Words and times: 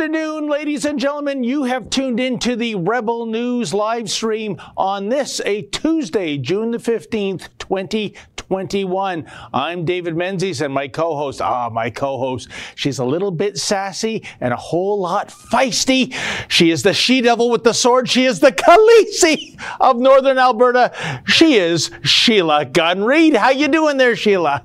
Afternoon, 0.00 0.48
ladies 0.48 0.86
and 0.86 0.98
gentlemen. 0.98 1.44
You 1.44 1.64
have 1.64 1.90
tuned 1.90 2.20
into 2.20 2.56
the 2.56 2.74
Rebel 2.74 3.26
News 3.26 3.74
live 3.74 4.10
stream 4.10 4.58
on 4.74 5.10
this, 5.10 5.42
a 5.44 5.60
Tuesday, 5.60 6.38
June 6.38 6.70
the 6.70 6.78
15th, 6.78 7.48
2021. 7.58 9.30
I'm 9.52 9.84
David 9.84 10.16
Menzies 10.16 10.62
and 10.62 10.72
my 10.72 10.88
co 10.88 11.14
host, 11.14 11.42
ah, 11.42 11.68
my 11.68 11.90
co 11.90 12.16
host, 12.16 12.48
she's 12.76 12.98
a 12.98 13.04
little 13.04 13.30
bit 13.30 13.58
sassy 13.58 14.26
and 14.40 14.54
a 14.54 14.56
whole 14.56 15.00
lot 15.00 15.28
feisty. 15.28 16.14
She 16.48 16.70
is 16.70 16.82
the 16.82 16.94
she 16.94 17.20
devil 17.20 17.50
with 17.50 17.62
the 17.62 17.74
sword. 17.74 18.08
She 18.08 18.24
is 18.24 18.40
the 18.40 18.52
Khaleesi 18.52 19.60
of 19.80 19.98
Northern 19.98 20.38
Alberta. 20.38 21.20
She 21.26 21.56
is 21.56 21.90
Sheila 22.04 22.64
Gunn 22.64 23.04
Reid. 23.04 23.36
How 23.36 23.50
you 23.50 23.68
doing 23.68 23.98
there, 23.98 24.16
Sheila? 24.16 24.64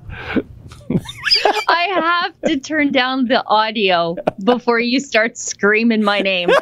I 1.68 1.88
have 1.94 2.40
to 2.46 2.58
turn 2.58 2.92
down 2.92 3.26
the 3.26 3.44
audio 3.46 4.16
before 4.42 4.78
you 4.80 5.00
start 5.00 5.36
screaming 5.36 6.02
my 6.02 6.20
name. 6.20 6.50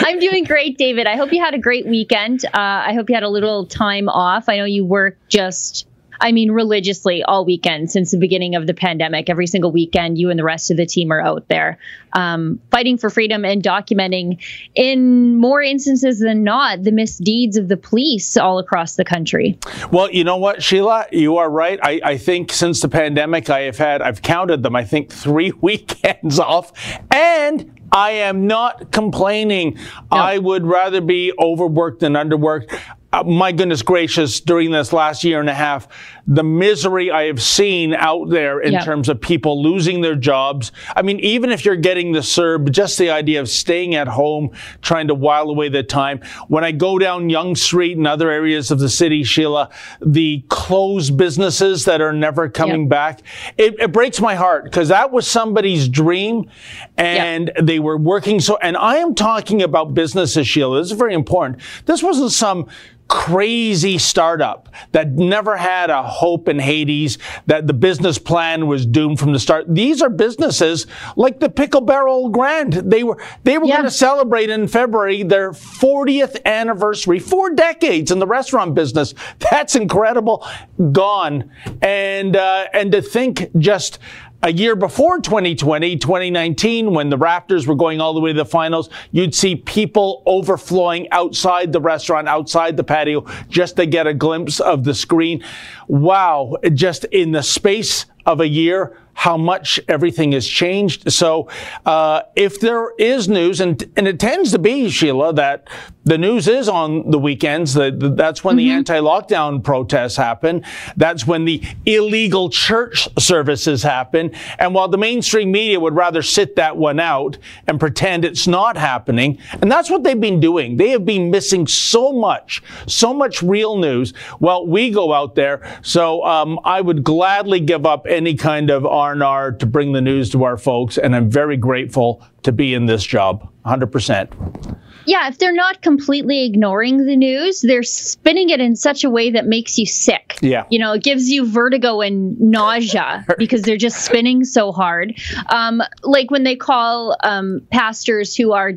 I'm 0.00 0.18
doing 0.18 0.44
great, 0.44 0.78
David. 0.78 1.06
I 1.06 1.16
hope 1.16 1.32
you 1.32 1.42
had 1.42 1.54
a 1.54 1.58
great 1.58 1.86
weekend. 1.86 2.44
Uh, 2.46 2.50
I 2.54 2.94
hope 2.94 3.08
you 3.08 3.14
had 3.14 3.22
a 3.22 3.28
little 3.28 3.66
time 3.66 4.08
off. 4.08 4.48
I 4.48 4.56
know 4.56 4.64
you 4.64 4.84
work 4.84 5.18
just 5.28 5.86
I 6.22 6.32
mean, 6.32 6.52
religiously 6.52 7.22
all 7.22 7.44
weekend 7.44 7.90
since 7.90 8.12
the 8.12 8.18
beginning 8.18 8.54
of 8.54 8.66
the 8.66 8.74
pandemic. 8.74 9.28
Every 9.28 9.46
single 9.46 9.72
weekend, 9.72 10.18
you 10.18 10.30
and 10.30 10.38
the 10.38 10.44
rest 10.44 10.70
of 10.70 10.76
the 10.76 10.86
team 10.86 11.12
are 11.12 11.20
out 11.20 11.48
there 11.48 11.78
um, 12.12 12.60
fighting 12.70 12.98
for 12.98 13.10
freedom 13.10 13.44
and 13.44 13.62
documenting, 13.62 14.42
in 14.74 15.36
more 15.36 15.62
instances 15.62 16.20
than 16.20 16.44
not, 16.44 16.82
the 16.82 16.92
misdeeds 16.92 17.56
of 17.56 17.68
the 17.68 17.76
police 17.76 18.36
all 18.36 18.58
across 18.58 18.96
the 18.96 19.04
country. 19.04 19.58
Well, 19.90 20.10
you 20.10 20.24
know 20.24 20.36
what, 20.36 20.62
Sheila, 20.62 21.06
you 21.12 21.36
are 21.36 21.50
right. 21.50 21.78
I, 21.82 22.00
I 22.04 22.18
think 22.18 22.52
since 22.52 22.80
the 22.80 22.88
pandemic, 22.88 23.50
I 23.50 23.62
have 23.62 23.78
had, 23.78 24.02
I've 24.02 24.22
counted 24.22 24.62
them, 24.62 24.76
I 24.76 24.84
think 24.84 25.10
three 25.10 25.52
weekends 25.60 26.38
off. 26.38 26.72
And 27.10 27.78
I 27.92 28.12
am 28.12 28.46
not 28.46 28.90
complaining. 28.90 29.76
No. 29.76 30.02
I 30.10 30.38
would 30.38 30.66
rather 30.66 31.00
be 31.00 31.32
overworked 31.38 32.00
than 32.00 32.14
underworked 32.14 32.78
Uh, 33.12 33.22
my 33.24 33.52
goodness 33.52 33.82
gracious, 33.82 34.40
during 34.40 34.70
this 34.70 34.90
last 34.92 35.22
year 35.22 35.38
and 35.38 35.50
a 35.50 35.54
half, 35.54 35.86
the 36.26 36.44
misery 36.44 37.10
I 37.10 37.24
have 37.24 37.42
seen 37.42 37.94
out 37.94 38.30
there 38.30 38.60
in 38.60 38.72
yep. 38.72 38.84
terms 38.84 39.08
of 39.08 39.20
people 39.20 39.62
losing 39.62 40.00
their 40.00 40.14
jobs. 40.14 40.72
I 40.94 41.02
mean, 41.02 41.18
even 41.20 41.50
if 41.50 41.64
you're 41.64 41.76
getting 41.76 42.12
the 42.12 42.20
CERB, 42.20 42.70
just 42.70 42.98
the 42.98 43.10
idea 43.10 43.40
of 43.40 43.48
staying 43.48 43.94
at 43.94 44.08
home, 44.08 44.50
trying 44.82 45.08
to 45.08 45.14
while 45.14 45.50
away 45.50 45.68
the 45.68 45.82
time. 45.82 46.20
When 46.48 46.64
I 46.64 46.72
go 46.72 46.98
down 46.98 47.28
Yonge 47.28 47.58
Street 47.58 47.96
and 47.96 48.06
other 48.06 48.30
areas 48.30 48.70
of 48.70 48.78
the 48.78 48.88
city, 48.88 49.24
Sheila, 49.24 49.70
the 50.00 50.44
closed 50.48 51.16
businesses 51.16 51.84
that 51.86 52.00
are 52.00 52.12
never 52.12 52.48
coming 52.48 52.82
yep. 52.82 52.90
back, 52.90 53.22
it, 53.58 53.74
it, 53.80 53.92
breaks 53.92 54.20
my 54.20 54.34
heart 54.34 54.64
because 54.64 54.88
that 54.88 55.12
was 55.12 55.26
somebody's 55.26 55.88
dream 55.88 56.48
and 56.96 57.52
yep. 57.54 57.66
they 57.66 57.78
were 57.78 57.96
working 57.96 58.40
so, 58.40 58.56
and 58.62 58.76
I 58.76 58.96
am 58.96 59.14
talking 59.14 59.62
about 59.62 59.94
businesses, 59.94 60.46
Sheila. 60.46 60.78
This 60.80 60.90
is 60.90 60.98
very 60.98 61.14
important. 61.14 61.60
This 61.84 62.02
wasn't 62.02 62.32
some 62.32 62.68
crazy 63.12 63.98
startup 63.98 64.70
that 64.92 65.10
never 65.10 65.54
had 65.54 65.90
a 65.90 66.02
hope 66.12 66.48
in 66.48 66.58
Hades, 66.58 67.18
that 67.46 67.66
the 67.66 67.72
business 67.72 68.18
plan 68.18 68.66
was 68.66 68.86
doomed 68.86 69.18
from 69.18 69.32
the 69.32 69.40
start. 69.40 69.66
These 69.68 70.02
are 70.02 70.10
businesses 70.10 70.86
like 71.16 71.40
the 71.40 71.48
Pickle 71.48 71.80
Barrel 71.80 72.28
Grand. 72.28 72.74
They 72.74 73.02
were 73.02 73.22
they 73.44 73.58
were 73.58 73.66
yeah. 73.66 73.78
going 73.78 73.84
to 73.84 73.90
celebrate 73.90 74.50
in 74.50 74.68
February 74.68 75.22
their 75.22 75.50
40th 75.50 76.44
anniversary, 76.44 77.18
four 77.18 77.50
decades 77.50 78.10
in 78.10 78.18
the 78.18 78.26
restaurant 78.26 78.74
business. 78.74 79.14
That's 79.50 79.74
incredible. 79.74 80.46
Gone, 80.92 81.50
and 81.80 82.36
uh, 82.36 82.66
and 82.72 82.92
to 82.92 83.02
think 83.02 83.50
just 83.58 83.98
a 84.42 84.52
year 84.52 84.74
before 84.74 85.20
2020, 85.20 85.96
2019, 85.96 86.92
when 86.92 87.10
the 87.10 87.18
Raptors 87.18 87.66
were 87.66 87.76
going 87.76 88.00
all 88.00 88.12
the 88.12 88.20
way 88.20 88.32
to 88.32 88.36
the 88.36 88.44
finals, 88.44 88.90
you'd 89.12 89.34
see 89.34 89.54
people 89.54 90.22
overflowing 90.26 91.08
outside 91.12 91.72
the 91.72 91.80
restaurant, 91.80 92.26
outside 92.26 92.76
the 92.76 92.82
patio, 92.82 93.24
just 93.48 93.76
to 93.76 93.86
get 93.86 94.06
a 94.06 94.14
glimpse 94.14 94.58
of 94.58 94.82
the 94.82 94.94
screen. 94.94 95.44
Wow. 95.86 96.56
Just 96.74 97.04
in 97.06 97.30
the 97.30 97.42
space 97.42 98.06
of 98.26 98.40
a 98.40 98.48
year, 98.48 98.98
how 99.14 99.36
much 99.36 99.80
everything 99.88 100.32
has 100.32 100.46
changed. 100.46 101.12
So, 101.12 101.48
uh, 101.86 102.22
if 102.36 102.60
there 102.60 102.92
is 102.98 103.28
news, 103.28 103.60
and 103.60 103.82
and 103.96 104.08
it 104.08 104.18
tends 104.18 104.52
to 104.52 104.58
be 104.58 104.90
Sheila 104.90 105.32
that 105.34 105.68
the 106.04 106.18
news 106.18 106.48
is 106.48 106.68
on 106.68 107.10
the 107.10 107.18
weekends. 107.18 107.74
That 107.74 108.16
that's 108.16 108.42
when 108.42 108.56
mm-hmm. 108.56 108.66
the 108.66 108.70
anti-lockdown 108.72 109.62
protests 109.62 110.16
happen. 110.16 110.64
That's 110.96 111.26
when 111.26 111.44
the 111.44 111.62
illegal 111.86 112.50
church 112.50 113.08
services 113.18 113.82
happen. 113.82 114.32
And 114.58 114.74
while 114.74 114.88
the 114.88 114.98
mainstream 114.98 115.52
media 115.52 115.78
would 115.78 115.94
rather 115.94 116.22
sit 116.22 116.56
that 116.56 116.76
one 116.76 116.98
out 116.98 117.38
and 117.66 117.78
pretend 117.78 118.24
it's 118.24 118.46
not 118.46 118.76
happening, 118.76 119.38
and 119.60 119.70
that's 119.70 119.90
what 119.90 120.02
they've 120.02 120.20
been 120.20 120.40
doing. 120.40 120.76
They 120.76 120.90
have 120.90 121.04
been 121.04 121.30
missing 121.30 121.66
so 121.66 122.12
much, 122.12 122.62
so 122.86 123.14
much 123.14 123.42
real 123.42 123.76
news. 123.76 124.12
Well, 124.40 124.66
we 124.66 124.90
go 124.90 125.12
out 125.12 125.34
there. 125.34 125.62
So 125.82 126.24
um, 126.24 126.58
I 126.64 126.80
would 126.80 127.04
gladly 127.04 127.60
give 127.60 127.86
up 127.86 128.06
any 128.08 128.34
kind 128.34 128.70
of 128.70 128.84
R&R 129.02 129.52
to 129.52 129.66
bring 129.66 129.92
the 129.92 130.00
news 130.00 130.30
to 130.30 130.44
our 130.44 130.56
folks, 130.56 130.96
and 130.96 131.16
I'm 131.16 131.28
very 131.28 131.56
grateful 131.56 132.24
to 132.44 132.52
be 132.52 132.72
in 132.72 132.86
this 132.86 133.02
job, 133.02 133.48
100%. 133.66 134.78
Yeah, 135.04 135.28
if 135.28 135.38
they're 135.38 135.52
not 135.52 135.82
completely 135.82 136.44
ignoring 136.44 137.06
the 137.06 137.16
news, 137.16 137.60
they're 137.60 137.82
spinning 137.82 138.50
it 138.50 138.60
in 138.60 138.76
such 138.76 139.02
a 139.02 139.10
way 139.10 139.30
that 139.32 139.46
makes 139.46 139.76
you 139.76 139.86
sick. 139.86 140.38
Yeah. 140.40 140.66
You 140.70 140.78
know, 140.78 140.92
it 140.92 141.02
gives 141.02 141.28
you 141.28 141.44
vertigo 141.44 142.00
and 142.00 142.40
nausea 142.40 143.24
because 143.38 143.62
they're 143.62 143.76
just 143.76 144.04
spinning 144.04 144.44
so 144.44 144.70
hard. 144.70 145.20
Um, 145.48 145.82
like 146.02 146.30
when 146.30 146.44
they 146.44 146.54
call 146.54 147.16
um, 147.24 147.66
pastors 147.70 148.36
who 148.36 148.52
are 148.52 148.74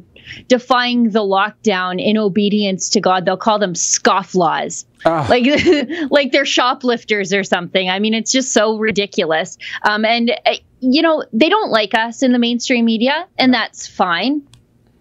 defying 0.48 1.12
the 1.12 1.22
lockdown 1.22 2.04
in 2.04 2.18
obedience 2.18 2.90
to 2.90 3.02
God, 3.02 3.26
they'll 3.26 3.38
call 3.38 3.60
them 3.60 3.74
scofflaws. 3.74 4.86
Uh. 5.06 5.26
Like, 5.30 5.46
like 6.12 6.32
they're 6.32 6.46
shoplifters 6.46 7.32
or 7.32 7.44
something. 7.44 7.90
I 7.90 8.00
mean, 8.00 8.14
it's 8.14 8.32
just 8.32 8.52
so 8.52 8.78
ridiculous. 8.78 9.58
Um, 9.84 10.04
and 10.04 10.32
uh, 10.46 10.56
you 10.80 11.02
know, 11.02 11.24
they 11.32 11.50
don't 11.50 11.72
like 11.72 11.94
us 11.94 12.24
in 12.24 12.32
the 12.32 12.40
mainstream 12.40 12.86
media, 12.86 13.28
and 13.38 13.54
that's 13.54 13.88
fine 13.88 14.42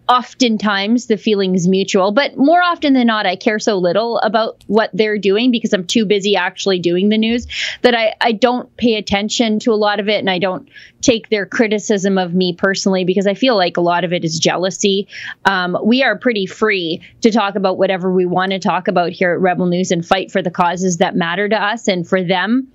oftentimes 0.08 1.06
the 1.06 1.16
feeling's 1.16 1.66
mutual, 1.66 2.12
but 2.12 2.36
more 2.36 2.62
often 2.62 2.92
than 2.92 3.06
not, 3.06 3.26
I 3.26 3.36
care 3.36 3.58
so 3.58 3.78
little 3.78 4.18
about 4.18 4.62
what 4.66 4.90
they're 4.92 5.18
doing 5.18 5.50
because 5.50 5.72
I'm 5.72 5.86
too 5.86 6.04
busy 6.04 6.36
actually 6.36 6.78
doing 6.78 7.08
the 7.08 7.18
news 7.18 7.46
that 7.82 7.94
I, 7.94 8.14
I 8.20 8.32
don't 8.32 8.74
pay 8.76 8.94
attention 8.96 9.58
to 9.60 9.72
a 9.72 9.74
lot 9.74 10.00
of 10.00 10.08
it 10.08 10.18
and 10.18 10.28
I 10.28 10.38
don't 10.38 10.68
take 11.00 11.28
their 11.28 11.46
criticism 11.46 12.18
of 12.18 12.34
me 12.34 12.54
personally 12.54 13.04
because 13.04 13.26
I 13.26 13.34
feel 13.34 13.56
like 13.56 13.76
a 13.76 13.82
lot 13.82 14.04
of 14.04 14.12
it 14.12 14.24
is 14.24 14.38
jealousy. 14.38 15.08
Um, 15.44 15.76
we 15.82 16.02
are 16.02 16.18
pretty 16.18 16.46
free 16.46 17.02
to 17.22 17.30
talk 17.30 17.56
about 17.56 17.78
whatever 17.78 18.12
we 18.12 18.26
want 18.26 18.52
to 18.52 18.58
talk 18.58 18.88
about 18.88 19.12
here 19.12 19.32
at 19.32 19.40
Rebel 19.40 19.66
News 19.66 19.90
and 19.90 20.04
fight 20.04 20.32
for 20.32 20.42
the 20.42 20.50
causes 20.50 20.98
that 20.98 21.14
matter 21.14 21.48
to 21.48 21.56
us 21.56 21.88
and 21.88 22.06
for 22.06 22.22
them. 22.22 22.68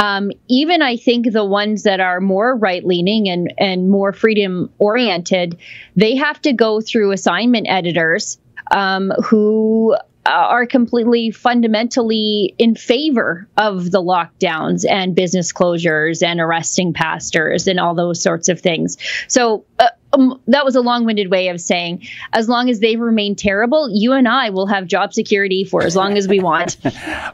Um, 0.00 0.32
even 0.48 0.80
I 0.80 0.96
think 0.96 1.30
the 1.30 1.44
ones 1.44 1.82
that 1.82 2.00
are 2.00 2.20
more 2.20 2.56
right 2.56 2.84
leaning 2.84 3.28
and, 3.28 3.52
and 3.58 3.90
more 3.90 4.14
freedom 4.14 4.70
oriented, 4.78 5.58
they 5.94 6.16
have 6.16 6.40
to 6.42 6.54
go 6.54 6.80
through 6.80 7.12
assignment 7.12 7.66
editors 7.68 8.38
um, 8.70 9.12
who 9.22 9.94
are 10.26 10.66
completely 10.66 11.30
fundamentally 11.30 12.54
in 12.58 12.74
favor 12.74 13.48
of 13.56 13.90
the 13.90 14.02
lockdowns 14.02 14.88
and 14.88 15.14
business 15.14 15.52
closures 15.52 16.22
and 16.22 16.40
arresting 16.40 16.92
pastors 16.92 17.66
and 17.66 17.80
all 17.80 17.94
those 17.94 18.22
sorts 18.22 18.48
of 18.48 18.60
things. 18.60 18.96
So 19.28 19.64
uh, 19.78 19.88
um, 20.12 20.40
that 20.46 20.64
was 20.64 20.74
a 20.74 20.80
long-winded 20.80 21.30
way 21.30 21.48
of 21.48 21.60
saying 21.60 22.06
as 22.32 22.48
long 22.48 22.68
as 22.68 22.80
they 22.80 22.96
remain 22.96 23.34
terrible 23.34 23.88
you 23.92 24.12
and 24.12 24.28
i 24.28 24.50
will 24.50 24.66
have 24.66 24.86
job 24.86 25.12
security 25.12 25.64
for 25.64 25.82
as 25.82 25.96
long 25.96 26.16
as 26.16 26.28
we 26.28 26.40
want. 26.40 26.76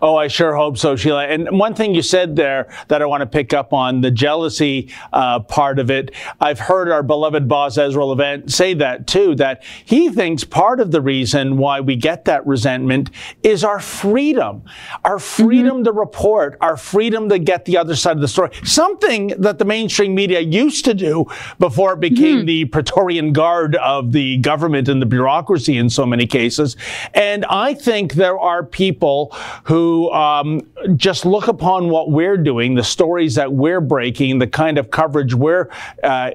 Oh 0.02 0.17
i 0.17 0.28
sure 0.28 0.55
hope 0.55 0.76
so 0.78 0.94
sheila. 0.96 1.26
And 1.26 1.58
one 1.58 1.75
thing 1.75 1.94
you 1.94 2.02
said 2.02 2.37
there 2.37 2.73
that 2.88 3.02
i 3.02 3.06
want 3.06 3.23
to 3.23 3.26
pick 3.26 3.55
up 3.55 3.73
on 3.73 4.00
the 4.00 4.11
jealousy 4.11 4.93
uh, 5.12 5.40
part 5.40 5.78
of 5.78 5.90
it. 5.90 6.12
I've 6.40 6.58
heard 6.58 6.90
our 6.90 7.02
beloved 7.02 7.49
boss 7.49 7.78
ezra 7.78 8.05
levant 8.05 8.52
say 8.52 8.75
that 8.75 9.06
too 9.06 9.34
that 9.37 9.64
he 9.84 10.11
thinks 10.11 10.44
part 10.44 10.81
of 10.81 10.90
the 10.90 11.00
reason 11.00 11.56
why 11.56 11.81
we 11.81 11.96
get 11.96 12.25
that 12.26 12.46
resentment 12.46 13.11
is 13.43 13.64
our 13.64 13.81
freedom. 13.81 14.64
Our 15.05 15.19
freedom 15.19 15.76
mm-hmm. 15.76 15.84
to 15.84 15.93
report 15.93 16.56
our 16.61 16.76
freedom 16.76 17.29
to 17.29 17.38
get 17.38 17.64
the 17.64 17.76
other 17.76 17.96
side 17.96 18.17
of 18.17 18.20
the 18.20 18.29
story. 18.29 18.50
Something 18.64 19.29
that 19.38 19.58
the 19.58 19.64
mainstream 19.64 20.14
media 20.14 20.40
used 20.40 20.84
to 20.84 20.94
do 20.94 21.26
before 21.58 21.94
it 21.94 22.00
became 22.00 22.38
mm-hmm. 22.38 22.46
the 22.46 22.64
Praetorian 22.67 23.33
Guard 23.33 23.77
of 23.77 24.13
the 24.13 24.39
government 24.39 24.89
and 24.89 25.01
the 25.01 25.07
bureaucracy 25.07 25.77
in 25.77 25.89
so 25.89 26.07
many 26.07 26.27
cases. 26.27 26.77
And 27.15 27.45
I 27.47 27.75
think 27.75 28.15
there 28.15 28.39
are 28.39 28.65
people 28.65 29.35
who 29.65 30.11
um, 30.13 30.61
just 30.97 31.25
look 31.25 31.49
upon 31.49 31.89
what 31.89 32.11
we're 32.11 32.37
doing, 32.37 32.75
the 32.75 32.85
stories 32.85 33.35
that 33.37 33.53
we're 33.53 33.81
breaking, 33.81 34.39
the 34.39 34.47
kind 34.47 34.79
of 34.79 34.91
coverage 34.91 35.35
we're 35.35 35.69
uh, 36.03 36.31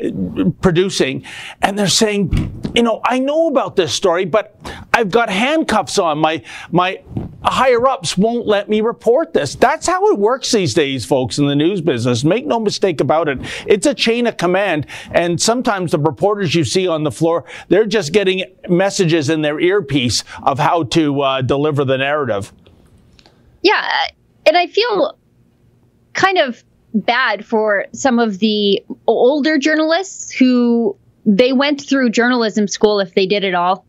producing, 0.62 1.24
and 1.62 1.78
they're 1.78 1.88
saying, 1.88 2.32
you 2.76 2.84
know, 2.84 3.02
I 3.06 3.20
know 3.20 3.48
about 3.48 3.76
this 3.76 3.94
story, 3.94 4.26
but 4.26 4.56
I've 4.94 5.12
got 5.12 5.30
handcuffs 5.30 5.98
on. 5.98 6.18
My 6.18 6.44
my 6.72 7.02
higher 7.44 7.88
ups 7.88 8.18
won't 8.18 8.46
let 8.46 8.70
me 8.70 8.82
report 8.82 9.34
this. 9.34 9.56
That's 9.56 9.88
how 9.88 10.12
it 10.12 10.20
works 10.20 10.52
these 10.52 10.74
days, 10.74 11.06
folks, 11.06 11.40
in 11.40 11.48
the 11.48 11.56
news 11.56 11.82
business. 11.82 12.24
Make 12.24 12.46
no 12.46 12.60
mistake 12.60 13.02
about 13.02 13.28
it. 13.28 13.40
It's 13.66 13.88
a 13.88 13.94
chain 13.94 14.28
of 14.28 14.38
command. 14.38 14.86
And 15.12 15.42
sometimes 15.42 15.92
the 15.92 15.98
reporters 16.22 16.54
you 16.54 16.64
see 16.64 16.88
on 16.88 17.04
the 17.04 17.12
floor, 17.12 17.46
they're 17.70 17.88
just 17.88 18.14
getting 18.14 18.44
messages 18.70 19.28
in 19.28 19.42
their 19.42 19.60
earpiece 19.60 20.24
of 20.44 20.60
how 20.60 20.84
to 20.84 21.20
uh, 21.22 21.42
deliver 21.42 21.84
the 21.84 21.98
narrative. 21.98 22.54
Yeah. 23.64 23.90
And 24.46 24.56
I 24.56 24.68
feel 24.68 25.18
kind 26.14 26.38
of 26.38 26.64
bad 26.94 27.44
for 27.44 27.88
some 27.94 28.20
of 28.20 28.38
the 28.38 28.84
older 29.08 29.58
journalists 29.58 30.32
who 30.32 30.96
they 31.26 31.54
went 31.54 31.82
through 31.82 32.12
journalism 32.12 32.68
school 32.68 33.00
if 33.00 33.16
they 33.16 33.26
did 33.26 33.44
it 33.44 33.56
all 33.56 33.84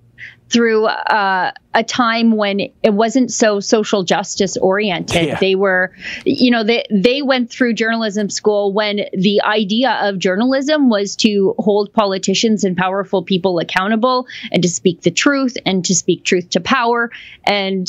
through 0.49 0.87
uh, 0.87 1.53
a 1.75 1.83
time 1.83 2.37
when 2.37 2.61
it 2.61 2.93
wasn't 2.93 3.31
so 3.31 3.61
social 3.61 4.03
justice 4.03 4.57
oriented. 4.57 5.27
Yeah. 5.27 5.39
They 5.39 5.55
were, 5.55 5.95
you 6.25 6.51
know, 6.51 6.65
they 6.65 6.85
they 6.91 7.23
went 7.23 7.51
through 7.51 7.75
journalism 7.75 8.29
school 8.31 8.73
when 8.73 9.01
the 9.13 9.43
idea 9.43 9.99
of 10.03 10.19
journalism 10.19 10.91
was 10.91 11.17
to 11.17 11.55
hold 11.59 11.93
politicians 11.93 12.65
and 12.65 12.77
powerful 12.77 13.23
people 13.23 13.59
accountable 13.59 14.27
and 14.51 14.63
to 14.63 14.69
speak 14.69 15.03
the 15.03 15.11
truth 15.11 15.57
and 15.65 15.85
to 15.87 15.95
speak 15.95 16.25
truth 16.25 16.51
to 16.51 16.61
power. 16.61 17.11
And 17.45 17.89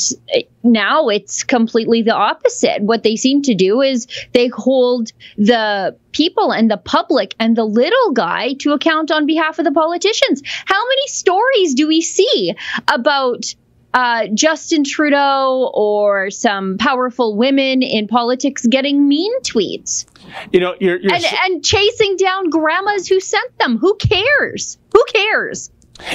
now 0.62 1.08
it's 1.08 1.44
completely 1.44 2.02
the 2.02 2.14
opposite. 2.14 2.80
What 2.80 3.02
they 3.02 3.16
seem 3.16 3.42
to 3.42 3.54
do 3.54 3.82
is 3.82 4.06
they 4.32 4.48
hold 4.48 5.12
the 5.36 5.96
people 6.12 6.52
and 6.52 6.70
the 6.70 6.78
public 6.78 7.34
and 7.38 7.54
the 7.54 7.64
little 7.64 8.12
guy 8.12 8.54
to 8.60 8.72
account 8.72 9.10
on 9.10 9.26
behalf 9.26 9.58
of 9.58 9.64
the 9.64 9.72
politicians. 9.72 10.42
How 10.64 10.88
many 10.88 11.06
stories 11.08 11.74
do 11.74 11.86
we 11.86 12.00
see 12.00 12.54
about 12.88 13.54
uh, 13.94 14.26
Justin 14.34 14.82
Trudeau 14.84 15.70
or 15.72 16.30
some 16.30 16.76
powerful 16.78 17.36
women 17.36 17.82
in 17.82 18.08
politics 18.08 18.66
getting 18.66 19.06
mean 19.06 19.32
tweets. 19.42 20.04
You 20.52 20.60
know, 20.60 20.74
you're, 20.80 20.98
you're 20.98 21.14
and, 21.14 21.22
so- 21.22 21.36
and 21.44 21.64
chasing 21.64 22.16
down 22.16 22.50
grandmas 22.50 23.06
who 23.06 23.20
sent 23.20 23.56
them. 23.58 23.78
Who 23.78 23.94
cares? 23.96 24.78
Who 24.92 25.04
cares? 25.12 25.70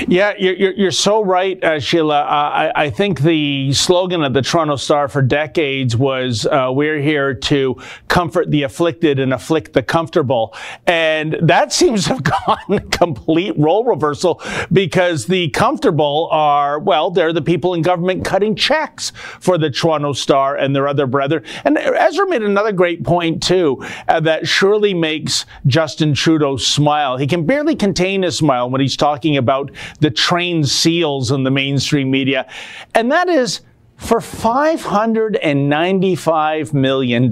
Yeah, 0.10 0.34
you're, 0.38 0.74
you're, 0.74 0.92
so 0.92 1.24
right, 1.24 1.64
uh, 1.64 1.80
Sheila. 1.80 2.20
Uh, 2.22 2.26
I, 2.26 2.72
I, 2.76 2.90
think 2.90 3.22
the 3.22 3.72
slogan 3.72 4.24
of 4.24 4.34
the 4.34 4.42
Toronto 4.42 4.76
Star 4.76 5.08
for 5.08 5.22
decades 5.22 5.96
was 5.96 6.46
uh, 6.46 6.70
We're 6.70 7.00
here 7.00 7.34
to 7.34 7.82
comfort 8.10 8.52
the 8.52 8.64
afflicted 8.64 9.20
and 9.20 9.34
afflict 9.34 9.72
the 9.72 9.82
comfortable. 9.82 10.54
And 10.86 11.38
that 11.42 11.72
seems 11.80 12.04
to 12.06 12.16
have 12.16 12.24
gone 12.24 12.90
complete 12.90 13.58
role 13.58 13.86
reversal 13.86 14.42
because 14.70 15.28
the 15.28 15.48
comfortable 15.52 16.28
are, 16.30 16.80
well, 16.80 17.10
they're 17.10 17.32
the 17.32 17.42
people 17.42 17.74
in 17.74 17.82
government 17.82 18.26
cutting 18.26 18.58
checks 18.58 19.14
for 19.40 19.58
the 19.58 19.70
Toronto 19.70 20.12
Star 20.12 20.58
and 20.58 20.76
their 20.76 20.90
other 20.90 21.08
brethren. 21.08 21.46
And 21.64 21.78
Ezra 21.78 22.28
made 22.28 22.44
another 22.44 22.74
great 22.74 23.06
point, 23.06 23.42
too, 23.42 23.82
uh, 24.10 24.20
that 24.20 24.46
surely 24.46 24.94
makes 24.94 25.46
Justin 25.68 26.14
Trudeau 26.14 26.58
smile. 26.58 27.16
He 27.16 27.28
can 27.28 27.46
barely 27.46 27.78
contain 27.78 28.24
his 28.24 28.36
smile 28.36 28.70
when 28.70 28.82
he's 28.82 28.98
talking 28.98 29.38
about 29.38 29.69
the 30.00 30.12
trained 30.12 30.70
seals 30.70 31.32
in 31.32 31.44
the 31.44 31.52
mainstream 31.52 32.12
media. 32.12 32.48
And 32.94 33.12
that 33.12 33.30
is 33.30 33.62
for 33.98 34.20
$595 34.20 36.74
million 36.74 37.30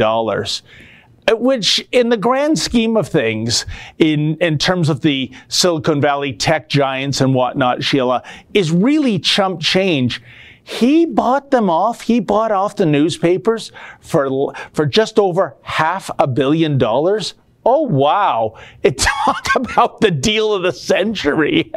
which 1.33 1.85
in 1.91 2.09
the 2.09 2.17
grand 2.17 2.57
scheme 2.57 2.95
of 2.95 3.07
things, 3.07 3.65
in, 3.97 4.37
in 4.37 4.57
terms 4.57 4.89
of 4.89 5.01
the 5.01 5.31
Silicon 5.49 5.99
Valley 5.99 6.33
tech 6.33 6.69
giants 6.69 7.21
and 7.21 7.33
whatnot, 7.33 7.83
Sheila, 7.83 8.23
is 8.53 8.71
really 8.71 9.19
chump 9.19 9.61
change. 9.61 10.21
He 10.63 11.05
bought 11.05 11.51
them 11.51 11.69
off. 11.69 12.01
He 12.01 12.19
bought 12.19 12.51
off 12.51 12.75
the 12.75 12.85
newspapers 12.85 13.71
for, 13.99 14.53
for 14.73 14.85
just 14.85 15.19
over 15.19 15.55
half 15.61 16.09
a 16.19 16.27
billion 16.27 16.77
dollars. 16.77 17.33
Oh, 17.69 17.81
wow. 17.81 18.55
It 18.81 18.97
talk 19.25 19.45
about 19.55 19.99
the 19.99 20.09
deal 20.09 20.53
of 20.53 20.63
the 20.63 20.71
century. 20.71 21.69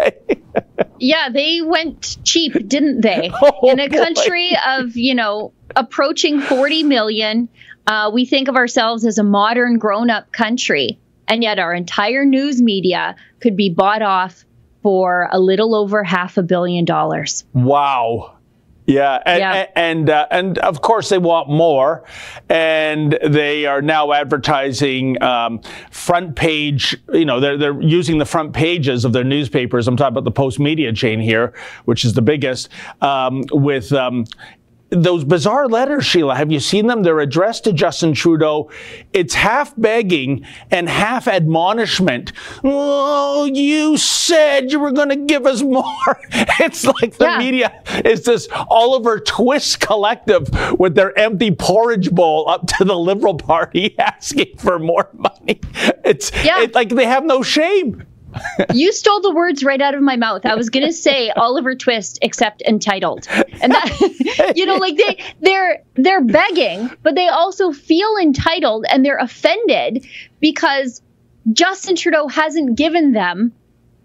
yeah, 1.01 1.29
they 1.31 1.61
went 1.63 2.17
cheap, 2.25 2.53
didn't 2.69 3.01
they? 3.01 3.33
Oh, 3.43 3.71
In 3.71 3.81
a 3.81 3.89
boy. 3.89 3.97
country 3.97 4.53
of, 4.69 4.97
you 4.97 5.17
know, 5.17 5.53
approaching 5.75 6.41
40 6.41 6.85
million, 6.85 7.49
uh, 7.89 8.11
we 8.15 8.25
think 8.25 8.47
of 8.49 8.55
ourselves 8.55 9.05
as 9.05 9.19
a 9.19 9.25
modern 9.25 9.79
grown 9.79 10.11
up 10.11 10.31
country. 10.31 11.01
And 11.27 11.43
yet 11.43 11.59
our 11.59 11.75
entire 11.75 12.25
news 12.25 12.63
media 12.63 13.17
could 13.41 13.57
be 13.57 13.71
bought 13.71 14.03
off 14.03 14.45
for 14.85 15.29
a 15.33 15.41
little 15.41 15.75
over 15.75 16.05
half 16.05 16.37
a 16.39 16.43
billion 16.43 16.85
dollars. 16.85 17.45
Wow. 17.53 18.37
Yeah, 18.91 19.23
and 19.25 19.39
yeah. 19.39 19.67
and, 19.77 20.11
uh, 20.11 20.27
and 20.33 20.59
of 20.59 20.83
course 20.83 21.11
they 21.11 21.19
want 21.19 21.49
more, 21.49 22.03
and 22.49 23.17
they 23.25 23.65
are 23.65 23.81
now 23.81 24.13
advertising 24.13 25.23
um, 25.23 25.61
front 25.93 26.35
page. 26.35 26.97
You 27.13 27.25
know, 27.25 27.39
they're 27.39 27.57
they're 27.57 27.81
using 27.81 28.19
the 28.19 28.25
front 28.25 28.53
pages 28.53 29.05
of 29.05 29.13
their 29.13 29.23
newspapers. 29.23 29.87
I'm 29.87 29.97
talking 29.97 30.17
about 30.19 30.25
the 30.25 30.33
Postmedia 30.33 30.95
chain 30.97 31.21
here, 31.21 31.55
which 31.85 32.05
is 32.05 32.15
the 32.15 32.23
biggest, 32.23 32.69
um, 33.01 33.45
with 33.53 33.93
um, 33.93 34.25
those 34.91 35.25
bizarre 35.25 35.69
letters, 35.69 36.05
Sheila, 36.05 36.35
have 36.35 36.51
you 36.51 36.61
seen 36.61 36.87
them? 36.87 37.03
They're 37.03 37.21
addressed 37.21 37.65
to 37.65 37.73
Justin 37.73 38.13
Trudeau. 38.13 38.71
It's 39.13 39.35
half 39.35 39.73
begging 39.77 40.45
and 40.71 40.89
half 40.89 41.29
admonishment. 41.29 42.33
Oh, 42.65 43.45
you 43.45 43.97
said 43.97 44.73
you 44.73 44.81
were 44.81 44.93
going 44.93 45.11
to 45.11 45.17
give 45.17 45.47
us 45.47 45.63
more. 45.63 45.85
it's 46.61 46.85
like 46.85 47.17
the 47.17 47.27
yeah. 47.27 47.39
media 47.39 47.83
is 48.05 48.25
this 48.25 48.49
Oliver 48.69 49.21
Twist 49.21 49.81
collective 49.81 50.49
with 50.79 50.95
their 50.95 51.17
empty 51.19 51.53
porridge 51.53 52.11
bowl 52.11 52.49
up 52.49 52.67
to 52.79 52.85
the 52.85 52.99
Liberal 52.99 53.37
Party 53.37 53.97
asking 53.99 54.57
for 54.59 54.79
more 54.79 55.09
money. 55.15 55.61
It's, 56.05 56.33
yeah. 56.45 56.67
like 56.75 56.89
they 56.91 57.07
have 57.07 57.25
no 57.25 57.43
shame 57.43 58.07
you 58.75 58.93
stole 58.93 59.21
the 59.21 59.35
words 59.35 59.65
right 59.65 59.81
out 59.81 59.95
of 59.95 60.03
my 60.03 60.17
mouth. 60.17 60.47
I 60.47 60.55
was 60.55 60.71
going 60.71 60.87
to 60.87 60.93
say 60.93 61.31
Oliver 61.31 61.75
Twist, 61.75 62.19
except 62.23 62.63
entitled, 62.63 63.27
and 63.61 63.73
that 63.73 64.53
you 64.57 64.67
know, 64.67 64.77
like 64.77 64.97
they 64.97 65.23
they're 65.41 65.83
they're 65.95 66.25
begging, 66.25 66.91
but 67.03 67.15
they 67.15 67.29
also 67.29 67.73
feel 67.73 68.17
entitled 68.21 68.85
and 68.89 69.05
they're 69.05 69.19
offended 69.19 70.07
because 70.41 71.03
Justin 71.53 71.97
Trudeau 71.97 72.29
hasn't 72.29 72.77
given 72.77 73.13
them 73.13 73.53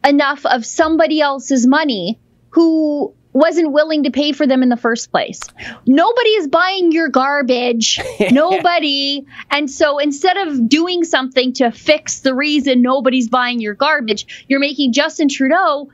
enough 0.05 0.45
of 0.45 0.65
somebody 0.65 1.21
else's 1.21 1.65
money 1.65 2.19
who 2.49 3.13
wasn't 3.35 3.69
willing 3.73 4.03
to 4.03 4.11
pay 4.11 4.31
for 4.31 4.47
them 4.47 4.63
in 4.63 4.69
the 4.69 4.77
first 4.77 5.11
place. 5.11 5.41
Nobody 5.85 6.29
is 6.29 6.47
buying 6.47 6.93
your 6.93 7.09
garbage. 7.09 7.99
Nobody. 8.31 9.25
And 9.51 9.69
so 9.69 9.99
instead 9.99 10.37
of 10.37 10.69
doing 10.69 11.03
something 11.03 11.51
to 11.53 11.69
fix 11.69 12.21
the 12.21 12.33
reason 12.33 12.81
nobody's 12.81 13.27
buying 13.27 13.59
your 13.59 13.73
garbage, 13.73 14.45
you're 14.47 14.61
making 14.61 14.93
Justin 14.93 15.27
Trudeau 15.27 15.89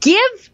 give 0.00 0.50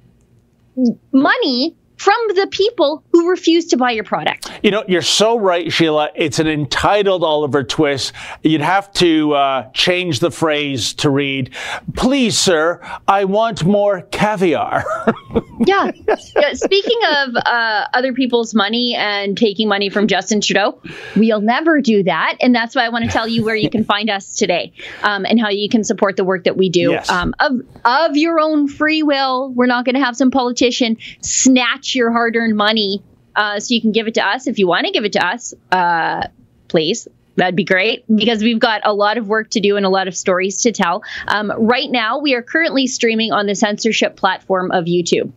money 1.12 1.76
from 2.00 2.16
the 2.28 2.46
people 2.50 3.04
who 3.12 3.28
refuse 3.28 3.66
to 3.66 3.76
buy 3.76 3.90
your 3.90 4.04
product. 4.04 4.50
You 4.62 4.70
know, 4.70 4.84
you're 4.88 5.02
so 5.02 5.38
right, 5.38 5.70
Sheila. 5.70 6.08
It's 6.14 6.38
an 6.38 6.46
entitled 6.46 7.22
Oliver 7.22 7.62
Twist. 7.62 8.14
You'd 8.42 8.62
have 8.62 8.90
to 8.94 9.34
uh, 9.34 9.70
change 9.72 10.20
the 10.20 10.30
phrase 10.30 10.94
to 10.94 11.10
read, 11.10 11.50
Please, 11.94 12.38
sir, 12.38 12.80
I 13.06 13.26
want 13.26 13.66
more 13.66 14.00
caviar. 14.12 14.82
yeah. 15.66 15.90
yeah. 16.36 16.54
Speaking 16.54 16.98
of 17.18 17.36
uh, 17.36 17.88
other 17.92 18.14
people's 18.14 18.54
money 18.54 18.94
and 18.94 19.36
taking 19.36 19.68
money 19.68 19.90
from 19.90 20.06
Justin 20.06 20.40
Trudeau, 20.40 20.80
we'll 21.16 21.42
never 21.42 21.82
do 21.82 22.02
that. 22.04 22.38
And 22.40 22.54
that's 22.54 22.74
why 22.74 22.86
I 22.86 22.88
want 22.88 23.04
to 23.04 23.10
tell 23.10 23.28
you 23.28 23.44
where 23.44 23.56
you 23.56 23.68
can 23.68 23.84
find 23.84 24.08
us 24.08 24.36
today 24.36 24.72
um, 25.02 25.26
and 25.26 25.38
how 25.38 25.50
you 25.50 25.68
can 25.68 25.84
support 25.84 26.16
the 26.16 26.24
work 26.24 26.44
that 26.44 26.56
we 26.56 26.70
do 26.70 26.92
yes. 26.92 27.10
um, 27.10 27.34
of, 27.40 27.60
of 27.84 28.16
your 28.16 28.40
own 28.40 28.68
free 28.68 29.02
will. 29.02 29.52
We're 29.52 29.66
not 29.66 29.84
going 29.84 29.96
to 29.96 30.00
have 30.02 30.16
some 30.16 30.30
politician 30.30 30.96
snatch 31.20 31.89
your 31.98 32.10
hard 32.10 32.36
earned 32.36 32.56
money 32.56 33.02
uh, 33.36 33.60
so 33.60 33.74
you 33.74 33.80
can 33.80 33.92
give 33.92 34.06
it 34.06 34.14
to 34.14 34.26
us 34.26 34.46
if 34.46 34.58
you 34.58 34.66
want 34.66 34.86
to 34.86 34.92
give 34.92 35.04
it 35.04 35.12
to 35.12 35.26
us. 35.26 35.54
Uh, 35.70 36.26
please. 36.68 37.08
That'd 37.36 37.56
be 37.56 37.64
great 37.64 38.04
because 38.14 38.42
we've 38.42 38.58
got 38.58 38.82
a 38.84 38.92
lot 38.92 39.16
of 39.16 39.26
work 39.26 39.50
to 39.50 39.60
do 39.60 39.76
and 39.76 39.86
a 39.86 39.88
lot 39.88 40.08
of 40.08 40.16
stories 40.16 40.62
to 40.62 40.72
tell. 40.72 41.04
Um, 41.26 41.50
right 41.56 41.90
now, 41.90 42.18
we 42.18 42.34
are 42.34 42.42
currently 42.42 42.86
streaming 42.86 43.32
on 43.32 43.46
the 43.46 43.54
censorship 43.54 44.16
platform 44.16 44.72
of 44.72 44.84
YouTube. 44.84 45.32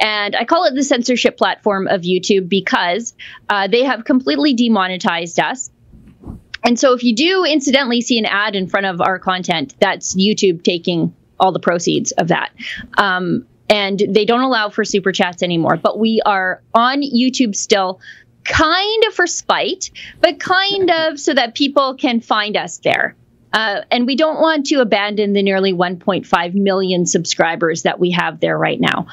And 0.00 0.34
I 0.34 0.44
call 0.44 0.64
it 0.64 0.74
the 0.74 0.82
censorship 0.82 1.36
platform 1.36 1.88
of 1.88 2.02
YouTube 2.02 2.48
because 2.48 3.14
uh, 3.48 3.68
they 3.68 3.84
have 3.84 4.04
completely 4.04 4.54
demonetized 4.54 5.38
us. 5.38 5.70
And 6.64 6.78
so 6.78 6.94
if 6.94 7.04
you 7.04 7.14
do 7.14 7.44
incidentally 7.44 8.00
see 8.00 8.18
an 8.18 8.26
ad 8.26 8.56
in 8.56 8.66
front 8.66 8.86
of 8.86 9.00
our 9.00 9.18
content, 9.18 9.74
that's 9.78 10.16
YouTube 10.16 10.64
taking 10.64 11.14
all 11.38 11.52
the 11.52 11.60
proceeds 11.60 12.12
of 12.12 12.28
that. 12.28 12.50
Um, 12.98 13.46
and 13.68 14.00
they 14.08 14.24
don't 14.24 14.42
allow 14.42 14.68
for 14.68 14.84
super 14.84 15.12
chats 15.12 15.42
anymore. 15.42 15.76
But 15.76 15.98
we 15.98 16.20
are 16.24 16.62
on 16.74 17.02
YouTube 17.02 17.54
still, 17.54 18.00
kind 18.44 19.04
of 19.04 19.14
for 19.14 19.26
spite, 19.26 19.90
but 20.20 20.38
kind 20.38 20.90
of 20.90 21.18
so 21.18 21.34
that 21.34 21.54
people 21.54 21.94
can 21.94 22.20
find 22.20 22.56
us 22.56 22.78
there. 22.78 23.16
Uh, 23.52 23.82
and 23.90 24.06
we 24.06 24.16
don't 24.16 24.40
want 24.40 24.66
to 24.66 24.80
abandon 24.80 25.32
the 25.32 25.42
nearly 25.42 25.72
1.5 25.72 26.54
million 26.54 27.06
subscribers 27.06 27.82
that 27.82 27.98
we 27.98 28.10
have 28.10 28.40
there 28.40 28.58
right 28.58 28.80
now. 28.80 29.06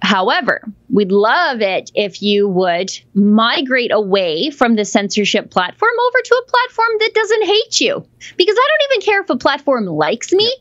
However, 0.00 0.62
we'd 0.90 1.12
love 1.12 1.62
it 1.62 1.90
if 1.94 2.20
you 2.22 2.46
would 2.46 2.90
migrate 3.14 3.90
away 3.90 4.50
from 4.50 4.76
the 4.76 4.84
censorship 4.84 5.50
platform 5.50 5.92
over 6.06 6.18
to 6.22 6.34
a 6.34 6.50
platform 6.50 6.88
that 6.98 7.14
doesn't 7.14 7.44
hate 7.46 7.80
you. 7.80 8.06
Because 8.36 8.56
I 8.58 8.68
don't 8.68 8.92
even 8.92 9.06
care 9.06 9.22
if 9.22 9.30
a 9.30 9.36
platform 9.36 9.86
likes 9.86 10.32
me. 10.32 10.54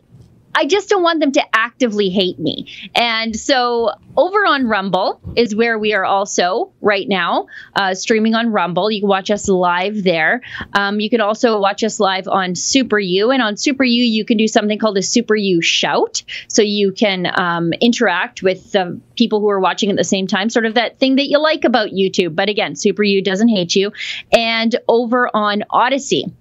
I 0.55 0.65
just 0.65 0.89
don't 0.89 1.03
want 1.03 1.19
them 1.19 1.31
to 1.33 1.43
actively 1.53 2.09
hate 2.09 2.39
me. 2.39 2.67
And 2.95 3.35
so 3.35 3.91
over 4.15 4.45
on 4.45 4.67
Rumble 4.67 5.19
is 5.35 5.55
where 5.55 5.79
we 5.79 5.93
are 5.93 6.05
also 6.05 6.71
right 6.81 7.07
now, 7.07 7.47
uh, 7.75 7.95
streaming 7.95 8.35
on 8.35 8.51
Rumble. 8.51 8.91
You 8.91 9.01
can 9.01 9.09
watch 9.09 9.31
us 9.31 9.47
live 9.47 10.03
there. 10.03 10.41
Um, 10.73 10.99
you 10.99 11.09
can 11.09 11.21
also 11.21 11.59
watch 11.59 11.83
us 11.83 11.99
live 11.99 12.27
on 12.27 12.55
Super 12.55 12.99
U. 12.99 13.31
And 13.31 13.41
on 13.41 13.57
Super 13.57 13.83
U, 13.83 14.03
you 14.03 14.25
can 14.25 14.37
do 14.37 14.47
something 14.47 14.77
called 14.77 14.97
a 14.97 15.01
Super 15.01 15.35
U 15.35 15.61
shout. 15.61 16.23
So 16.47 16.61
you 16.61 16.91
can 16.91 17.27
um, 17.33 17.73
interact 17.73 18.43
with 18.43 18.71
the 18.71 18.99
people 19.15 19.39
who 19.39 19.49
are 19.49 19.59
watching 19.59 19.89
at 19.89 19.97
the 19.97 20.03
same 20.03 20.27
time, 20.27 20.49
sort 20.49 20.65
of 20.65 20.75
that 20.75 20.99
thing 20.99 21.15
that 21.15 21.27
you 21.27 21.39
like 21.39 21.65
about 21.65 21.89
YouTube. 21.89 22.35
But 22.35 22.49
again, 22.49 22.75
Super 22.75 23.03
U 23.03 23.21
doesn't 23.21 23.47
hate 23.47 23.75
you. 23.75 23.91
And 24.31 24.75
over 24.87 25.29
on 25.33 25.63
Odysee, 25.71 26.31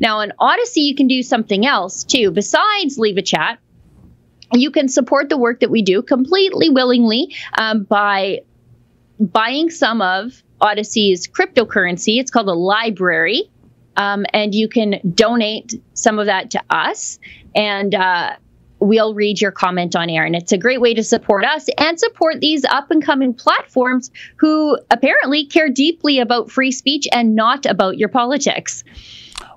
now, 0.00 0.20
on 0.20 0.32
Odysee, 0.40 0.82
you 0.82 0.94
can 0.94 1.06
do 1.06 1.22
something 1.22 1.66
else 1.66 2.04
too, 2.04 2.30
besides 2.30 2.98
leave 2.98 3.16
a 3.16 3.22
chat. 3.22 3.58
You 4.52 4.70
can 4.70 4.88
support 4.88 5.28
the 5.28 5.38
work 5.38 5.60
that 5.60 5.70
we 5.70 5.82
do 5.82 6.02
completely 6.02 6.70
willingly 6.70 7.34
um, 7.56 7.84
by 7.84 8.40
buying 9.18 9.70
some 9.70 10.02
of 10.02 10.42
Odysee's 10.60 11.28
cryptocurrency. 11.28 12.18
It's 12.18 12.30
called 12.30 12.48
a 12.48 12.52
LBRY. 12.52 13.48
Um, 13.96 14.24
and 14.32 14.54
you 14.54 14.68
can 14.68 15.00
donate 15.14 15.74
some 15.94 16.18
of 16.18 16.26
that 16.26 16.52
to 16.52 16.62
us. 16.70 17.18
And 17.54 17.94
uh, 17.94 18.36
we'll 18.78 19.14
read 19.14 19.40
your 19.40 19.52
comment 19.52 19.94
on 19.94 20.08
air. 20.08 20.24
And 20.24 20.34
it's 20.34 20.52
a 20.52 20.58
great 20.58 20.80
way 20.80 20.94
to 20.94 21.04
support 21.04 21.44
us 21.44 21.68
and 21.78 21.98
support 22.00 22.40
these 22.40 22.64
up 22.64 22.90
and 22.90 23.04
coming 23.04 23.34
platforms 23.34 24.10
who 24.36 24.78
apparently 24.90 25.44
care 25.44 25.68
deeply 25.68 26.18
about 26.18 26.50
free 26.50 26.72
speech 26.72 27.06
and 27.12 27.34
not 27.34 27.66
about 27.66 27.98
your 27.98 28.08
politics. 28.08 28.82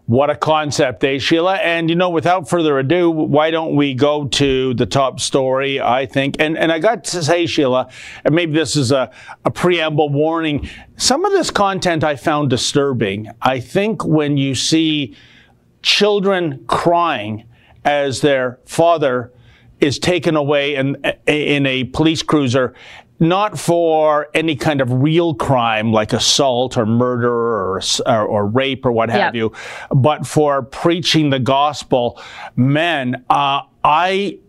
What 0.06 0.30
a 0.30 0.36
concept, 0.36 1.02
eh, 1.06 1.18
Sheila? 1.18 1.56
And 1.56 1.90
you 1.90 1.96
know, 1.96 2.10
without 2.10 2.50
further 2.50 2.78
ado, 2.78 3.10
why 3.10 3.52
don't 3.52 3.76
we 3.78 3.94
go 3.94 4.28
to 4.28 4.74
the 4.74 4.86
top 4.86 5.22
story? 5.22 5.80
I 5.80 6.06
think, 6.06 6.36
and 6.40 6.58
and 6.58 6.74
I 6.74 6.80
got 6.80 7.06
to 7.06 7.24
say, 7.24 7.46
Sheila, 7.46 7.90
and 8.26 8.36
maybe 8.36 8.52
this 8.52 8.76
is 8.76 8.92
a, 8.92 9.10
a 9.46 9.52
preamble 9.52 10.10
warning. 10.10 10.70
Some 10.98 11.24
of 11.24 11.32
this 11.32 11.50
content 11.50 12.04
I 12.04 12.18
found 12.18 12.50
disturbing. 12.50 13.30
I 13.42 13.62
think 13.62 14.04
when 14.04 14.36
you 14.36 14.56
see 14.56 15.16
children 15.84 16.66
crying 16.68 17.46
as 17.86 18.20
their 18.20 18.60
father 18.66 19.32
is 19.80 20.00
taken 20.00 20.36
away 20.36 20.76
in, 20.76 20.96
in 21.28 21.66
a 21.66 21.84
police 21.86 22.24
cruiser 22.24 22.74
not 23.24 23.58
for 23.58 24.28
any 24.34 24.56
kind 24.56 24.82
of 24.82 24.92
real 24.92 25.34
crime 25.34 25.92
like 25.92 26.12
assault 26.12 26.78
or 26.78 26.86
murder 26.86 27.32
or, 27.32 27.82
or, 28.06 28.26
or 28.26 28.46
rape 28.46 28.86
or 28.86 28.92
what 28.92 29.10
have 29.10 29.34
you, 29.34 29.52
but 29.90 30.28
for 30.28 30.62
preaching 30.62 31.30
the 31.30 31.40
gospel. 31.40 32.22
Men, 32.56 33.24
uh, 33.30 33.62
I 33.84 34.40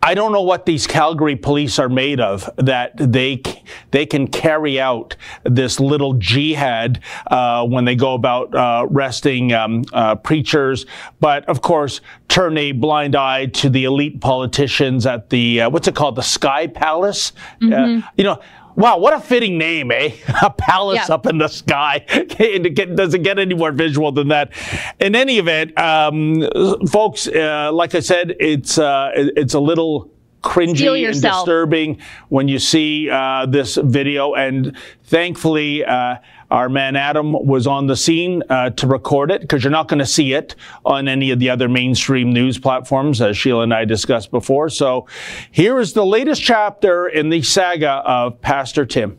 I 0.00 0.14
don't 0.14 0.32
know 0.32 0.42
what 0.42 0.64
these 0.64 0.86
Calgary 0.86 1.34
police 1.34 1.78
are 1.78 1.88
made 1.88 2.20
of 2.20 2.48
that 2.56 2.92
they 2.96 3.42
they 3.90 4.06
can 4.06 4.28
carry 4.28 4.78
out 4.80 5.16
this 5.44 5.80
little 5.80 6.14
jihad 6.14 7.00
uh, 7.26 7.66
when 7.66 7.84
they 7.84 7.96
go 7.96 8.14
about 8.14 8.54
uh, 8.54 8.86
arresting 8.88 9.52
um, 9.52 9.84
uh, 9.92 10.14
preachers, 10.14 10.86
but 11.18 11.44
of 11.48 11.62
course 11.62 12.00
turn 12.38 12.56
a 12.56 12.70
blind 12.70 13.16
eye 13.16 13.46
to 13.46 13.68
the 13.68 13.82
elite 13.82 14.20
politicians 14.20 15.06
at 15.06 15.28
the 15.28 15.62
uh, 15.62 15.70
what's 15.70 15.88
it 15.88 15.96
called 15.96 16.14
the 16.14 16.22
Sky 16.22 16.68
Palace. 16.68 17.32
Uh, 17.60 17.64
mm-hmm. 17.64 18.06
you 18.16 18.22
know 18.22 18.40
Wow, 18.76 18.98
what 18.98 19.12
a 19.12 19.18
fitting 19.18 19.58
name, 19.58 19.90
eh? 19.90 20.12
A 20.42 20.50
palace 20.50 21.08
yeah. 21.08 21.14
up 21.14 21.26
in 21.26 21.38
the 21.38 21.48
sky. 21.48 22.04
it 22.10 22.94
doesn't 22.94 23.22
get 23.22 23.40
any 23.40 23.56
more 23.56 23.72
visual 23.72 24.12
than 24.12 24.28
that. 24.28 24.52
In 25.00 25.16
any 25.16 25.38
event, 25.38 25.76
um, 25.76 26.48
folks, 26.86 27.26
uh, 27.26 27.72
like 27.72 27.96
I 27.96 27.98
said, 27.98 28.36
it's 28.38 28.78
uh, 28.78 29.10
it's 29.16 29.54
a 29.54 29.58
little 29.58 30.08
cringy 30.44 31.06
and 31.06 31.20
disturbing 31.20 31.98
when 32.28 32.46
you 32.46 32.60
see 32.60 33.10
uh, 33.10 33.46
this 33.46 33.74
video. 33.74 34.34
And 34.34 34.76
thankfully, 35.02 35.84
uh, 35.84 36.18
our 36.50 36.68
man 36.68 36.96
Adam 36.96 37.32
was 37.32 37.66
on 37.66 37.86
the 37.86 37.96
scene 37.96 38.42
uh, 38.48 38.70
to 38.70 38.86
record 38.86 39.30
it 39.30 39.42
because 39.42 39.62
you're 39.62 39.70
not 39.70 39.88
going 39.88 39.98
to 39.98 40.06
see 40.06 40.32
it 40.32 40.54
on 40.84 41.08
any 41.08 41.30
of 41.30 41.38
the 41.38 41.50
other 41.50 41.68
mainstream 41.68 42.32
news 42.32 42.58
platforms, 42.58 43.20
as 43.20 43.36
Sheila 43.36 43.62
and 43.62 43.74
I 43.74 43.84
discussed 43.84 44.30
before. 44.30 44.68
So 44.70 45.06
here 45.50 45.78
is 45.78 45.92
the 45.92 46.06
latest 46.06 46.42
chapter 46.42 47.06
in 47.06 47.28
the 47.28 47.42
saga 47.42 48.02
of 48.04 48.40
Pastor 48.40 48.86
Tim. 48.86 49.18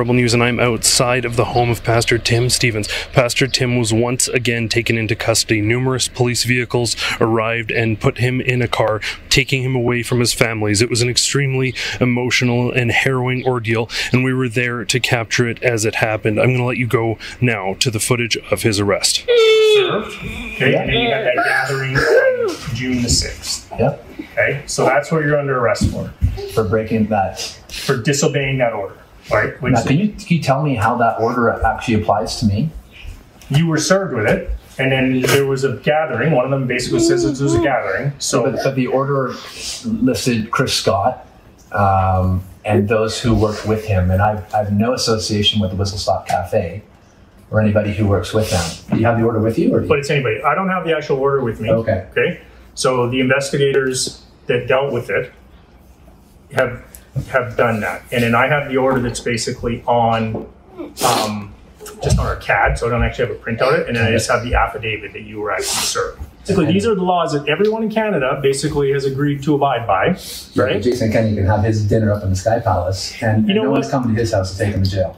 Rebel 0.00 0.14
News, 0.14 0.32
and 0.32 0.42
I'm 0.42 0.58
outside 0.58 1.26
of 1.26 1.36
the 1.36 1.44
home 1.44 1.68
of 1.68 1.84
Pastor 1.84 2.16
Tim 2.16 2.48
Stephens. 2.48 2.88
Pastor 3.12 3.46
Tim 3.46 3.76
was 3.76 3.92
once 3.92 4.28
again 4.28 4.66
taken 4.66 4.96
into 4.96 5.14
custody. 5.14 5.60
Numerous 5.60 6.08
police 6.08 6.44
vehicles 6.44 6.96
arrived 7.20 7.70
and 7.70 8.00
put 8.00 8.16
him 8.16 8.40
in 8.40 8.62
a 8.62 8.66
car, 8.66 9.02
taking 9.28 9.62
him 9.62 9.76
away 9.76 10.02
from 10.02 10.20
his 10.20 10.32
families. 10.32 10.80
It 10.80 10.88
was 10.88 11.02
an 11.02 11.10
extremely 11.10 11.74
emotional 12.00 12.72
and 12.72 12.90
harrowing 12.90 13.44
ordeal, 13.44 13.90
and 14.10 14.24
we 14.24 14.32
were 14.32 14.48
there 14.48 14.86
to 14.86 15.00
capture 15.00 15.46
it 15.46 15.62
as 15.62 15.84
it 15.84 15.96
happened. 15.96 16.40
I'm 16.40 16.46
going 16.46 16.60
to 16.60 16.64
let 16.64 16.78
you 16.78 16.86
go 16.86 17.18
now 17.38 17.74
to 17.74 17.90
the 17.90 18.00
footage 18.00 18.38
of 18.50 18.62
his 18.62 18.80
arrest. 18.80 19.26
Served. 19.74 20.16
Okay, 20.16 20.76
and 20.76 20.88
then 20.88 20.98
you 20.98 21.10
got 21.10 21.24
that 21.24 21.44
gathering 21.44 21.94
on 21.94 22.74
June 22.74 23.02
the 23.02 23.08
6th. 23.08 23.78
Yep. 23.78 24.06
Okay, 24.32 24.62
so 24.64 24.86
that's 24.86 25.12
what 25.12 25.24
you're 25.24 25.38
under 25.38 25.58
arrest 25.58 25.90
for. 25.90 26.10
For 26.54 26.64
breaking 26.64 27.08
that. 27.08 27.38
For 27.68 27.98
disobeying 27.98 28.56
that 28.58 28.72
order. 28.72 28.96
Right. 29.30 29.60
Which 29.62 29.72
now, 29.72 29.82
can 29.84 29.98
you, 29.98 30.08
can 30.08 30.26
you 30.28 30.42
tell 30.42 30.62
me 30.62 30.74
how 30.74 30.96
that 30.98 31.20
order 31.20 31.50
actually 31.50 31.94
applies 31.94 32.36
to 32.40 32.46
me? 32.46 32.70
You 33.48 33.66
were 33.66 33.78
served 33.78 34.14
with 34.14 34.26
it, 34.26 34.50
and 34.78 34.92
then 34.92 35.22
there 35.22 35.46
was 35.46 35.64
a 35.64 35.76
gathering. 35.78 36.32
One 36.32 36.44
of 36.44 36.50
them 36.50 36.66
basically 36.66 37.00
says 37.00 37.24
it 37.24 37.42
was 37.42 37.54
a 37.54 37.60
gathering. 37.60 38.12
So, 38.18 38.44
but, 38.44 38.60
but 38.62 38.74
the 38.76 38.86
order 38.86 39.34
listed 39.84 40.50
Chris 40.50 40.72
Scott 40.72 41.26
um, 41.72 42.44
and 42.64 42.88
those 42.88 43.20
who 43.20 43.34
worked 43.34 43.66
with 43.66 43.84
him, 43.84 44.10
and 44.10 44.22
I've, 44.22 44.54
I 44.54 44.58
have 44.58 44.72
no 44.72 44.92
association 44.92 45.60
with 45.60 45.70
the 45.70 45.76
Whistle 45.76 45.98
Stop 45.98 46.28
Cafe 46.28 46.82
or 47.50 47.60
anybody 47.60 47.92
who 47.92 48.06
works 48.06 48.32
with 48.32 48.50
them. 48.50 48.70
Do 48.90 49.00
you 49.00 49.06
have 49.06 49.18
the 49.18 49.24
order 49.24 49.40
with 49.40 49.58
you, 49.58 49.74
or 49.74 49.80
but 49.80 49.98
it's 49.98 50.10
anybody. 50.10 50.40
I 50.42 50.54
don't 50.54 50.68
have 50.68 50.84
the 50.84 50.96
actual 50.96 51.18
order 51.18 51.40
with 51.40 51.60
me. 51.60 51.70
Okay. 51.70 52.06
Okay. 52.12 52.40
So 52.74 53.10
the 53.10 53.20
investigators 53.20 54.24
that 54.46 54.68
dealt 54.68 54.92
with 54.92 55.10
it 55.10 55.32
have 56.52 56.84
have 57.28 57.56
done 57.56 57.80
that. 57.80 58.02
And 58.12 58.22
then 58.22 58.34
I 58.34 58.46
have 58.46 58.68
the 58.68 58.76
order 58.76 59.00
that's 59.00 59.20
basically 59.20 59.82
on, 59.86 60.50
um, 61.04 61.54
just 62.02 62.18
on 62.18 62.26
our 62.26 62.36
CAD, 62.36 62.78
so 62.78 62.86
I 62.86 62.90
don't 62.90 63.02
actually 63.02 63.28
have 63.28 63.36
a 63.36 63.38
print 63.38 63.60
on 63.60 63.74
it. 63.74 63.88
And 63.88 63.96
then 63.96 64.06
I 64.06 64.10
just 64.10 64.30
have 64.30 64.42
the 64.42 64.54
affidavit 64.54 65.12
that 65.12 65.22
you 65.22 65.40
were 65.40 65.50
actually 65.50 65.66
served. 65.66 66.22
Basically, 66.40 66.72
these 66.72 66.86
are 66.86 66.94
the 66.94 67.02
laws 67.02 67.32
that 67.32 67.46
everyone 67.48 67.82
in 67.82 67.90
Canada 67.90 68.38
basically 68.42 68.92
has 68.92 69.04
agreed 69.04 69.42
to 69.42 69.54
abide 69.54 69.86
by, 69.86 70.18
right? 70.56 70.82
Jason 70.82 71.12
Kenney 71.12 71.34
can 71.34 71.44
have 71.46 71.62
his 71.62 71.86
dinner 71.86 72.12
up 72.12 72.22
in 72.22 72.30
the 72.30 72.36
Sky 72.36 72.58
Palace, 72.60 73.22
and, 73.22 73.46
you 73.46 73.54
know 73.54 73.64
no 73.64 73.70
what? 73.70 73.80
one's 73.80 73.90
coming 73.90 74.14
to 74.14 74.20
his 74.20 74.32
house 74.32 74.52
to 74.56 74.64
take 74.64 74.74
him 74.74 74.82
to 74.82 74.90
jail. 74.90 75.16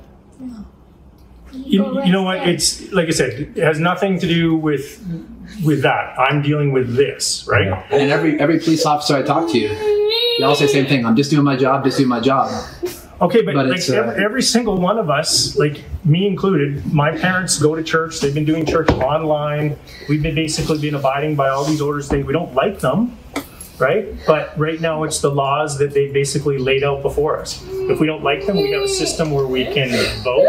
You, 1.52 2.02
you 2.04 2.12
know 2.12 2.22
what? 2.22 2.48
It's 2.48 2.90
like 2.92 3.06
I 3.08 3.12
said, 3.12 3.52
it 3.56 3.62
has 3.62 3.78
nothing 3.78 4.18
to 4.18 4.26
do 4.26 4.56
with 4.56 5.00
with 5.64 5.82
that. 5.82 6.18
I'm 6.18 6.42
dealing 6.42 6.72
with 6.72 6.96
this, 6.96 7.46
right? 7.46 7.68
And 7.90 8.10
every 8.10 8.40
every 8.40 8.58
police 8.58 8.84
officer 8.84 9.16
I 9.16 9.22
talk 9.22 9.50
to, 9.52 9.58
they 10.42 10.46
all 10.46 10.56
say 10.56 10.66
the 10.66 10.72
same 10.72 10.86
thing. 10.86 11.06
I'm 11.06 11.14
just 11.14 11.30
doing 11.30 11.44
my 11.44 11.54
job, 11.54 11.84
just 11.84 11.98
doing 11.98 12.08
my 12.08 12.18
job. 12.18 12.50
Okay, 13.20 13.42
but, 13.42 13.54
but 13.54 13.68
like 13.68 13.88
uh, 13.88 13.94
every, 13.94 14.24
every, 14.24 14.42
single 14.42 14.76
one 14.76 14.98
of 14.98 15.08
us, 15.08 15.56
like 15.56 15.84
me 16.04 16.26
included, 16.26 16.84
my 16.92 17.16
parents 17.16 17.60
go 17.60 17.76
to 17.76 17.82
church. 17.84 18.18
They've 18.18 18.34
been 18.34 18.44
doing 18.44 18.66
church 18.66 18.88
online. 18.90 19.76
We've 20.08 20.20
been 20.20 20.34
basically 20.34 20.78
been 20.78 20.96
abiding 20.96 21.36
by 21.36 21.50
all 21.50 21.64
these 21.64 21.80
orders. 21.80 22.08
Things 22.08 22.26
we 22.26 22.32
don't 22.32 22.52
like 22.54 22.80
them, 22.80 23.16
right? 23.78 24.08
But 24.26 24.58
right 24.58 24.80
now, 24.80 25.04
it's 25.04 25.20
the 25.20 25.30
laws 25.30 25.78
that 25.78 25.94
they 25.94 26.10
basically 26.10 26.58
laid 26.58 26.82
out 26.82 27.02
before 27.02 27.38
us. 27.38 27.64
If 27.68 28.00
we 28.00 28.08
don't 28.08 28.24
like 28.24 28.44
them, 28.44 28.56
we 28.56 28.72
have 28.72 28.82
a 28.82 28.88
system 28.88 29.30
where 29.30 29.46
we 29.46 29.64
can 29.66 29.90
vote, 30.24 30.48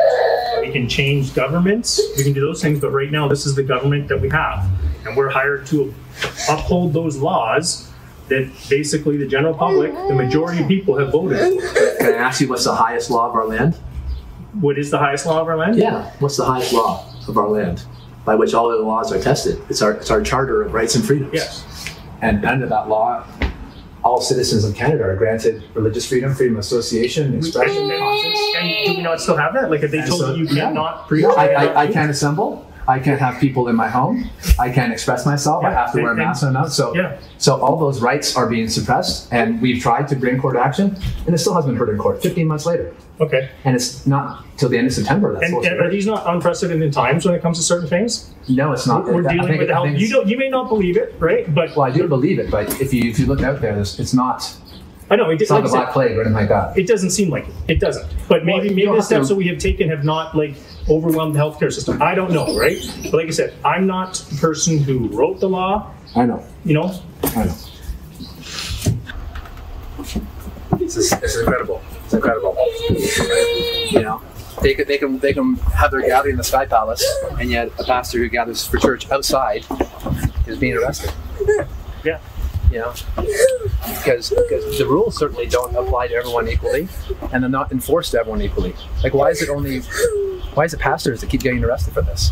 we 0.61 0.71
can 0.71 0.89
change 0.89 1.35
governments, 1.35 2.01
we 2.17 2.23
can 2.23 2.33
do 2.33 2.41
those 2.41 2.63
things. 2.63 2.79
But 2.79 2.89
right 2.89 3.11
now, 3.11 3.27
this 3.27 3.45
is 3.45 3.53
the 3.53 3.61
government 3.61 4.07
that 4.07 4.19
we 4.19 4.29
have, 4.29 4.67
and 5.05 5.15
we're 5.15 5.29
hired 5.29 5.67
to 5.67 5.93
uphold 6.49 6.93
those 6.93 7.17
laws 7.17 7.92
that 8.29 8.49
basically 8.69 9.17
the 9.17 9.27
general 9.27 9.53
public, 9.53 9.93
the 9.93 10.15
majority 10.15 10.61
of 10.61 10.67
people 10.67 10.97
have 10.97 11.11
voted. 11.11 11.59
Can 11.99 12.13
I 12.13 12.17
ask 12.17 12.41
you 12.41 12.47
what's 12.49 12.63
the 12.63 12.75
highest 12.75 13.09
law 13.09 13.29
of 13.29 13.35
our 13.35 13.45
land? 13.45 13.75
What 14.59 14.77
is 14.77 14.91
the 14.91 14.97
highest 14.97 15.25
law 15.25 15.41
of 15.41 15.47
our 15.47 15.57
land? 15.57 15.77
Yeah, 15.77 16.11
what's 16.19 16.37
the 16.37 16.45
highest 16.45 16.73
law 16.73 17.05
of 17.27 17.37
our 17.37 17.49
land 17.49 17.85
by 18.25 18.35
which 18.35 18.53
all 18.53 18.71
of 18.71 18.77
the 18.77 18.85
laws 18.85 19.11
are 19.11 19.19
tested? 19.19 19.61
It's 19.69 19.81
our, 19.81 19.93
it's 19.93 20.11
our 20.11 20.21
Charter 20.21 20.61
of 20.61 20.73
Rights 20.73 20.95
and 20.95 21.03
Freedoms. 21.03 21.33
Yes. 21.33 21.65
And 22.21 22.45
under 22.45 22.67
that 22.67 22.87
law, 22.87 23.25
all 24.03 24.21
citizens 24.21 24.63
of 24.63 24.75
Canada 24.75 25.03
are 25.03 25.15
granted 25.15 25.63
religious 25.73 26.07
freedom, 26.07 26.33
freedom 26.33 26.55
of 26.55 26.59
association, 26.59 27.35
expression, 27.35 27.83
and, 27.83 27.91
and 27.91 28.85
do 28.85 28.93
we 28.97 29.01
not 29.01 29.19
still 29.19 29.37
have 29.37 29.53
that? 29.53 29.69
Like, 29.69 29.81
if 29.81 29.91
they 29.91 30.05
told 30.05 30.19
so, 30.19 30.35
you 30.35 30.45
you 30.45 30.55
cannot 30.55 31.07
preach? 31.07 31.25
I, 31.25 31.53
I, 31.53 31.81
I 31.83 31.87
can't 31.91 32.11
assemble. 32.11 32.69
I 32.87 32.99
can't 32.99 33.19
have 33.19 33.39
people 33.39 33.67
in 33.69 33.75
my 33.75 33.87
home. 33.87 34.29
I 34.59 34.69
can't 34.69 34.91
express 34.91 35.25
myself. 35.25 35.63
I 35.63 35.71
have 35.71 35.93
to 35.93 36.01
wear 36.01 36.11
a 36.11 36.15
mask 36.15 36.43
and 36.43 36.51
enough. 36.51 36.71
So, 36.71 36.93
Yeah. 36.95 37.17
so 37.37 37.59
all 37.61 37.77
those 37.77 38.01
rights 38.01 38.35
are 38.35 38.47
being 38.47 38.67
suppressed, 38.67 39.29
and 39.31 39.61
we've 39.61 39.81
tried 39.81 40.07
to 40.09 40.15
bring 40.15 40.37
court 40.39 40.57
action, 40.57 40.95
and 41.25 41.33
it 41.33 41.37
still 41.37 41.53
hasn't 41.53 41.71
been 41.73 41.77
heard 41.79 41.89
in 41.89 41.97
court. 41.97 42.21
15 42.21 42.47
months 42.47 42.65
later, 42.65 42.91
Okay. 43.21 43.49
and 43.63 43.75
it's 43.75 44.05
not 44.05 44.43
till 44.57 44.69
the 44.69 44.77
end 44.77 44.87
of 44.87 44.93
September. 44.93 45.33
That's 45.39 45.51
And, 45.51 45.65
and 45.65 45.79
are 45.81 45.89
these 45.89 46.05
not 46.05 46.23
unprecedented 46.27 46.91
times 46.93 47.25
when 47.25 47.33
it 47.35 47.41
comes 47.41 47.57
to 47.57 47.63
certain 47.63 47.87
things? 47.87 48.29
No, 48.49 48.73
it's 48.73 48.85
not. 48.85 49.05
We're 49.05 49.27
I 49.27 49.33
dealing 49.33 49.47
think- 49.47 49.59
with 49.61 49.69
health. 49.69 49.89
You 49.93 50.09
don't. 50.09 50.27
You 50.27 50.37
may 50.37 50.49
not 50.49 50.67
believe 50.67 50.97
it, 50.97 51.15
right? 51.19 51.53
But 51.53 51.75
Well, 51.75 51.85
I 51.87 51.91
do 51.91 52.07
believe 52.07 52.37
it, 52.39 52.51
but 52.51 52.81
if 52.81 52.93
you 52.93 53.09
if 53.09 53.17
you 53.19 53.25
look 53.25 53.41
out 53.43 53.61
there, 53.61 53.77
it's 53.79 54.13
not. 54.13 54.53
I 55.11 55.15
know 55.15 55.29
it, 55.29 55.41
It's 55.41 55.51
like 55.51 55.63
not 55.63 55.69
the 55.69 55.77
black 55.77 55.91
plague 55.93 56.11
or 56.17 56.21
anything 56.21 56.33
like 56.33 56.49
that. 56.49 56.77
it 56.77 56.87
doesn't 56.87 57.11
seem 57.11 57.29
like 57.29 57.47
it. 57.47 57.53
It 57.73 57.79
doesn't. 57.79 58.05
But 58.27 58.45
maybe 58.45 58.67
Well, 58.69 58.75
maybe 58.75 58.95
the 58.97 59.01
steps 59.01 59.27
to- 59.27 59.33
that 59.33 59.37
we 59.37 59.47
have 59.47 59.57
taken 59.59 59.89
have 59.89 60.03
not 60.03 60.35
like 60.35 60.55
overwhelmed 60.89 61.35
the 61.35 61.39
healthcare 61.39 61.71
system. 61.71 62.01
I 62.01 62.15
don't 62.15 62.31
know, 62.31 62.57
right? 62.57 62.77
But 63.03 63.13
like 63.13 63.27
I 63.27 63.31
said, 63.31 63.53
I'm 63.63 63.87
not 63.87 64.15
the 64.15 64.37
person 64.37 64.77
who 64.77 65.07
wrote 65.09 65.39
the 65.39 65.49
law. 65.49 65.91
I 66.15 66.25
know. 66.25 66.45
You 66.65 66.73
know, 66.75 66.99
I 67.23 67.45
know. 67.45 67.55
This 70.77 70.97
is, 70.97 71.09
this 71.11 71.35
is 71.35 71.41
incredible. 71.41 71.81
It's 72.05 72.13
incredible. 72.13 72.55
You 72.89 74.01
know, 74.01 74.21
they 74.61 74.73
could, 74.73 74.87
they 74.87 74.97
can 74.97 75.19
they 75.19 75.33
can 75.33 75.55
have 75.55 75.91
their 75.91 76.01
gathering 76.01 76.33
in 76.33 76.37
the 76.37 76.43
Sky 76.43 76.65
Palace, 76.65 77.03
and 77.39 77.49
yet 77.49 77.71
a 77.79 77.83
pastor 77.83 78.17
who 78.19 78.27
gathers 78.27 78.65
for 78.67 78.77
church 78.77 79.09
outside 79.11 79.65
is 80.47 80.57
being 80.57 80.75
arrested. 80.75 81.11
Yeah. 82.03 82.19
You 82.71 82.79
know, 82.79 82.93
because 83.85 84.31
because 84.31 84.77
the 84.79 84.85
rules 84.87 85.15
certainly 85.15 85.45
don't 85.45 85.75
apply 85.75 86.07
to 86.07 86.15
everyone 86.15 86.47
equally, 86.47 86.87
and 87.31 87.43
they're 87.43 87.49
not 87.49 87.71
enforced 87.71 88.11
to 88.11 88.19
everyone 88.19 88.41
equally. 88.41 88.73
Like, 89.03 89.13
why 89.13 89.29
is 89.29 89.43
it 89.43 89.49
only 89.49 89.83
why 90.55 90.65
is 90.65 90.73
it 90.73 90.79
pastors 90.79 91.21
that 91.21 91.29
keep 91.29 91.41
getting 91.41 91.63
arrested 91.63 91.93
for 91.93 92.01
this? 92.01 92.31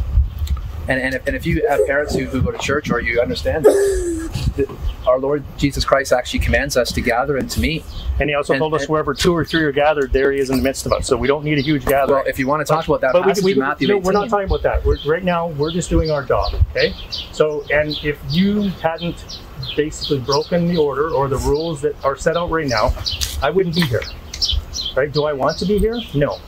And, 0.88 1.00
and, 1.00 1.16
if, 1.16 1.28
and 1.28 1.36
if 1.36 1.46
you 1.46 1.66
have 1.68 1.86
parents 1.86 2.16
who, 2.16 2.25
who 2.25 2.42
go 2.42 2.51
to 2.51 2.58
church 2.58 2.90
or 2.90 3.00
you 3.00 3.22
understand 3.22 3.66
that, 3.66 4.78
our 5.08 5.20
Lord 5.20 5.44
Jesus 5.58 5.86
Christ 5.86 6.12
actually 6.12 6.40
commands 6.40 6.75
us 6.75 6.92
to 6.94 7.01
gather 7.01 7.38
and 7.38 7.50
to 7.51 7.60
meet. 7.60 7.84
and 8.20 8.30
he 8.30 8.36
also 8.36 8.54
And- 8.54 8.60
told 8.60 8.74
us 8.74 8.90
wherever 8.90 9.13
two 9.13 9.36
or 9.36 9.46
three 9.46 9.62
are 9.63 9.72
gathered, 9.72 10.12
there 10.12 10.32
he 10.32 10.40
is 10.40 10.50
in 10.50 10.58
the 10.58 10.63
midst 10.63 10.86
of 10.86 10.92
us. 10.92 11.08
So 11.08 11.16
we 11.16 11.28
don't 11.28 11.44
need 11.44 11.60
a 11.60 11.62
huge 11.62 11.86
gathering. 11.86 12.20
Well, 12.20 12.28
if 12.28 12.40
you 12.40 12.48
want 12.48 12.66
to 12.66 12.72
talk 12.72 12.88
about 12.88 13.01
that 13.01 13.13
but 13.13 13.22
we, 13.22 13.28
passage 13.30 13.44
we, 13.44 13.51
in 13.54 13.60
Matthew 13.60 13.88
no, 13.90 13.96
18, 13.98 14.04
we're 14.04 14.12
not 14.12 14.30
talking 14.30 14.48
about 14.48 14.63
that. 14.63 14.84
We're, 14.84 14.98
right 15.06 15.24
now, 15.24 15.50
we're 15.50 15.72
just 15.72 15.90
doing 15.90 16.10
our 16.12 16.24
job. 16.24 16.54
Okay. 16.72 16.94
So, 17.32 17.63
and 17.72 17.98
if 18.04 18.20
you 18.30 18.70
hadn't 18.82 19.40
basically 19.75 20.20
broken 20.20 20.68
the 20.68 20.78
order 20.78 21.12
or 21.12 21.28
the 21.28 21.38
rules 21.38 21.82
that 21.82 22.04
are 22.04 22.18
set 22.18 22.36
out 22.38 22.50
right 22.50 22.68
now, 22.68 22.94
I 23.42 23.50
wouldn't 23.51 23.75
be 23.75 23.82
here. 23.82 24.01
Right? 24.98 25.12
Do 25.12 25.25
I 25.25 25.34
want 25.34 25.58
to 25.60 25.66
be 25.66 25.78
here? 25.78 26.00
No. 26.16 26.40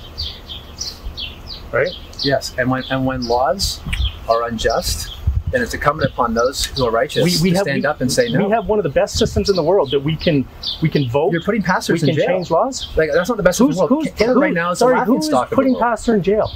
Right? 1.74 1.90
yes, 2.24 2.54
and 2.58 2.70
when 2.70 2.84
and 2.92 3.06
when 3.06 3.28
laws 3.28 3.82
are 4.30 4.44
unjust, 4.44 5.18
then 5.52 5.62
it's 5.64 5.74
incumbent 5.74 6.12
upon 6.12 6.34
those 6.36 6.66
who 6.66 6.86
are 6.86 6.92
righteous 6.92 7.24
to 7.42 7.56
stand 7.56 7.82
we- 7.82 7.86
up 7.86 8.02
and 8.02 8.12
say 8.12 8.30
no. 8.30 8.46
We 8.46 8.52
have 8.52 8.68
one 8.68 8.78
of 8.80 8.84
the 8.84 8.90
best 8.90 9.18
systems 9.18 9.50
in 9.50 9.56
the 9.56 9.64
world 9.64 9.90
that 9.92 10.00
we 10.00 10.16
can 10.16 10.48
we 10.84 10.90
can 10.90 11.10
vote. 11.10 11.32
You're 11.32 11.42
putting 11.42 11.64
pastors 11.64 12.02
can 12.02 12.10
in 12.10 12.16
jail. 12.16 12.24
We 12.26 12.28
can 12.28 12.38
change 12.38 12.52
laws. 12.52 12.96
Like 12.96 13.10
that's 13.12 13.28
not 13.28 13.38
the 13.38 13.44
best 13.44 13.58
Who's 13.60 13.76
in 13.80 13.86
the 13.88 13.94
world. 13.94 14.06
who's 14.06 14.14
Canada 14.14 14.34
who- 14.36 14.42
right 14.42 14.54
now 14.54 14.72
is 14.72 14.80
sorry, 14.80 15.04
who 15.06 15.18
is 15.18 15.26
stock 15.26 15.46
of 15.46 15.50
the 15.50 15.56
putting 15.56 15.76
pastor 15.80 16.14
in 16.16 16.22
jail? 16.24 16.52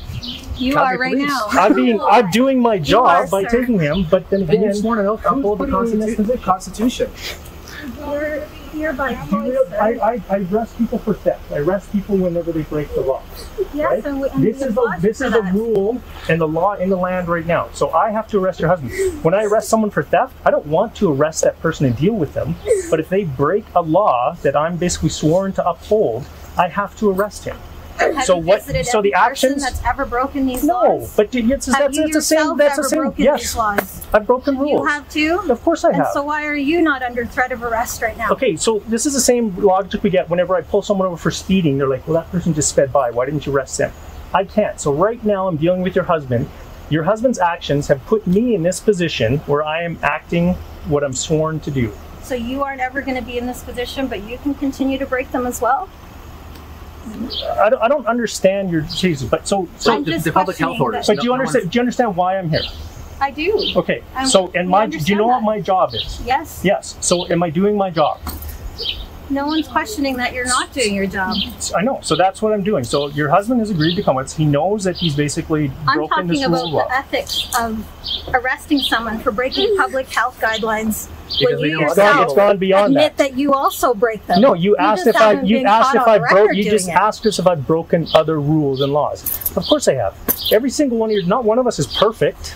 You 0.55 0.74
Calgary 0.74 0.95
are 0.95 1.00
right 1.00 1.13
police. 1.13 1.27
now. 1.29 1.47
I'm 1.51 1.74
being 1.75 2.01
I'm 2.09 2.29
doing 2.31 2.59
my 2.62 2.75
are, 2.75 2.79
job 2.79 3.29
by 3.29 3.43
sir. 3.43 3.59
taking 3.59 3.79
him, 3.79 4.05
but 4.09 4.29
then 4.29 4.41
And 4.41 4.50
again, 4.50 4.63
you've 4.63 4.77
sworn 4.77 5.00
an 5.00 5.05
oath 5.07 5.21
to 5.24 5.31
uphold 5.31 5.59
the 5.59 5.65
putting 5.65 5.75
you 5.88 5.93
in 5.93 6.00
this 6.00 6.15
Constitu- 6.15 6.41
Constitution. 6.43 7.12
Here 8.77 8.93
by. 8.93 9.13
I, 9.81 9.89
I, 10.01 10.22
I 10.29 10.38
arrest 10.51 10.77
people 10.77 11.00
for 11.00 11.15
theft. 11.15 11.51
I 11.51 11.57
arrest 11.57 11.91
people 11.91 12.15
whenever 12.15 12.51
they 12.51 12.62
break 12.62 12.93
the 12.93 13.01
law. 13.01 13.24
yes, 13.74 13.75
right? 13.75 14.05
and 14.05 14.22
we, 14.22 14.29
and 14.29 14.43
This 14.43 14.62
is 14.62 14.77
a 14.77 14.98
this 15.00 15.19
is 15.19 15.34
for 15.34 15.39
a 15.39 15.51
rule 15.51 16.00
and 16.29 16.39
the 16.39 16.48
law 16.48 16.74
in 16.75 16.89
the 16.89 16.96
land 16.96 17.27
right 17.27 17.46
now. 17.46 17.69
So 17.74 17.89
I 17.89 18.12
have 18.12 18.27
to 18.27 18.39
arrest 18.39 18.60
your 18.60 18.69
husband. 18.69 19.24
When 19.24 19.34
I 19.34 19.46
arrest 19.46 19.69
someone 19.69 19.89
for 19.89 20.03
theft, 20.03 20.36
I 20.46 20.51
don't 20.51 20.65
want 20.67 20.96
to 20.98 21.12
arrest 21.12 21.43
that 21.43 21.60
person 21.60 21.88
and 21.88 21.98
deal 21.98 22.13
with 22.13 22.36
them. 22.36 22.55
But 22.91 23.00
if 23.00 23.10
they 23.10 23.24
break 23.24 23.65
a 23.75 23.81
law 23.81 24.36
that 24.43 24.55
I'm 24.55 24.77
basically 24.77 25.10
sworn 25.10 25.53
to 25.53 25.67
uphold, 25.67 26.27
I 26.55 26.67
have 26.67 26.95
to 26.99 27.10
arrest 27.10 27.45
him. 27.45 27.58
Have 27.97 28.23
so 28.25 28.38
what- 28.38 28.63
so 28.63 29.01
the 29.01 29.12
person 29.12 29.57
that's 29.57 29.83
ever 29.83 30.05
broken 30.05 30.45
these 30.45 30.63
No, 30.63 30.73
laws? 30.81 31.15
but 31.15 31.33
it's, 31.33 31.65
that's, 31.65 31.97
that's 31.97 32.13
the 32.13 32.21
same. 32.21 32.57
That's 32.57 32.77
the 32.77 32.83
same. 32.83 33.13
Yes? 33.17 33.57
I've 34.13 34.25
broken 34.27 34.57
rules. 34.57 34.81
You 34.81 34.86
have 34.86 35.10
too. 35.10 35.41
Of 35.49 35.62
course 35.63 35.83
I 35.83 35.89
and 35.89 35.97
have. 35.97 36.12
so 36.13 36.23
why 36.23 36.45
are 36.45 36.55
you 36.55 36.81
not 36.81 37.01
under 37.01 37.25
threat 37.25 37.51
of 37.51 37.63
arrest 37.63 38.01
right 38.01 38.17
now? 38.17 38.31
Okay, 38.31 38.55
so 38.55 38.79
this 38.88 39.05
is 39.05 39.13
the 39.13 39.19
same 39.19 39.55
logic 39.57 40.03
we 40.03 40.10
get 40.10 40.29
whenever 40.29 40.55
I 40.55 40.62
pull 40.62 40.81
someone 40.81 41.07
over 41.07 41.17
for 41.17 41.31
speeding. 41.31 41.77
They're 41.77 41.88
like, 41.88 42.07
well, 42.07 42.15
that 42.15 42.31
person 42.31 42.53
just 42.53 42.69
sped 42.69 42.93
by. 42.93 43.12
Why 43.12 43.25
didn't 43.25 43.45
you 43.45 43.51
arrest 43.53 43.77
them? 43.77 43.91
I 44.33 44.43
can't. 44.43 44.79
So 44.79 44.93
right 44.93 45.23
now 45.23 45.47
I'm 45.47 45.57
dealing 45.57 45.81
with 45.81 45.95
your 45.95 46.05
husband. 46.05 46.49
Your 46.89 47.03
husband's 47.03 47.39
actions 47.39 47.88
have 47.88 48.03
put 48.05 48.25
me 48.27 48.55
in 48.55 48.63
this 48.63 48.79
position 48.79 49.38
where 49.39 49.63
I 49.63 49.83
am 49.83 49.99
acting 50.03 50.53
what 50.88 51.03
I'm 51.03 51.13
sworn 51.13 51.60
to 51.62 51.71
do. 51.71 51.91
So 52.23 52.36
you 52.36 52.63
aren't 52.63 52.81
ever 52.81 53.01
going 53.01 53.17
to 53.17 53.23
be 53.23 53.38
in 53.38 53.45
this 53.45 53.63
position, 53.63 54.07
but 54.07 54.23
you 54.23 54.38
can 54.38 54.53
continue 54.53 54.97
to 54.97 55.05
break 55.05 55.31
them 55.31 55.45
as 55.45 55.62
well. 55.62 55.89
I 57.62 57.70
don't, 57.70 57.82
I 57.82 57.88
don't 57.88 58.06
understand 58.08 58.70
your 58.72 58.82
Jesus, 58.82 59.28
but 59.30 59.48
so 59.48 59.67
so. 59.78 60.02
The- 60.02 60.17
the 60.17 60.32
public 60.32 60.58
health 60.58 60.78
questioning 60.78 60.82
orders. 60.82 61.08
that- 61.08 61.15
But 61.15 61.22
do 61.22 61.26
you 61.26 61.32
no- 61.32 61.36
no 61.36 61.41
understand? 61.41 61.72
Do 61.72 61.76
you 61.78 61.82
understand 61.82 62.15
why 62.15 62.38
I'm 62.38 62.50
here? 62.50 62.62
I 63.20 63.32
do. 63.32 63.74
Okay. 63.78 64.04
I'm- 64.15 64.28
So 64.28 64.52
and 64.54 64.70
my 64.70 64.86
do 64.86 64.98
you 65.00 65.15
know 65.15 65.28
what 65.28 65.43
my 65.43 65.60
job 65.60 65.93
is? 65.96 66.22
Yes. 66.26 66.62
Yes. 66.63 66.96
So 67.02 67.28
am 67.30 67.41
I 67.43 67.50
doing 67.50 67.76
my 67.78 67.89
job? 67.89 68.20
No 69.29 69.45
one's 69.45 69.67
questioning 69.67 70.15
that 70.17 70.33
you're 70.33 70.45
not 70.45 70.71
doing 70.71 70.95
your 70.95 71.05
job. 71.07 71.35
I 71.75 71.81
know. 71.81 71.99
So 72.01 72.15
that's 72.15 72.41
what 72.41 72.53
I'm 72.53 72.63
doing. 72.63 72.83
So 72.85 73.07
your 73.09 73.27
husband 73.29 73.59
has 73.59 73.69
agreed 73.69 73.95
to 73.95 74.03
come 74.03 74.15
with. 74.15 74.27
us. 74.27 74.33
He 74.33 74.45
knows 74.45 74.83
that 74.85 74.95
he's 74.95 75.15
basically 75.15 75.71
I'm 75.87 75.97
broken 75.97 76.27
this 76.27 76.39
talking 76.41 76.53
rule 76.53 76.61
about 76.61 76.67
of 76.67 76.73
law. 76.73 76.87
the 76.87 76.95
ethics 76.95 77.49
of 77.59 78.33
arresting 78.33 78.79
someone 78.79 79.19
for 79.19 79.31
breaking 79.31 79.75
public 79.77 80.07
health 80.07 80.39
guidelines 80.39 81.09
Because 81.39 81.59
when 81.61 81.69
you 81.71 81.81
It's 81.85 81.95
gone, 81.95 82.23
it's 82.23 82.33
gone 82.33 82.57
beyond 82.57 82.93
admit 82.95 83.17
that. 83.17 83.31
that. 83.31 83.37
you 83.37 83.53
also 83.53 83.93
break 83.93 84.25
them. 84.27 84.39
No, 84.41 84.53
you 84.53 84.77
asked 84.77 85.07
if 85.07 85.15
I 85.17 85.41
you 85.41 85.59
asked 85.65 85.95
if 85.95 86.07
I 86.07 86.19
broke 86.19 86.53
you 86.53 86.63
just 86.63 86.87
it. 86.87 86.91
asked 86.93 87.25
us 87.25 87.37
if 87.37 87.47
I've 87.47 87.67
broken 87.67 88.07
other 88.13 88.39
rules 88.39 88.79
and 88.81 88.93
laws. 88.93 89.23
Of 89.57 89.65
course 89.65 89.87
I 89.89 89.95
have. 89.95 90.15
Every 90.53 90.69
single 90.69 90.97
one 90.97 91.09
of 91.09 91.15
you 91.17 91.25
not 91.25 91.43
one 91.43 91.59
of 91.59 91.67
us 91.67 91.79
is 91.79 91.87
perfect. 91.87 92.55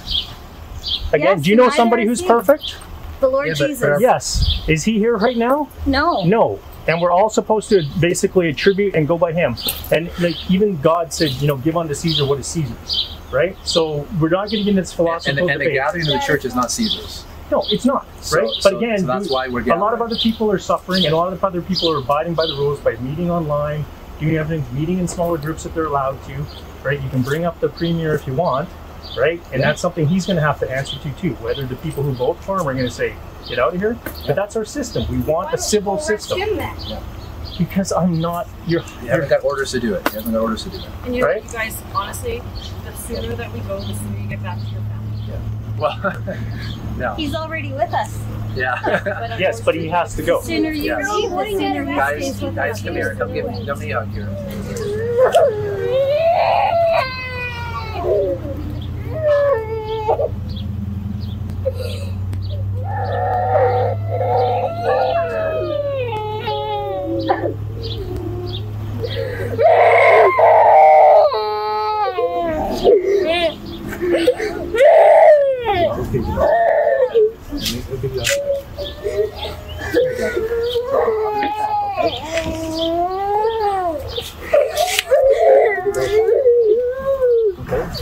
Again, 1.14 1.38
Yes, 1.38 1.42
do 1.44 1.50
you 1.50 1.58
know 1.58 1.70
somebody 1.70 2.06
who's 2.06 2.22
perfect? 2.22 2.78
The 3.22 3.28
Lord 3.30 3.48
Yeah, 3.48 3.54
Jesus. 3.54 3.80
but- 3.80 4.02
Yes. 4.02 4.62
Is 4.68 4.84
he 4.84 5.00
here 5.00 5.16
right 5.16 5.38
now? 5.38 5.70
No. 5.86 6.24
No. 6.26 6.60
And 6.88 7.00
we're 7.00 7.12
all 7.12 7.30
supposed 7.30 7.70
to 7.70 7.84
basically 8.00 8.50
attribute 8.50 8.96
and 8.96 9.08
go 9.08 9.18
by 9.18 9.32
him. 9.32 9.56
And 9.92 10.10
like 10.20 10.36
even 10.52 10.82
God 10.82 11.14
said, 11.14 11.30
you 11.34 11.48
know, 11.48 11.56
give 11.58 11.78
unto 11.78 11.94
Caesar 11.94 12.26
what 12.26 12.40
is 12.40 12.48
Caesar's. 12.48 13.08
Right? 13.32 13.56
So 13.64 14.06
we're 14.20 14.30
not 14.30 14.50
getting 14.50 14.68
into 14.68 14.82
this 14.82 14.90
And, 14.92 14.98
philosophical 14.98 15.50
and 15.50 15.62
the 15.62 15.72
gathering 15.72 16.08
of 16.08 16.14
the 16.14 16.20
church 16.26 16.44
is 16.44 16.56
not 16.56 16.70
Caesar's. 16.72 17.24
No, 17.52 17.64
it's 17.70 17.86
not. 17.86 18.06
Right? 18.34 18.50
so- 18.60 18.72
but 18.72 18.78
again, 18.78 19.00
so 19.00 19.06
that's 19.06 19.30
why 19.30 19.48
we're 19.48 19.62
a 19.72 19.78
lot 19.78 19.94
of 19.94 20.02
other 20.02 20.16
people 20.16 20.52
are 20.52 20.58
suffering, 20.60 21.06
and 21.06 21.14
a 21.14 21.18
lot 21.18 21.32
of 21.32 21.44
other 21.44 21.62
people 21.62 21.92
are 21.92 21.98
abiding 21.98 22.34
by 22.34 22.46
the 22.48 22.54
rules 22.56 22.80
by 22.80 22.96
meeting 22.98 23.30
online, 23.30 23.86
doing 24.20 24.38
everything, 24.38 24.66
meeting 24.78 25.00
in 25.00 25.08
smaller 25.08 25.38
groups 25.38 25.66
if 25.66 25.74
they're 25.76 25.86
allowed 25.86 26.22
to. 26.28 26.46
Right? 26.84 27.00
You 27.02 27.10
can 27.10 27.22
bring 27.22 27.46
up 27.46 27.60
the 27.60 27.70
premier 27.70 28.16
if 28.16 28.26
you 28.26 28.34
want. 28.34 28.68
Right? 29.18 29.42
And 29.52 29.60
Yeah. 29.62 29.68
that's 29.68 29.82
something 29.82 30.08
he's 30.08 30.26
going 30.26 30.38
to 30.38 30.42
have 30.42 30.60
to 30.60 30.70
answer 30.72 30.98
to 31.00 31.10
too. 31.22 31.34
Whether 31.36 31.66
the 31.66 31.76
people 31.78 32.04
who 32.04 32.14
vote 32.14 32.38
for 32.44 32.60
him 32.60 32.68
are 32.68 32.74
going 32.74 32.86
to 32.86 32.92
say, 32.92 33.14
"Get 33.48 33.60
out 33.60 33.74
of 33.74 33.80
here," 33.82 33.98
but 34.26 34.36
that's 34.36 34.56
our 34.56 34.66
system. 34.66 35.06
We 35.10 35.18
want 35.20 35.54
a 35.54 35.58
civil 35.58 35.98
system. 36.00 36.40
Because 37.58 37.92
I'm 37.92 38.20
not 38.20 38.48
your. 38.66 38.82
You 39.04 39.10
haven't 39.10 39.30
got 39.30 39.44
orders 39.44 39.72
to 39.72 39.80
do 39.80 39.94
it. 39.94 40.08
You 40.12 40.20
haven't 40.20 40.32
got 40.34 40.42
orders 40.42 40.64
to 40.64 40.70
do 40.70 40.78
it. 40.78 40.86
And 41.06 41.16
you 41.16 41.22
know, 41.22 41.28
Right? 41.28 41.44
you 41.44 41.52
guys, 41.52 41.78
honestly, 41.94 42.42
the 42.86 42.94
sooner 42.96 43.36
that 43.36 43.52
we 43.54 43.60
go, 43.62 43.80
the 43.80 43.94
sooner 43.94 44.18
you 44.18 44.28
get 44.30 44.42
back 44.42 44.58
to 44.58 44.66
your 44.66 44.82
family. 44.82 45.24
Yeah. 45.28 45.78
Well, 45.78 46.38
no. 46.98 47.14
He's 47.16 47.36
already 47.36 47.72
with 47.74 47.94
us. 47.94 48.18
Yeah. 48.56 48.80
But 49.04 49.40
Yes, 49.40 49.62
but 49.62 49.76
he 49.76 49.88
has 49.90 50.16
to 50.16 50.24
go. 50.24 50.40
The 50.40 50.46
sooner 50.48 50.72
you 50.72 50.84
Yes. 50.84 51.08
leave, 51.10 51.30
the 51.30 51.46
sooner 51.52 51.84
he 51.86 51.96
guys, 51.96 52.40
guys, 52.56 52.82
come 52.82 52.94
here. 52.96 53.16
Come 53.16 53.34
give 53.34 53.46
me, 53.48 53.66
give 53.66 53.80
me 53.80 53.92
a 53.92 54.00
hug 54.00 54.10
here. 54.12 54.30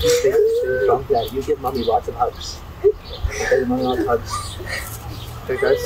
Okay, 0.01 0.29
you 0.29 0.48
stay. 0.97 1.13
Yeah, 1.13 1.23
you 1.31 1.43
give 1.43 1.59
mommy 1.61 1.83
lots 1.83 2.07
of 2.07 2.15
hugs. 2.15 2.59
Okay, 3.29 3.63
mommy 3.65 3.83
lots 3.83 4.01
of 4.01 4.07
hugs. 4.07 4.57
Okay, 5.49 5.61
guys. 5.61 5.83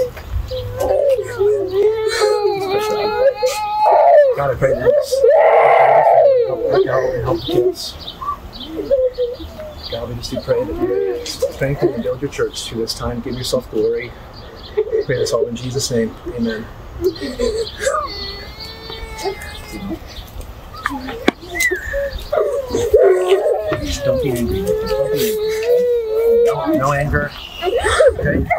Gotta 4.36 4.56
pray 4.56 4.74
this. 4.74 5.16
Help, 6.48 7.40
the 7.40 7.44
kids. 7.46 7.96
God, 9.92 10.10
we 10.10 10.16
just 10.16 10.32
do 10.32 10.42
pray 10.42 10.64
that 10.64 10.76
you 10.82 11.26
strengthen 11.26 11.94
and 11.94 12.04
build 12.04 12.22
your 12.22 12.32
church 12.32 12.64
through 12.68 12.82
this 12.82 12.94
time. 12.94 13.20
Give 13.22 13.36
yourself 13.36 13.70
glory. 13.70 14.12
Pray 15.06 15.18
this 15.18 15.34
all 15.34 15.46
in 15.48 15.56
Jesus' 15.56 15.92
name. 15.92 16.16
Amen. 16.36 16.66
Don't 24.04 24.22
be 24.22 24.32
angry. 24.32 24.83
No, 25.14 26.92
anger. 26.92 27.32
Okay? 28.20 28.40
Before 28.40 28.52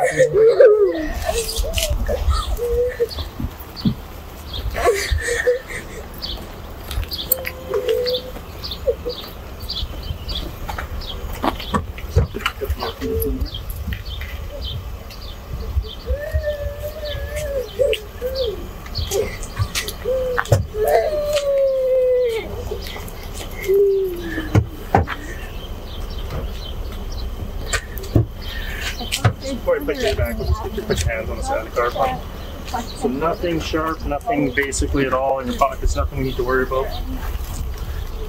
I 30.35 30.37
put 30.37 30.47
you 30.49 30.53
just 30.53 30.63
get 30.65 30.75
you 30.75 30.81
to 30.81 30.87
put 30.89 31.05
your 31.05 31.15
hands 31.15 31.31
on 31.31 31.37
the 31.37 31.43
side 31.43 31.67
of 31.67 31.73
the 31.73 31.81
car 31.81 31.91
pump. 31.91 32.23
So 32.99 33.09
nothing 33.09 33.61
sharp, 33.61 34.05
nothing 34.05 34.53
basically 34.53 35.07
at 35.07 35.13
all 35.13 35.39
in 35.39 35.47
your 35.47 35.57
pockets, 35.57 35.95
nothing 35.95 36.19
we 36.19 36.25
need 36.25 36.37
to 36.37 36.45
worry 36.45 36.65
about. 36.65 36.89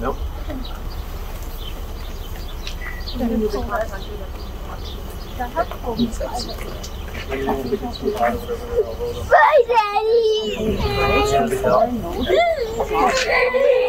Nope. 0.00 0.16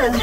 That 0.00 0.16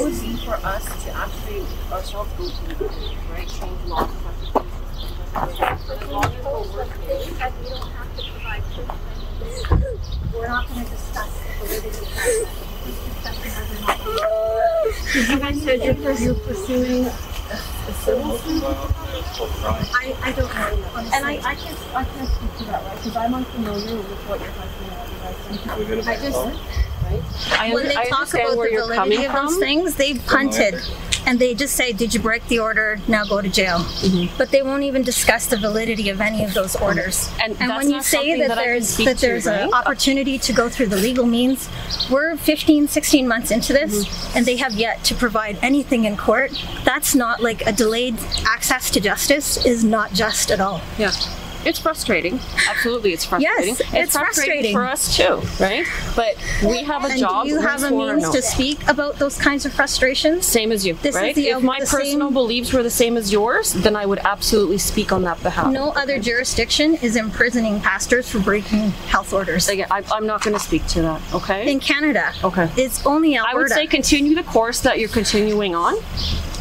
would 0.00 0.18
be 0.18 0.32
for 0.46 0.54
us 0.54 1.04
to 1.04 1.10
actually 1.12 1.60
ourselves 1.92 2.32
go 2.38 2.48
through 2.48 2.88
the 2.88 2.94
right 3.30 3.46
change 3.46 3.84
laws. 3.84 4.10
We're 10.32 10.48
not 10.48 10.68
going 10.68 10.84
to 10.84 10.90
discuss 10.90 11.30
the 11.36 11.52
validity 11.60 11.98
of 12.00 12.14
that. 12.16 12.46
Discussion 12.86 13.50
whether 13.52 13.76
or 13.76 13.80
not- 13.82 14.00
You 15.28 15.38
guys 15.38 15.58
said 15.62 15.78
you're, 15.84 16.34
pursuing 16.34 17.04
a 17.06 17.92
civil? 17.92 18.32
I, 19.92 20.16
I 20.22 20.32
don't 20.32 20.48
know. 20.54 20.90
And 21.14 21.24
I, 21.26 21.28
I 21.44 21.54
can't, 21.56 21.78
I 21.94 22.04
can't 22.04 22.28
speak 22.30 22.52
to 22.58 22.64
that, 22.64 22.84
right? 22.84 22.96
Because 22.96 23.16
I'm 23.16 23.34
unfamiliar 23.34 23.96
with 23.96 24.28
what 24.28 24.40
your 24.40 24.50
husband 24.52 24.90
and 24.92 25.05
I 26.06 26.16
just, 26.16 27.52
I, 27.58 27.72
when 27.72 27.88
they 27.88 27.96
I 27.96 28.04
talk 28.06 28.32
about 28.34 28.50
the 28.50 28.56
validity 28.56 29.24
of 29.24 29.32
those 29.32 29.52
from. 29.52 29.60
things, 29.60 29.94
they've 29.96 30.24
punted. 30.26 30.74
And 31.28 31.40
they 31.40 31.54
just 31.56 31.74
say, 31.74 31.92
did 31.92 32.14
you 32.14 32.20
break 32.20 32.46
the 32.46 32.60
order? 32.60 33.00
Now 33.08 33.24
go 33.24 33.42
to 33.42 33.48
jail. 33.48 33.78
Mm-hmm. 33.80 34.36
But 34.38 34.52
they 34.52 34.62
won't 34.62 34.84
even 34.84 35.02
discuss 35.02 35.46
the 35.46 35.56
validity 35.56 36.08
of 36.08 36.20
any 36.20 36.44
of 36.44 36.54
those 36.54 36.76
orders. 36.76 37.28
And 37.42 37.56
And 37.60 37.68
when 37.74 37.90
you 37.90 38.00
say 38.00 38.38
that, 38.38 38.46
that 38.46 38.58
I 38.58 38.62
can 38.62 38.70
there's 38.74 38.96
that 38.98 39.18
to, 39.18 39.26
there's 39.26 39.46
an 39.48 39.70
right? 39.70 39.72
opportunity 39.72 40.38
to 40.38 40.52
go 40.52 40.68
through 40.68 40.86
the 40.86 40.96
legal 40.96 41.26
means, 41.26 41.68
we're 42.12 42.36
15, 42.36 42.86
16 42.86 43.26
months 43.26 43.50
into 43.50 43.72
this, 43.72 44.04
Mm-hmm. 44.06 44.38
and 44.38 44.46
they 44.46 44.54
have 44.58 44.74
yet 44.74 45.02
to 45.02 45.16
provide 45.16 45.58
anything 45.62 46.04
in 46.04 46.16
court. 46.16 46.52
That's 46.84 47.16
not 47.16 47.42
like 47.42 47.66
a 47.66 47.72
delayed 47.72 48.14
access 48.46 48.88
to 48.92 49.00
justice 49.00 49.66
is 49.66 49.82
not 49.82 50.12
just 50.12 50.52
at 50.52 50.60
all. 50.60 50.80
Yeah. 50.96 51.10
It's 51.66 51.78
frustrating. 51.80 52.38
Absolutely, 52.68 53.12
it's 53.12 53.24
frustrating. 53.24 53.74
Yes, 53.76 53.82
it's 53.92 54.16
frustrating. 54.16 54.72
for 54.72 54.84
us 54.86 55.16
too, 55.16 55.40
right? 55.60 55.84
But 56.14 56.36
we 56.64 56.84
have 56.84 57.04
a 57.04 57.08
And 57.08 57.18
job. 57.18 57.44
do 57.44 57.50
you 57.50 57.60
have 57.60 57.82
a 57.82 57.90
means 57.90 58.22
no? 58.22 58.32
to 58.32 58.40
speak 58.40 58.78
about 58.88 59.16
those 59.18 59.36
kinds 59.36 59.66
of 59.66 59.72
frustrations? 59.72 60.46
Same 60.46 60.70
as 60.70 60.86
you, 60.86 60.94
This 61.02 61.16
is 61.16 61.20
right? 61.20 61.34
the- 61.34 61.48
if 61.48 61.62
my 61.62 61.80
the 61.80 61.86
same- 61.86 62.00
personal 62.00 62.30
beliefs 62.30 62.72
were 62.72 62.82
the 62.84 62.90
same 62.90 63.16
as 63.16 63.32
yours, 63.32 63.72
then 63.72 63.96
I 63.96 64.06
would 64.06 64.20
absolutely 64.20 64.78
speak 64.78 65.10
on 65.12 65.22
that 65.24 65.42
behalf. 65.42 65.72
No 65.72 65.90
other 65.90 66.18
jurisdiction 66.20 66.94
is 67.02 67.16
imprisoning 67.16 67.80
pastors 67.80 68.28
for 68.28 68.38
breaking 68.38 68.90
health 69.08 69.32
orders. 69.32 69.68
Again, 69.68 69.88
I, 69.90 70.02
I'm 70.12 70.26
not 70.26 70.42
going 70.42 70.54
to 70.54 70.62
speak 70.62 70.86
to 70.88 71.02
that. 71.02 71.20
Okay. 71.34 71.70
In 71.70 71.80
Canada, 71.80 72.32
Okay. 72.44 72.68
it's 72.76 73.04
only 73.04 73.36
Alberta. 73.36 73.56
I 73.56 73.58
would 73.58 73.70
say 73.70 73.86
continue 73.88 74.34
the 74.36 74.44
course 74.44 74.80
that 74.82 74.98
you're 75.00 75.08
continuing 75.08 75.74
on. 75.74 75.96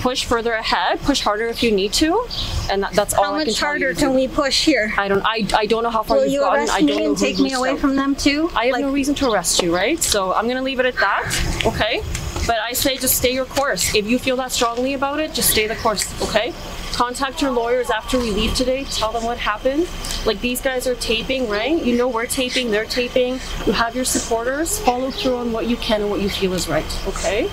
Push 0.06 0.26
further 0.26 0.54
ahead. 0.54 1.02
Push 1.02 1.22
harder 1.22 1.48
if 1.48 1.64
you 1.64 1.72
need 1.72 1.92
to, 1.94 2.28
and 2.70 2.84
that, 2.84 2.94
that's 2.94 3.16
all 3.16 3.24
How 3.24 3.34
I 3.34 3.40
can 3.40 3.48
much 3.48 3.60
harder 3.60 3.92
can 3.96 4.10
do. 4.10 4.16
we 4.16 4.28
push 4.28 4.64
here? 4.64 4.94
I 5.00 5.08
don't. 5.08 5.24
I, 5.26 5.48
I 5.56 5.66
don't 5.66 5.82
know 5.82 5.90
how 5.90 6.04
far 6.04 6.18
Will 6.18 6.26
you've 6.26 6.34
you 6.34 6.40
gotten. 6.42 6.70
I 6.70 6.82
don't 6.82 6.86
me 6.86 6.98
know 7.00 7.10
and 7.10 7.18
take 7.18 7.40
me 7.40 7.54
away 7.54 7.76
from 7.76 7.96
them 7.96 8.14
too? 8.14 8.52
I 8.56 8.66
have 8.66 8.74
Like, 8.74 8.82
no 8.82 8.92
reason 8.92 9.16
to 9.16 9.32
arrest 9.32 9.64
you, 9.64 9.76
right? 9.76 9.98
So 9.98 10.32
I'm 10.32 10.48
gonna 10.48 10.62
leave 10.62 10.80
it 10.80 10.86
at 10.86 10.94
that. 10.98 11.64
Okay. 11.66 12.04
But 12.46 12.60
I 12.60 12.74
say 12.74 12.98
just 12.98 13.18
stay 13.18 13.34
your 13.34 13.46
course. 13.46 13.96
If 13.96 14.06
you 14.06 14.20
feel 14.20 14.36
that 14.36 14.52
strongly 14.52 14.94
about 14.94 15.20
it, 15.20 15.34
just 15.34 15.50
stay 15.50 15.66
the 15.66 15.76
course. 15.78 16.06
Okay. 16.22 16.54
Contact 16.94 17.42
your 17.42 17.50
lawyers 17.50 17.90
after 17.90 18.20
we 18.20 18.30
leave 18.30 18.54
today. 18.54 18.84
Tell 18.84 19.12
them 19.12 19.24
what 19.24 19.40
happened. 19.40 19.88
Like 20.24 20.40
these 20.40 20.62
guys 20.62 20.86
are 20.86 20.94
taping, 20.94 21.50
right? 21.50 21.84
You 21.84 21.98
know 21.98 22.08
we're 22.08 22.28
taping. 22.28 22.70
They're 22.70 22.86
taping. 22.86 23.40
You 23.66 23.74
have 23.74 23.96
your 23.96 24.06
supporters. 24.06 24.78
Follow 24.82 25.10
through 25.10 25.38
on 25.38 25.52
what 25.52 25.66
you 25.66 25.78
can 25.78 26.02
and 26.02 26.12
what 26.12 26.22
you 26.22 26.30
feel 26.30 26.54
is 26.54 26.68
right. 26.68 26.86
Okay. 27.08 27.50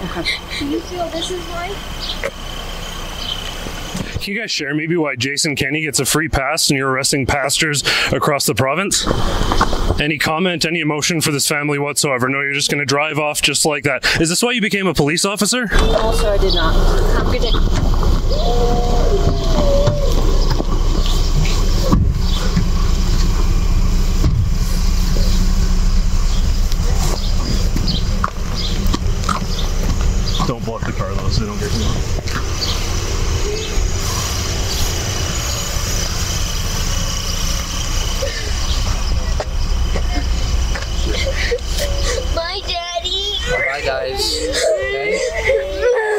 Okay. 0.00 0.24
Do 0.58 0.66
you 0.68 0.80
feel 0.80 1.08
this 1.08 1.30
is 1.30 1.44
right? 1.48 1.74
Can 4.20 4.34
you 4.34 4.40
guys 4.40 4.50
share 4.50 4.74
maybe 4.74 4.96
why 4.96 5.16
Jason 5.16 5.56
Kenney 5.56 5.80
gets 5.82 5.98
a 6.00 6.04
free 6.04 6.28
pass 6.28 6.68
and 6.70 6.78
you're 6.78 6.90
arresting 6.90 7.26
pastors 7.26 7.82
across 8.12 8.46
the 8.46 8.54
province? 8.54 9.06
Any 10.00 10.18
comment, 10.18 10.64
any 10.64 10.80
emotion 10.80 11.20
for 11.20 11.32
this 11.32 11.48
family 11.48 11.78
whatsoever? 11.78 12.28
No, 12.28 12.40
you're 12.40 12.52
just 12.52 12.70
going 12.70 12.80
to 12.80 12.86
drive 12.86 13.18
off 13.18 13.42
just 13.42 13.64
like 13.64 13.84
that. 13.84 14.20
Is 14.20 14.28
this 14.28 14.42
why 14.42 14.52
you 14.52 14.60
became 14.60 14.86
a 14.86 14.94
police 14.94 15.24
officer? 15.24 15.66
Also, 15.72 16.30
I 16.30 16.38
did 16.38 16.54
not. 16.54 16.74
Have 17.16 17.26
a 17.26 17.30
good 17.32 17.42
day. 17.42 17.50
Don't 30.46 30.64
block 30.64 30.82
the 30.86 30.92
car 30.92 31.12
though, 31.14 31.28
so 31.28 31.40
they 31.40 31.46
don't 31.46 31.58
get 31.60 31.72
you. 31.74 31.84
My 42.34 42.60
daddy. 42.66 43.36
Bye, 43.50 43.82
guys. 43.84 44.07
Okay? 44.18 44.24
Okay? 44.74 46.10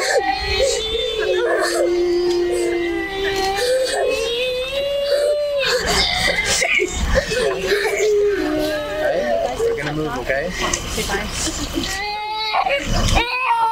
We're 9.60 9.76
gonna 9.76 9.94
move, 9.94 10.18
okay? 10.20 10.50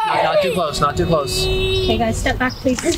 Not, 0.06 0.24
not 0.24 0.42
too 0.42 0.52
close, 0.54 0.82
not 0.82 0.98
too 0.98 1.06
close. 1.06 1.46
Okay, 1.46 1.98
guys, 1.98 2.18
step 2.18 2.38
back, 2.38 2.52
please. 2.54 2.82
Thank 2.82 2.98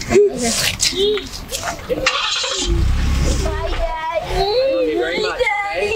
you 4.89 4.97
very 4.97 5.21
much, 5.21 5.39
okay? 5.75 5.93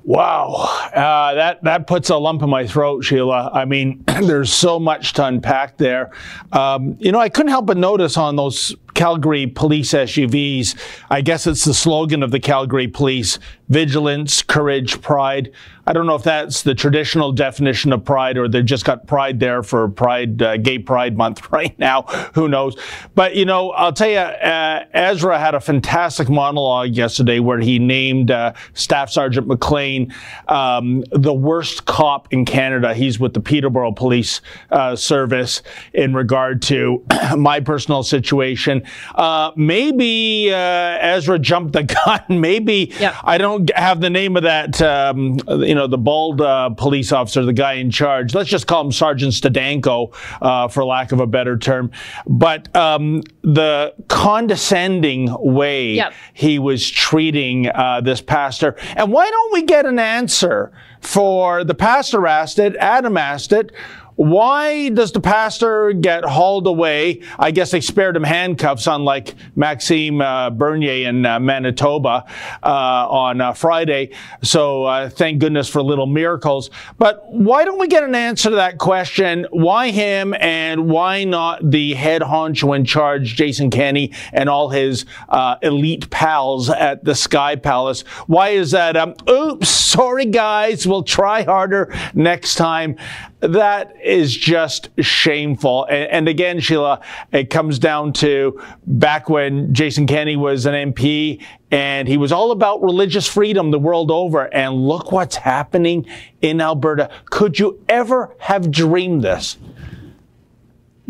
Wow, 0.04 0.90
uh, 1.02 1.34
that 1.34 1.64
that 1.64 1.88
puts 1.88 2.10
a 2.10 2.18
lump 2.18 2.44
in 2.44 2.50
my 2.50 2.68
throat, 2.68 3.04
Sheila. 3.04 3.50
I 3.54 3.66
mean, 3.66 4.04
there's 4.22 4.54
so 4.54 4.80
much 4.80 5.14
to 5.14 5.26
unpack 5.26 5.78
there. 5.78 6.12
Um, 6.52 6.96
you 7.00 7.12
know, 7.12 7.20
I 7.20 7.30
couldn't 7.30 7.50
help 7.50 7.66
but 7.66 7.78
notice 7.78 8.18
on 8.18 8.36
those 8.36 8.76
Calgary 8.94 9.48
police 9.48 9.94
SUVs. 9.94 10.78
I 11.10 11.22
guess 11.22 11.48
it's 11.48 11.66
the 11.66 11.74
slogan 11.74 12.22
of 12.22 12.30
the 12.30 12.40
Calgary 12.40 12.88
police 12.88 13.40
vigilance, 13.70 14.44
courage, 14.44 15.02
pride. 15.02 15.52
I 15.91 15.93
don't 15.93 16.06
know 16.06 16.15
if 16.15 16.23
that's 16.23 16.63
the 16.63 16.73
traditional 16.73 17.34
definition 17.34 17.91
of 17.91 18.06
pride 18.06 18.38
or 18.38 18.47
they've 18.47 18.63
just 18.63 18.86
got 18.86 19.08
pride 19.08 19.41
there 19.41 19.62
for 19.62 19.89
Pride, 19.89 20.41
uh, 20.41 20.56
Gay 20.56 20.80
Pride 20.80 21.17
Month 21.17 21.51
right 21.51 21.77
now. 21.77 22.04
Who 22.34 22.47
knows? 22.47 22.77
But, 23.13 23.36
you 23.36 23.43
know, 23.43 23.71
I'll 23.71 23.91
tell 23.91 24.10
you, 24.10 24.15
uh, 24.15 24.86
Ezra 24.93 25.38
had 25.38 25.54
a 25.54 25.60
fantastic 25.60 26.30
monologue 26.30 26.91
yesterday 26.91 27.39
where 27.39 27.60
he 27.60 27.77
named 27.77 28.32
uh, 28.32 28.54
Staff 28.73 29.10
Sergeant 29.10 29.47
McLean 29.47 30.13
um, 30.47 31.04
the 31.12 31.34
worst 31.34 31.86
cop 31.88 32.32
in 32.32 32.45
Canada. 32.45 32.93
He's 32.93 33.19
with 33.19 33.34
the 33.34 33.41
Peterborough 33.41 33.91
Police 33.91 34.39
uh, 34.71 34.95
Service 34.95 35.62
in 35.93 36.13
regard 36.13 36.62
to 36.62 37.04
my 37.38 37.60
personal 37.60 38.04
situation. 38.04 38.84
Uh, 39.13 39.51
maybe 39.58 40.54
uh, 40.54 40.56
Ezra 41.01 41.38
jumped 41.38 41.73
the 41.73 41.84
gun. 42.06 42.39
maybe 42.39 42.93
yeah. 42.97 43.19
I 43.25 43.38
don't 43.38 43.69
have 43.75 43.99
the 43.99 44.10
name 44.10 44.38
of 44.38 44.43
that. 44.43 44.82
Um, 44.82 45.38
you 45.47 45.75
know, 45.75 45.81
the 45.88 45.98
bald 45.98 46.41
uh, 46.41 46.70
police 46.72 47.12
officer, 47.12 47.44
the 47.44 47.54
guy 47.54 47.74
in 47.74 47.91
charge. 47.91 48.34
Let's 48.34 48.50
just 48.50 48.67
call 48.67 48.86
him 48.86 48.91
Sergeant 48.91 49.34
Stadenko, 49.34 50.13
uh, 50.41 50.67
for 50.67 50.86
lack 50.86 51.12
of 51.12 51.20
a 51.20 51.28
better 51.28 51.58
term. 51.58 51.91
But 52.26 52.74
um, 52.76 53.24
the 53.41 53.94
condescending 54.08 55.36
way 55.39 55.94
yep. 55.94 56.13
he 56.34 56.60
was 56.60 56.89
treating 56.89 57.67
uh, 57.67 58.02
this 58.02 58.22
pastor. 58.22 58.76
And 58.96 59.12
why 59.12 59.30
don't 59.30 59.54
we 59.54 59.63
get 59.63 59.86
an 59.86 60.00
answer 60.00 60.72
for 61.02 61.63
the 61.63 61.74
pastor 61.74 62.28
asked 62.28 62.60
it, 62.60 62.76
Adam 62.78 63.17
asked 63.17 63.52
it, 63.52 63.72
why 64.15 64.89
does 64.89 65.12
the 65.12 65.19
pastor 65.19 65.93
get 65.93 66.24
hauled 66.24 66.67
away? 66.67 67.21
I 67.39 67.52
guess 67.52 67.71
they 67.71 67.82
spared 67.82 68.15
him 68.15 68.24
handcuffs, 68.24 68.88
unlike 68.88 69.36
Maxime 69.56 70.21
uh, 70.21 70.50
Bernier 70.50 71.10
in 71.10 71.26
uh, 71.26 71.39
Manitoba 71.39 72.26
uh, 72.63 73.08
on 73.10 73.41
uh, 73.41 73.54
Friday. 73.54 74.12
So 74.43 74.84
uh, 74.84 75.10
thank 75.10 75.39
goodness 75.39 75.69
for 75.69 75.82
little 75.82 76.08
miracles. 76.08 76.69
But 76.97 77.32
why 77.32 77.65
don't 77.65 77.80
we 77.80 77.88
get 77.88 78.04
an 78.04 78.15
answer 78.15 78.50
to 78.50 78.56
that 78.58 78.78
question? 78.78 79.47
Why 79.52 79.91
him 79.91 80.36
and 80.39 80.89
why 80.89 81.24
not 81.24 81.69
the 81.69 81.93
head 81.93 82.21
honcho 82.21 82.76
in 82.76 82.86
charge, 82.86 83.36
Jason 83.36 83.69
Kenney, 83.69 84.13
and 84.34 84.50
all 84.50 84.69
his 84.69 85.06
uh, 85.30 85.56
elite 85.62 86.10
pals 86.10 86.69
at 86.69 87.04
the 87.04 87.15
Sky 87.15 87.56
Palace? 87.56 88.02
Why 88.28 88.50
is 88.50 88.71
that? 88.71 88.97
Um, 88.97 89.15
oops, 89.30 89.69
sorry 89.69 90.26
guys, 90.26 90.86
we'll 90.88 91.04
try 91.04 91.43
harder 91.43 91.93
next 92.13 92.56
time. 92.56 92.97
That 93.41 93.95
is 94.04 94.36
just 94.36 94.89
shameful. 94.99 95.86
And, 95.86 96.12
and, 96.12 96.27
again, 96.27 96.60
Sheila, 96.60 97.01
it 97.32 97.49
comes 97.49 97.80
down 97.80 98.13
to 98.13 98.62
back 98.86 99.30
when 99.30 99.73
Jason 99.73 100.06
Kenney 100.06 100.36
was 100.36 100.67
an 100.67 100.93
MP 100.93 101.43
and 101.71 102.08
he 102.08 102.17
was 102.17 102.32
all 102.32 102.51
about 102.51 102.84
religious 102.84 103.27
freedom 103.27 103.71
the 103.71 103.80
world 103.80 104.12
over. 104.12 104.54
And 104.54 104.88
look 104.88 105.12
what's 105.12 105.36
happening 105.36 106.06
in 106.41 106.62
Alberta. 106.62 107.10
Could 107.25 107.58
you 107.58 107.84
ever 107.89 108.36
have 108.38 108.69
dreamed 108.69 109.23
this? 109.23 109.58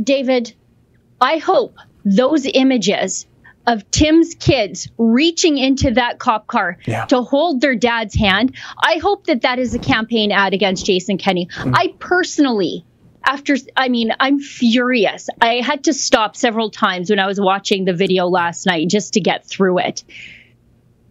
David, 0.02 0.54
I 1.20 1.38
hope 1.38 1.76
those 2.06 2.46
images 2.46 3.28
of 3.68 3.90
Tim's 3.92 4.36
kids 4.36 4.90
reaching 4.98 5.58
into 5.58 5.92
that 5.92 6.20
cop 6.20 6.48
car 6.48 6.78
yeah. 6.86 7.06
to 7.06 7.22
hold 7.22 7.62
their 7.62 7.76
dad's 7.76 8.16
hand. 8.16 8.56
I 8.82 8.98
hope 8.98 9.28
that 9.28 9.42
that 9.42 9.60
is 9.60 9.74
a 9.76 9.80
campaign 9.80 10.32
ad 10.32 10.54
against 10.54 10.86
Jason 10.86 11.18
Kenney. 11.18 11.48
Mm. 11.48 11.74
I 11.76 11.94
personally 12.00 12.86
after 13.24 13.56
I 13.78 13.90
mean, 13.90 14.14
I'm 14.20 14.40
furious. 14.40 15.30
I 15.40 15.56
had 15.56 15.86
to 15.86 15.94
stop 15.94 16.36
several 16.36 16.72
times 16.72 17.10
when 17.10 17.20
I 17.20 17.28
was 17.28 17.40
watching 17.40 17.86
the 17.86 17.94
video 17.94 18.28
last 18.28 18.66
night 18.66 18.90
just 18.90 19.14
to 19.14 19.22
get 19.22 19.46
through 19.46 19.80
it. 19.80 20.04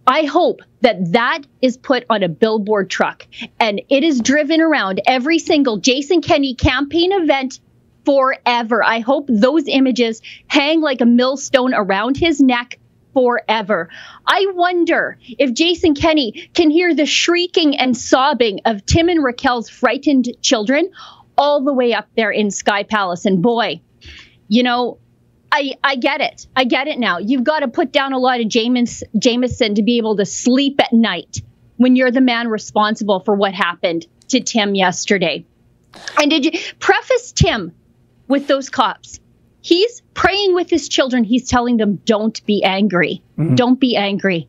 I 0.07 0.25
hope 0.25 0.63
that 0.81 1.13
that 1.13 1.43
is 1.63 1.77
put 1.77 2.05
on 2.11 2.23
a 2.23 2.29
billboard 2.29 2.91
truck 2.91 3.27
and 3.61 3.81
it 3.89 4.03
is 4.03 4.21
driven 4.21 4.61
around 4.61 5.01
every 5.07 5.39
single 5.39 5.77
Jason 5.77 6.21
Kenney 6.21 6.55
campaign 6.55 7.13
event 7.13 7.61
forever. 8.05 8.83
I 8.83 9.01
hope 9.01 9.27
those 9.29 9.65
images 9.67 10.23
hang 10.47 10.81
like 10.81 11.01
a 11.01 11.07
millstone 11.07 11.75
around 11.75 12.17
his 12.17 12.41
neck 12.41 12.79
forever. 13.13 13.89
I 14.27 14.47
wonder 14.55 15.19
if 15.27 15.53
Jason 15.53 15.95
Kenney 15.95 16.49
can 16.55 16.71
hear 16.71 16.95
the 16.95 17.07
shrieking 17.07 17.77
and 17.77 17.97
sobbing 17.97 18.61
of 18.65 18.87
Tim 18.87 19.09
and 19.09 19.23
Raquel's 19.23 19.69
frightened 19.69 20.29
children 20.43 20.91
all 21.37 21.65
the 21.65 21.73
way 21.73 21.95
up 21.95 22.09
there 22.17 22.31
in 22.31 22.51
Sky 22.51 22.83
Palace. 22.83 23.25
And 23.25 23.43
boy, 23.43 23.81
you 24.49 24.63
know, 24.63 24.99
I, 25.53 25.75
I 25.83 25.97
get 25.97 26.21
it. 26.21 26.47
I 26.55 26.65
get 26.65 26.87
it 26.87 26.99
now. 26.99 27.19
You've 27.19 27.45
got 27.45 27.61
to 27.61 27.69
put 27.69 27.93
down 27.93 28.13
a 28.13 28.19
lot 28.19 28.41
of 28.41 28.49
James, 28.49 29.03
Jameson 29.19 29.75
to 29.77 29.83
be 29.83 29.99
able 29.99 30.17
to 30.17 30.25
sleep 30.25 30.81
at 30.81 30.93
night 30.93 31.43
when 31.77 31.97
you're 31.97 32.11
the 32.11 32.21
man 32.21 32.49
responsible 32.49 33.21
for 33.21 33.35
what 33.35 33.55
happened 33.55 34.07
to 34.29 34.41
Tim 34.41 34.75
yesterday. 34.75 35.45
And 36.21 36.31
did 36.31 36.45
you 36.45 36.53
preface 36.79 37.33
Tim 37.33 37.75
with 38.31 38.47
those 38.47 38.71
cops. 38.71 39.21
He's 39.61 40.01
praying 40.15 40.55
with 40.55 40.71
his 40.71 40.89
children. 40.89 41.25
He's 41.25 41.49
telling 41.49 41.77
them, 41.77 41.97
don't 41.97 42.45
be 42.47 42.63
angry. 42.63 43.23
Mm-hmm. 43.37 43.57
Don't 43.57 43.79
be 43.79 43.97
angry. 43.97 44.49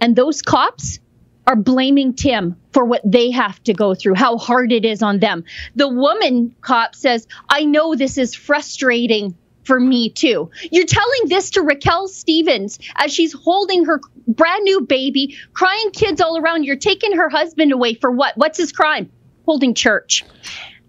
And 0.00 0.16
those 0.16 0.42
cops 0.42 0.98
are 1.46 1.56
blaming 1.56 2.14
Tim 2.14 2.56
for 2.72 2.84
what 2.84 3.02
they 3.04 3.30
have 3.30 3.62
to 3.64 3.74
go 3.74 3.94
through, 3.94 4.14
how 4.14 4.38
hard 4.38 4.72
it 4.72 4.84
is 4.84 5.02
on 5.02 5.20
them. 5.20 5.44
The 5.76 5.88
woman 5.88 6.54
cop 6.60 6.94
says, 6.94 7.26
I 7.48 7.64
know 7.64 7.94
this 7.94 8.18
is 8.18 8.34
frustrating 8.34 9.36
for 9.64 9.78
me 9.78 10.10
too. 10.10 10.50
You're 10.70 10.86
telling 10.86 11.28
this 11.28 11.50
to 11.50 11.62
Raquel 11.62 12.08
Stephens 12.08 12.78
as 12.96 13.12
she's 13.12 13.32
holding 13.32 13.84
her 13.84 14.00
brand 14.26 14.64
new 14.64 14.80
baby, 14.82 15.36
crying 15.52 15.90
kids 15.92 16.20
all 16.20 16.38
around. 16.38 16.64
You're 16.64 16.76
taking 16.76 17.16
her 17.16 17.28
husband 17.28 17.72
away 17.72 17.94
for 17.94 18.10
what? 18.10 18.36
What's 18.36 18.58
his 18.58 18.72
crime? 18.72 19.10
Holding 19.44 19.74
church. 19.74 20.24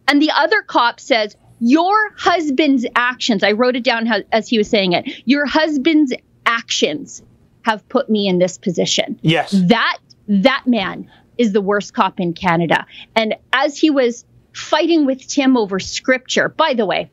And 0.08 0.22
the 0.22 0.32
other 0.32 0.62
cop 0.62 1.00
says, 1.00 1.36
your 1.62 2.12
husband's 2.18 2.86
actions, 2.96 3.44
I 3.44 3.54
wrote 3.54 3.76
it 3.76 3.84
down 3.84 4.06
how, 4.08 4.18
as 4.32 4.50
he 4.50 4.58
was 4.58 4.70
saying 4.70 4.94
it, 4.94 5.08
your 5.26 5.46
husband's 5.46 6.12
actions 6.46 7.22
have 7.62 7.88
put 7.88 8.10
me 8.10 8.28
in 8.28 8.40
this 8.40 8.58
position. 8.58 9.20
Yes. 9.22 9.52
That 9.52 10.00
that 10.28 10.64
man 10.66 11.10
is 11.38 11.54
the 11.54 11.62
worst 11.62 11.94
cop 11.94 12.20
in 12.20 12.34
Canada. 12.34 12.86
And 13.16 13.36
as 13.54 13.78
he 13.78 13.90
was 13.90 14.26
fighting 14.54 15.06
with 15.06 15.26
Tim 15.28 15.56
over 15.56 15.80
scripture, 15.80 16.50
by 16.50 16.74
the 16.74 16.86
way, 16.86 17.10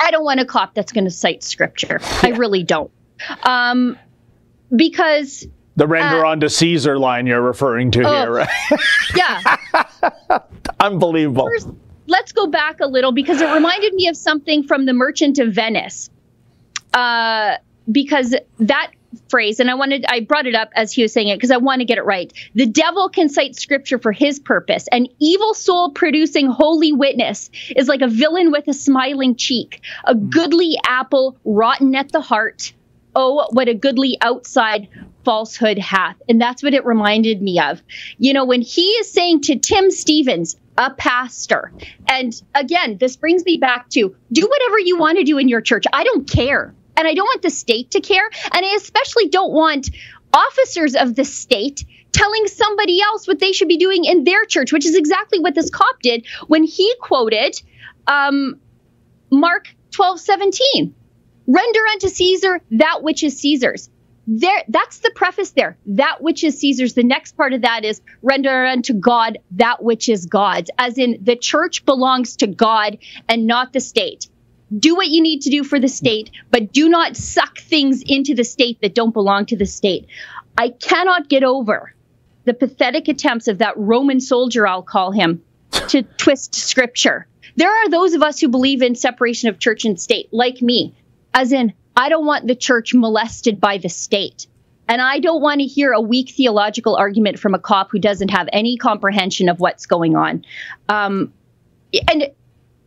I 0.00 0.10
don't 0.10 0.24
want 0.24 0.40
a 0.40 0.44
cop 0.44 0.74
that's 0.74 0.92
going 0.92 1.04
to 1.04 1.10
cite 1.10 1.42
scripture. 1.42 2.00
I 2.22 2.30
really 2.30 2.64
don't. 2.64 2.90
Um, 3.44 3.96
because 4.74 5.46
the 5.76 5.86
render 5.86 6.24
uh, 6.24 6.30
onto 6.30 6.48
Caesar 6.48 6.98
line 6.98 7.26
you're 7.26 7.40
referring 7.40 7.90
to 7.92 8.02
oh, 8.02 8.20
here, 8.20 8.32
right? 8.32 8.48
yeah. 9.14 10.38
Unbelievable. 10.80 11.48
First, 11.48 11.68
let's 12.06 12.32
go 12.32 12.46
back 12.46 12.80
a 12.80 12.86
little 12.86 13.12
because 13.12 13.40
it 13.40 13.52
reminded 13.52 13.94
me 13.94 14.08
of 14.08 14.16
something 14.16 14.62
from 14.62 14.84
The 14.86 14.92
Merchant 14.92 15.38
of 15.38 15.52
Venice. 15.52 16.10
Uh, 16.92 17.56
because 17.90 18.34
that 18.58 18.90
phrase, 19.28 19.60
and 19.60 19.70
I 19.70 19.74
wanted, 19.74 20.04
I 20.08 20.20
brought 20.20 20.46
it 20.46 20.54
up 20.54 20.70
as 20.74 20.92
he 20.92 21.02
was 21.02 21.12
saying 21.12 21.28
it 21.28 21.36
because 21.36 21.50
I 21.50 21.56
want 21.56 21.80
to 21.80 21.84
get 21.84 21.98
it 21.98 22.04
right. 22.04 22.32
The 22.54 22.66
devil 22.66 23.08
can 23.08 23.28
cite 23.28 23.56
scripture 23.56 23.98
for 23.98 24.12
his 24.12 24.38
purpose. 24.38 24.86
An 24.92 25.06
evil 25.20 25.54
soul 25.54 25.90
producing 25.90 26.46
holy 26.48 26.92
witness 26.92 27.50
is 27.74 27.88
like 27.88 28.02
a 28.02 28.08
villain 28.08 28.50
with 28.50 28.68
a 28.68 28.74
smiling 28.74 29.36
cheek, 29.36 29.80
a 30.04 30.14
goodly 30.14 30.78
apple 30.86 31.36
rotten 31.44 31.94
at 31.94 32.12
the 32.12 32.20
heart. 32.20 32.72
Oh, 33.18 33.48
what 33.50 33.66
a 33.66 33.74
goodly 33.74 34.18
outside 34.20 34.88
falsehood 35.24 35.78
hath. 35.78 36.20
And 36.28 36.40
that's 36.40 36.62
what 36.62 36.74
it 36.74 36.84
reminded 36.84 37.40
me 37.40 37.58
of. 37.58 37.82
You 38.18 38.34
know, 38.34 38.44
when 38.44 38.60
he 38.60 38.82
is 38.82 39.10
saying 39.10 39.40
to 39.42 39.58
Tim 39.58 39.90
Stephens, 39.90 40.56
a 40.78 40.90
pastor. 40.90 41.72
And 42.06 42.38
again, 42.54 42.98
this 42.98 43.16
brings 43.16 43.42
me 43.44 43.56
back 43.56 43.88
to 43.90 44.14
do 44.30 44.46
whatever 44.46 44.78
you 44.78 44.98
want 44.98 45.16
to 45.16 45.24
do 45.24 45.38
in 45.38 45.48
your 45.48 45.62
church. 45.62 45.84
I 45.90 46.04
don't 46.04 46.30
care. 46.30 46.74
And 46.96 47.08
I 47.08 47.14
don't 47.14 47.24
want 47.24 47.40
the 47.40 47.50
state 47.50 47.92
to 47.92 48.00
care. 48.00 48.28
And 48.52 48.64
I 48.64 48.74
especially 48.76 49.28
don't 49.28 49.52
want 49.52 49.88
officers 50.34 50.94
of 50.94 51.14
the 51.14 51.24
state 51.24 51.84
telling 52.12 52.46
somebody 52.46 53.00
else 53.00 53.26
what 53.26 53.38
they 53.38 53.52
should 53.52 53.68
be 53.68 53.78
doing 53.78 54.04
in 54.04 54.24
their 54.24 54.44
church, 54.44 54.72
which 54.72 54.86
is 54.86 54.94
exactly 54.94 55.38
what 55.38 55.54
this 55.54 55.70
cop 55.70 56.00
did 56.02 56.26
when 56.46 56.64
he 56.64 56.94
quoted 57.00 57.60
um, 58.06 58.60
Mark 59.30 59.74
12 59.92 60.20
17. 60.20 60.94
Render 61.46 61.80
unto 61.92 62.08
Caesar 62.08 62.60
that 62.70 63.02
which 63.02 63.22
is 63.22 63.38
Caesar's. 63.38 63.88
There 64.26 64.64
that's 64.66 64.98
the 64.98 65.12
preface 65.14 65.50
there. 65.50 65.76
That 65.86 66.20
which 66.20 66.42
is 66.42 66.58
caesar's. 66.58 66.94
The 66.94 67.04
next 67.04 67.36
part 67.36 67.52
of 67.52 67.62
that 67.62 67.84
is 67.84 68.00
render 68.22 68.66
unto 68.66 68.92
god 68.92 69.38
that 69.52 69.82
which 69.82 70.08
is 70.08 70.26
god's. 70.26 70.68
As 70.78 70.98
in 70.98 71.18
the 71.22 71.36
church 71.36 71.84
belongs 71.84 72.36
to 72.36 72.48
god 72.48 72.98
and 73.28 73.46
not 73.46 73.72
the 73.72 73.78
state. 73.78 74.28
Do 74.76 74.96
what 74.96 75.06
you 75.06 75.22
need 75.22 75.42
to 75.42 75.50
do 75.50 75.62
for 75.62 75.78
the 75.78 75.88
state 75.88 76.32
but 76.50 76.72
do 76.72 76.88
not 76.88 77.16
suck 77.16 77.58
things 77.58 78.02
into 78.04 78.34
the 78.34 78.42
state 78.42 78.80
that 78.80 78.96
don't 78.96 79.12
belong 79.12 79.46
to 79.46 79.56
the 79.56 79.66
state. 79.66 80.08
I 80.58 80.70
cannot 80.70 81.28
get 81.28 81.44
over 81.44 81.94
the 82.44 82.54
pathetic 82.54 83.06
attempts 83.06 83.46
of 83.46 83.58
that 83.58 83.76
roman 83.76 84.20
soldier 84.20 84.66
i'll 84.66 84.82
call 84.82 85.12
him 85.12 85.42
to 85.88 86.02
twist 86.02 86.52
scripture. 86.56 87.28
There 87.54 87.70
are 87.70 87.88
those 87.88 88.14
of 88.14 88.22
us 88.22 88.40
who 88.40 88.48
believe 88.48 88.82
in 88.82 88.96
separation 88.96 89.50
of 89.50 89.60
church 89.60 89.84
and 89.84 90.00
state 90.00 90.28
like 90.32 90.60
me 90.60 90.96
as 91.36 91.52
in 91.52 91.74
I 91.94 92.08
don't 92.08 92.26
want 92.26 92.46
the 92.46 92.56
church 92.56 92.94
molested 92.94 93.60
by 93.60 93.78
the 93.78 93.88
state. 93.88 94.46
And 94.88 95.00
I 95.00 95.18
don't 95.18 95.42
want 95.42 95.60
to 95.60 95.66
hear 95.66 95.92
a 95.92 96.00
weak 96.00 96.30
theological 96.30 96.96
argument 96.96 97.38
from 97.38 97.54
a 97.54 97.58
cop 97.58 97.90
who 97.90 97.98
doesn't 97.98 98.30
have 98.30 98.48
any 98.52 98.76
comprehension 98.76 99.48
of 99.48 99.60
what's 99.60 99.86
going 99.86 100.16
on. 100.16 100.44
Um, 100.88 101.32
and 102.08 102.30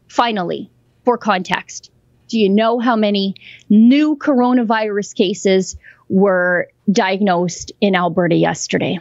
finally, 0.08 0.72
for 1.06 1.18
context, 1.18 1.92
do 2.28 2.40
you 2.40 2.50
know 2.50 2.80
how 2.80 2.96
many 2.96 3.36
new 3.70 4.16
coronavirus 4.16 5.16
cases 5.16 5.78
were 6.08 6.70
diagnosed 6.92 7.72
in 7.82 7.96
Alberta 7.96 8.36
yesterday? 8.36 9.00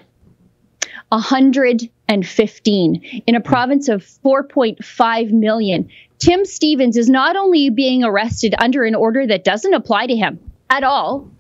115 1.11 1.91
in 2.09 3.35
a 3.35 3.41
province 3.41 3.89
of 3.89 4.03
4.5 4.03 5.31
million. 5.33 5.89
Tim 6.19 6.45
Stephens 6.45 6.97
is 6.97 7.09
not 7.09 7.37
only 7.37 7.71
being 7.71 8.03
arrested 8.03 8.55
under 8.59 8.85
an 8.85 8.95
order 8.95 9.27
that 9.27 9.45
doesn't 9.45 9.75
apply 9.75 10.07
to 10.07 10.17
him 10.17 10.39
at 10.71 10.85
all, 10.85 11.31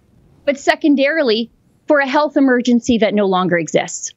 but 0.44 0.58
secondarily 0.58 1.50
for 1.86 2.00
a 2.00 2.06
health 2.06 2.36
emergency 2.36 2.98
that 2.98 3.14
no 3.14 3.26
longer 3.26 3.58
exists. 3.58 4.12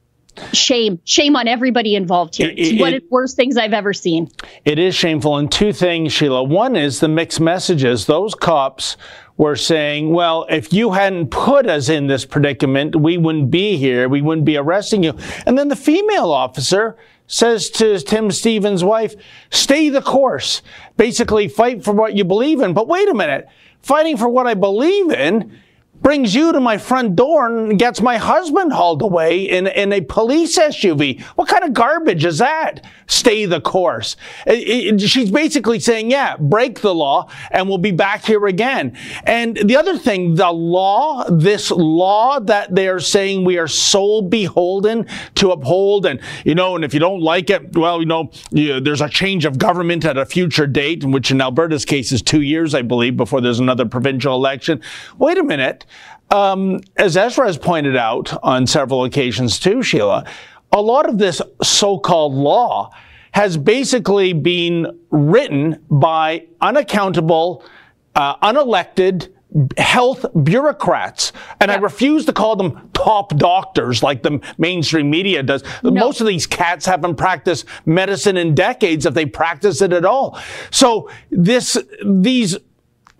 Shame, 0.52 0.98
shame 1.04 1.36
on 1.36 1.46
everybody 1.46 1.94
involved 1.94 2.36
here. 2.36 2.52
It's 2.56 2.80
one 2.80 2.94
of 2.94 3.02
the 3.02 3.08
worst 3.10 3.36
things 3.36 3.58
I've 3.58 3.74
ever 3.74 3.92
seen. 3.92 4.30
It 4.64 4.78
is 4.78 4.94
shameful. 4.94 5.36
And 5.36 5.52
two 5.52 5.74
things, 5.74 6.12
Sheila. 6.12 6.42
One 6.44 6.74
is 6.74 7.00
the 7.00 7.08
mixed 7.08 7.38
messages. 7.40 8.06
Those 8.06 8.34
cops 8.34 8.96
were 9.36 9.56
saying, 9.56 10.10
well, 10.10 10.46
if 10.50 10.72
you 10.72 10.92
hadn't 10.92 11.28
put 11.30 11.66
us 11.66 11.88
in 11.88 12.06
this 12.06 12.24
predicament, 12.24 12.96
we 12.96 13.18
wouldn't 13.18 13.50
be 13.50 13.76
here. 13.76 14.08
We 14.08 14.22
wouldn't 14.22 14.44
be 14.44 14.56
arresting 14.56 15.02
you. 15.02 15.14
And 15.46 15.58
then 15.58 15.68
the 15.68 15.76
female 15.76 16.30
officer 16.30 16.96
says 17.26 17.70
to 17.70 17.98
Tim 18.00 18.30
Stephens' 18.30 18.84
wife, 18.84 19.14
stay 19.50 19.88
the 19.88 20.02
course. 20.02 20.62
Basically, 20.96 21.48
fight 21.48 21.82
for 21.82 21.92
what 21.92 22.14
you 22.14 22.24
believe 22.24 22.60
in. 22.60 22.74
But 22.74 22.88
wait 22.88 23.08
a 23.08 23.14
minute. 23.14 23.46
Fighting 23.80 24.16
for 24.16 24.28
what 24.28 24.46
I 24.46 24.54
believe 24.54 25.10
in 25.10 25.58
brings 26.02 26.34
you 26.34 26.52
to 26.52 26.60
my 26.60 26.76
front 26.76 27.16
door 27.16 27.46
and 27.46 27.78
gets 27.78 28.00
my 28.00 28.18
husband 28.18 28.72
hauled 28.72 29.02
away 29.02 29.42
in, 29.48 29.68
in 29.68 29.92
a 29.92 30.00
police 30.00 30.58
SUV. 30.58 31.22
What 31.36 31.48
kind 31.48 31.64
of 31.64 31.72
garbage 31.72 32.24
is 32.24 32.38
that? 32.38 32.84
Stay 33.06 33.46
the 33.46 33.60
course. 33.60 34.16
It, 34.46 35.00
it, 35.00 35.00
she's 35.00 35.30
basically 35.30 35.78
saying, 35.78 36.10
yeah, 36.10 36.36
break 36.36 36.80
the 36.80 36.94
law 36.94 37.30
and 37.50 37.68
we'll 37.68 37.78
be 37.78 37.92
back 37.92 38.24
here 38.24 38.46
again. 38.46 38.96
And 39.24 39.56
the 39.56 39.76
other 39.76 39.96
thing, 39.96 40.34
the 40.34 40.50
law, 40.50 41.24
this 41.30 41.70
law 41.70 42.40
that 42.40 42.74
they're 42.74 43.00
saying 43.00 43.44
we 43.44 43.58
are 43.58 43.68
so 43.68 44.22
beholden 44.22 45.06
to 45.36 45.52
uphold 45.52 46.06
and, 46.06 46.20
you 46.44 46.54
know, 46.54 46.74
and 46.74 46.84
if 46.84 46.92
you 46.92 47.00
don't 47.00 47.20
like 47.20 47.48
it, 47.48 47.76
well, 47.76 48.00
you 48.00 48.06
know, 48.06 48.30
you, 48.50 48.80
there's 48.80 49.00
a 49.00 49.08
change 49.08 49.44
of 49.44 49.58
government 49.58 50.04
at 50.04 50.16
a 50.16 50.26
future 50.26 50.66
date, 50.66 51.04
which 51.04 51.30
in 51.30 51.40
Alberta's 51.40 51.84
case 51.84 52.10
is 52.10 52.22
two 52.22 52.42
years, 52.42 52.74
I 52.74 52.82
believe, 52.82 53.16
before 53.16 53.40
there's 53.40 53.60
another 53.60 53.86
provincial 53.86 54.34
election. 54.34 54.80
Wait 55.18 55.38
a 55.38 55.44
minute. 55.44 55.84
Um, 56.32 56.80
as 56.96 57.16
Ezra 57.16 57.46
has 57.46 57.58
pointed 57.58 57.94
out 57.96 58.36
on 58.42 58.66
several 58.66 59.04
occasions 59.04 59.60
too, 59.60 59.82
Sheila, 59.82 60.24
a 60.72 60.80
lot 60.80 61.06
of 61.08 61.18
this 61.18 61.42
so-called 61.62 62.32
law 62.32 62.90
has 63.32 63.58
basically 63.58 64.32
been 64.32 64.98
written 65.10 65.78
by 65.90 66.46
unaccountable, 66.60 67.62
uh, 68.14 68.36
unelected 68.36 69.28
health 69.76 70.24
bureaucrats. 70.42 71.32
And 71.60 71.70
yeah. 71.70 71.76
I 71.76 71.80
refuse 71.80 72.24
to 72.24 72.32
call 72.32 72.56
them 72.56 72.90
top 72.94 73.36
doctors 73.36 74.02
like 74.02 74.22
the 74.22 74.40
mainstream 74.56 75.10
media 75.10 75.42
does. 75.42 75.62
No. 75.82 75.90
Most 75.90 76.22
of 76.22 76.26
these 76.26 76.46
cats 76.46 76.86
haven't 76.86 77.16
practiced 77.16 77.66
medicine 77.84 78.38
in 78.38 78.54
decades 78.54 79.04
if 79.04 79.12
they 79.12 79.26
practice 79.26 79.82
it 79.82 79.92
at 79.92 80.06
all. 80.06 80.38
So 80.70 81.10
this, 81.30 81.76
these 82.02 82.56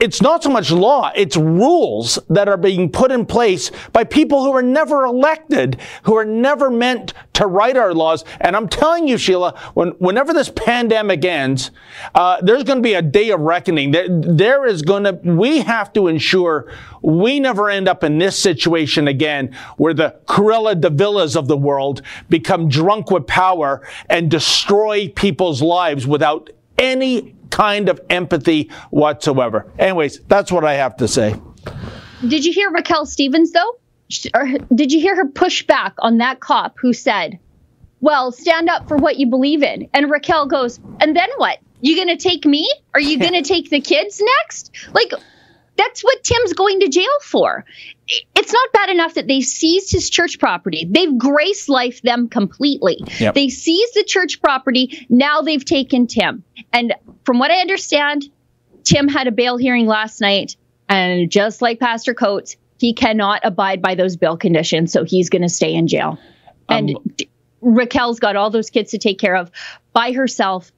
it's 0.03 0.21
not 0.21 0.43
so 0.43 0.51
much 0.51 0.73
law, 0.73 1.13
it's 1.15 1.37
rules 1.37 2.19
that 2.29 2.49
are 2.49 2.57
being 2.57 2.91
put 2.91 3.13
in 3.13 3.25
place 3.25 3.71
by 3.93 4.03
people 4.03 4.43
who 4.43 4.53
are 4.53 4.61
never 4.61 5.05
elected, 5.05 5.81
who 6.03 6.17
are 6.17 6.25
never 6.25 6.73
meant 6.73 7.15
to 7.35 7.47
write 7.47 7.77
our 7.77 7.95
laws. 7.95 8.25
And 8.41 8.57
I'm 8.57 8.69
telling 8.69 9.07
you, 9.07 9.17
Sheila, 9.17 9.57
when, 9.75 9.91
whenever 10.01 10.33
this 10.33 10.49
pandemic 10.49 11.25
ends, 11.25 11.71
uh, 12.17 12.41
there's 12.43 12.65
going 12.65 12.79
to 12.79 12.83
be 12.83 12.95
a 12.95 13.03
day 13.03 13.31
of 13.31 13.39
reckoning. 13.39 13.93
There, 13.93 14.09
there 14.09 14.67
is 14.67 14.83
going 14.83 15.05
to, 15.05 15.13
we 15.23 15.61
have 15.61 15.93
to 15.93 16.09
ensure 16.09 16.73
we 17.01 17.39
never 17.39 17.71
end 17.71 17.89
up 17.89 18.03
in 18.03 18.19
this 18.19 18.37
situation 18.37 19.07
again 19.07 19.55
where 19.77 19.95
the 19.95 20.17
Cruella 20.27 20.81
de 20.81 20.91
Vils 20.91 21.37
of 21.37 21.47
the 21.47 21.57
world 21.57 22.03
become 22.29 22.69
drunk 22.69 23.13
with 23.13 23.29
power 23.29 23.87
and 24.11 24.29
destroy 24.29 25.09
people's 25.11 25.63
lives 25.63 26.09
without 26.09 26.51
any 26.77 27.37
kind 27.53 27.89
of 27.89 28.01
empathy 28.11 28.71
whatsoever. 28.91 29.71
Anyways, 29.79 30.21
that's 30.21 30.51
what 30.51 30.65
I 30.65 30.75
have 30.75 30.97
to 30.97 31.07
say. 31.07 31.37
Did 32.27 32.45
you 32.45 32.53
hear 32.53 32.71
Raquel 32.71 33.07
Stephens, 33.07 33.53
though? 33.53 33.79
Or 34.35 34.47
did 34.75 34.91
you 34.93 35.01
hear 35.01 35.15
her 35.17 35.27
push 35.27 35.63
back 35.63 35.95
on 35.99 36.19
that 36.19 36.41
cop 36.41 36.77
who 36.79 36.93
said, 36.93 37.39
well, 38.01 38.33
stand 38.33 38.69
up 38.69 38.89
for 38.89 38.97
what 38.97 39.19
you 39.19 39.27
believe 39.27 39.63
in? 39.63 39.89
And 39.95 40.11
Raquel 40.11 40.47
goes, 40.47 40.81
and 41.01 41.15
then 41.15 41.29
what? 41.37 41.59
You 41.81 41.97
to 42.09 42.17
take 42.17 42.45
me? 42.45 42.73
Are 42.95 43.01
you 43.01 43.19
to 43.35 43.43
take 43.43 43.71
the 43.71 43.81
kids 43.81 44.21
next? 44.39 44.73
Like, 44.93 45.13
that's 45.77 46.03
what 46.03 46.23
Tim's 46.23 46.53
going 46.53 46.81
to 46.81 46.89
jail 46.89 47.07
for. 47.23 47.65
It's 48.35 48.53
not 48.53 48.73
bad 48.73 48.91
enough 48.91 49.15
that 49.15 49.27
they 49.27 49.41
seized 49.41 49.91
his 49.91 50.11
church 50.11 50.39
property. 50.39 50.87
They've 50.89 51.17
grace 51.17 51.69
life 51.69 52.03
them 52.03 52.29
completely. 52.29 52.99
Yep. 53.19 53.35
They 53.35 53.49
seized 53.49 53.95
the 53.95 54.05
church 54.05 54.41
property. 54.41 55.07
Now 55.09 55.41
they've 55.41 55.65
taken 55.65 56.07
Tim. 56.07 56.45
And 56.73 56.95
from 57.25 57.39
what 57.39 57.51
I 57.51 57.61
understand, 57.61 58.25
Tim 58.85 59.09
had 59.09 59.29
a 59.29 59.33
bail 59.33 59.57
hearing 59.57 59.87
last 59.87 60.21
night. 60.21 60.57
And 60.89 61.31
just 61.31 61.63
like 61.63 61.81
Pastor 61.81 62.13
Coates, 62.13 62.57
he 62.79 62.93
cannot 62.93 63.43
abide 63.45 63.81
by 63.81 63.95
those 63.95 64.17
bail 64.17 64.37
conditions. 64.37 64.93
So 64.93 65.05
he's 65.05 65.31
going 65.31 65.43
to 65.43 65.49
stay 65.49 65.75
in 65.75 65.87
jail. 65.87 66.19
Um, 66.69 66.89
and 66.89 67.27
Raquel's 67.61 68.21
got 68.21 68.37
all 68.37 68.51
those 68.51 68.71
kids 68.71 68.91
to 68.91 68.99
take 68.99 69.19
care 69.19 69.37
of 69.37 69.51
by 69.93 70.13
herself. 70.13 70.71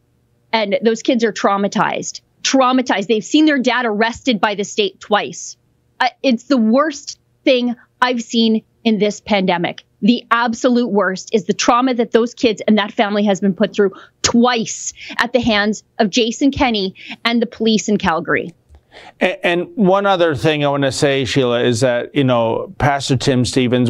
And 0.53 0.79
those 0.83 1.03
kids 1.03 1.25
are 1.25 1.33
traumatized 1.33 2.21
traumatized. 2.45 3.09
They've 3.09 3.25
seen 3.25 3.47
their 3.47 3.59
dad 3.59 3.87
arrested 3.87 4.41
by 4.41 4.55
the 4.55 4.65
state 4.65 5.01
twice. 5.01 5.57
Uh, 5.99 6.09
it's 6.23 6.45
the 6.45 6.57
worst 6.57 7.19
thing 7.43 7.75
I've 8.01 8.23
seen 8.23 8.63
in 8.85 8.99
this 8.99 9.21
pandemic. 9.21 9.85
The 10.03 10.25
absolute 10.31 10.91
worst 10.91 11.31
is 11.33 11.45
the 11.45 11.55
trauma 11.55 11.95
that 11.95 12.13
those 12.13 12.35
kids 12.35 12.63
and 12.69 12.77
that 12.77 12.93
family 12.93 13.25
has 13.25 13.41
been 13.41 13.55
put 13.55 13.75
through 13.75 13.93
twice 14.23 14.93
at 15.17 15.33
the 15.33 15.41
hands 15.41 15.83
of 15.99 16.11
Jason 16.11 16.51
Kenney 16.51 16.95
and 17.25 17.41
the 17.41 17.47
police 17.47 17.89
in 17.89 17.97
Calgary. 17.97 18.53
And, 19.19 19.39
and 19.43 19.77
one 19.77 20.05
other 20.05 20.35
thing 20.35 20.65
I 20.65 20.69
want 20.69 20.83
to 20.83 20.93
say, 20.93 21.25
Sheila, 21.25 21.63
is 21.63 21.81
that, 21.81 22.15
you 22.15 22.25
know, 22.25 22.75
Pastor 22.79 23.17
Tim 23.17 23.45
Stephens, 23.45 23.89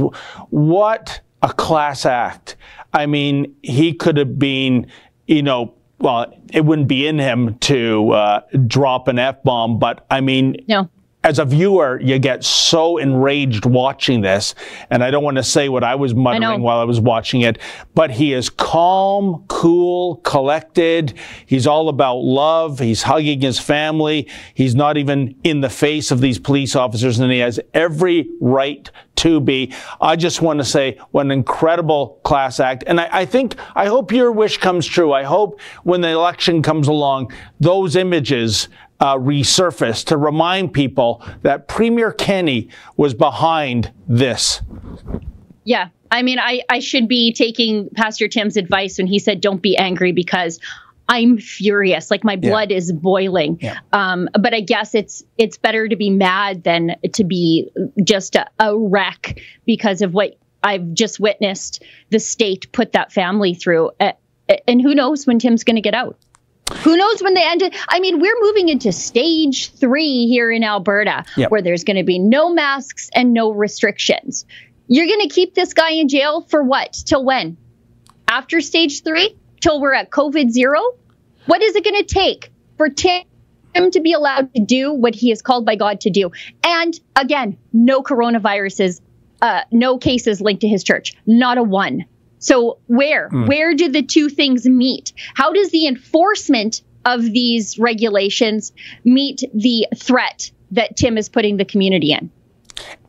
what 0.51 1.21
a 1.43 1.53
class 1.53 2.07
act. 2.07 2.57
I 2.93 3.07
mean, 3.07 3.55
he 3.63 3.93
could 3.93 4.17
have 4.17 4.39
been, 4.39 4.87
you 5.27 5.43
know, 5.43 5.75
well, 5.99 6.33
it 6.53 6.65
wouldn't 6.65 6.89
be 6.89 7.07
in 7.07 7.19
him 7.19 7.59
to 7.61 8.11
uh, 8.11 8.41
drop 8.67 9.09
an 9.09 9.19
F 9.19 9.43
bomb, 9.43 9.79
but 9.79 10.05
I 10.11 10.21
mean, 10.21 10.57
no. 10.69 10.91
as 11.23 11.39
a 11.39 11.45
viewer, 11.45 12.01
you 12.01 12.19
get 12.19 12.45
so 12.45 12.99
enraged 12.99 13.65
watching 13.65 14.21
this. 14.21 14.55
And 14.91 15.03
I 15.03 15.11
don't 15.11 15.25
want 15.25 15.39
to 15.39 15.43
say 15.43 15.69
what 15.69 15.83
I 15.83 15.95
was 15.95 16.15
muttering 16.15 16.45
I 16.45 16.57
while 16.57 16.79
I 16.79 16.85
was 16.85 17.01
watching 17.01 17.41
it, 17.41 17.59
but 17.95 18.11
he 18.11 18.33
is 18.33 18.51
calm, 18.51 19.45
cool, 19.49 20.17
collected. 20.17 21.15
He's 21.47 21.67
all 21.67 21.89
about 21.89 22.17
love. 22.17 22.81
He's 22.81 23.03
hugging 23.05 23.41
his 23.41 23.59
family. 23.59 24.29
He's 24.53 24.75
not 24.75 24.97
even 24.97 25.35
in 25.45 25.61
the 25.61 25.71
face 25.71 26.11
of 26.11 26.21
these 26.21 26.39
police 26.39 26.77
officers, 26.77 27.19
and 27.19 27.33
he 27.33 27.39
has 27.39 27.59
every 27.73 28.29
right 28.41 28.91
to 29.17 29.41
be. 29.41 29.73
I 30.01 30.17
just 30.17 30.43
want 30.43 30.59
to 30.59 30.65
say 30.65 30.99
what 31.11 31.27
an 31.27 31.31
incredible 31.31 32.21
class 32.25 32.61
act. 32.61 32.85
And 32.87 33.01
I, 33.01 33.09
I, 33.13 33.25
think, 33.25 33.57
I 33.75 33.87
hope 33.87 34.13
your 34.13 34.33
wish 34.33 34.59
comes 34.59 34.87
true. 34.87 35.13
I 35.13 35.23
hope 35.23 35.61
when 35.85 36.01
the 36.01 36.09
election 36.09 36.63
comes 36.63 36.89
along, 36.89 37.33
those 37.61 37.97
images 37.97 38.69
uh, 39.01 39.17
resurface 39.17 40.05
to 40.07 40.17
remind 40.17 40.73
people 40.73 41.25
that 41.43 41.69
Premier 41.69 42.13
Kenney 42.13 42.69
was 42.97 43.15
behind 43.15 43.93
this. 44.09 44.63
Yeah. 45.65 45.89
I 46.11 46.23
mean, 46.23 46.39
I, 46.39 46.63
I 46.69 46.79
should 46.79 47.09
be 47.09 47.33
taking 47.33 47.89
Pastor 47.91 48.29
Tim's 48.29 48.57
advice 48.57 48.99
when 48.99 49.07
he 49.07 49.19
said, 49.19 49.41
don't 49.41 49.61
be 49.61 49.77
angry 49.77 50.13
because 50.13 50.61
I'm 51.09 51.39
furious. 51.39 52.11
Like 52.11 52.25
my 52.25 52.37
blood 52.37 52.71
yeah. 52.71 52.79
is 52.79 52.93
boiling. 52.93 53.59
Yeah. 53.61 53.79
Um, 53.93 54.29
but 54.39 54.55
I 54.55 54.61
guess 54.61 54.95
it's 54.95 55.23
it's 55.37 55.59
better 55.59 55.87
to 55.87 55.97
be 55.97 56.11
mad 56.11 56.65
than 56.65 56.97
to 57.13 57.25
be 57.25 57.71
just 58.03 58.37
a, 58.37 58.49
a 58.59 58.77
wreck 58.77 59.41
because 59.67 60.03
of 60.03 60.15
what 60.15 60.39
I've 60.63 60.95
just 60.95 61.21
witnessed 61.21 61.83
the 62.09 62.19
state 62.19 62.73
put 62.73 62.93
that 62.93 63.13
family 63.13 63.55
through. 63.55 63.91
Uh, 64.01 64.13
and 64.67 64.81
who 64.81 64.95
knows 64.95 65.27
when 65.27 65.39
Tim's 65.39 65.65
going 65.65 65.77
to 65.77 65.83
get 65.83 65.95
out? 65.95 66.19
Who 66.79 66.97
knows 66.97 67.23
when 67.23 67.35
they 67.35 67.47
end 67.47 67.63
it? 67.63 67.77
I 67.89 68.01
mean, 68.01 68.21
we're 68.21 68.37
moving 68.41 68.71
into 68.71 68.91
stage 68.91 69.73
three 69.73 70.27
here 70.27 70.51
in 70.51 70.65
Alberta, 70.65 71.25
yep. 71.37 71.51
where 71.51 71.61
there's 71.61 71.85
going 71.85 71.99
to 71.99 72.05
be 72.05 72.19
no 72.19 72.53
masks 72.53 73.11
and 73.15 73.35
no 73.35 73.51
restrictions. 73.51 74.47
You're 74.87 75.07
going 75.07 75.21
to 75.21 75.29
keep 75.29 75.55
this 75.55 75.75
guy 75.75 75.93
in 75.93 76.09
jail 76.09 76.43
for 76.43 76.63
what? 76.63 76.93
Till 76.93 77.25
when? 77.25 77.59
After 78.27 78.61
stage 78.63 79.03
three? 79.03 79.37
Till 79.65 79.81
we're 79.81 79.95
at 79.95 80.11
COVID 80.11 80.51
zero? 80.51 80.81
What 81.47 81.63
is 81.63 81.75
it 81.75 81.85
going 81.85 81.97
to 81.97 82.15
take 82.15 82.53
for 82.77 82.89
Tim 82.89 83.25
to 83.91 84.01
be 84.01 84.13
allowed 84.13 84.55
to 84.55 84.63
do 84.63 84.93
what 84.93 85.15
he 85.15 85.31
is 85.31 85.43
called 85.43 85.67
by 85.67 85.75
God 85.75 86.01
to 86.03 86.11
do. 86.11 86.31
And 86.63 86.99
again, 87.17 87.59
no 87.73 88.03
coronaviruses, 88.03 89.01
uh, 89.43 89.63
no 89.73 89.99
cases 89.99 90.41
linked 90.41 90.61
to 90.61 90.69
his 90.69 90.85
church, 90.85 91.17
not 91.27 91.59
a 91.59 91.63
one. 91.63 92.05
So 92.39 92.79
where 92.87 93.31
mm. 93.31 93.49
where 93.49 93.75
do 93.75 93.89
the 93.89 94.03
two 94.03 94.29
things 94.29 94.67
meet? 94.67 95.13
How 95.35 95.53
does 95.53 95.71
the 95.71 95.87
enforcement 95.87 96.83
of 97.05 97.23
these 97.23 97.79
regulations 97.79 98.73
meet 99.03 99.43
the 99.53 99.89
threat 99.97 100.51
that 100.71 100.97
Tim 100.97 101.19
is 101.19 101.29
putting 101.29 101.57
the 101.57 101.65
community 101.65 102.13
in? 102.13 102.31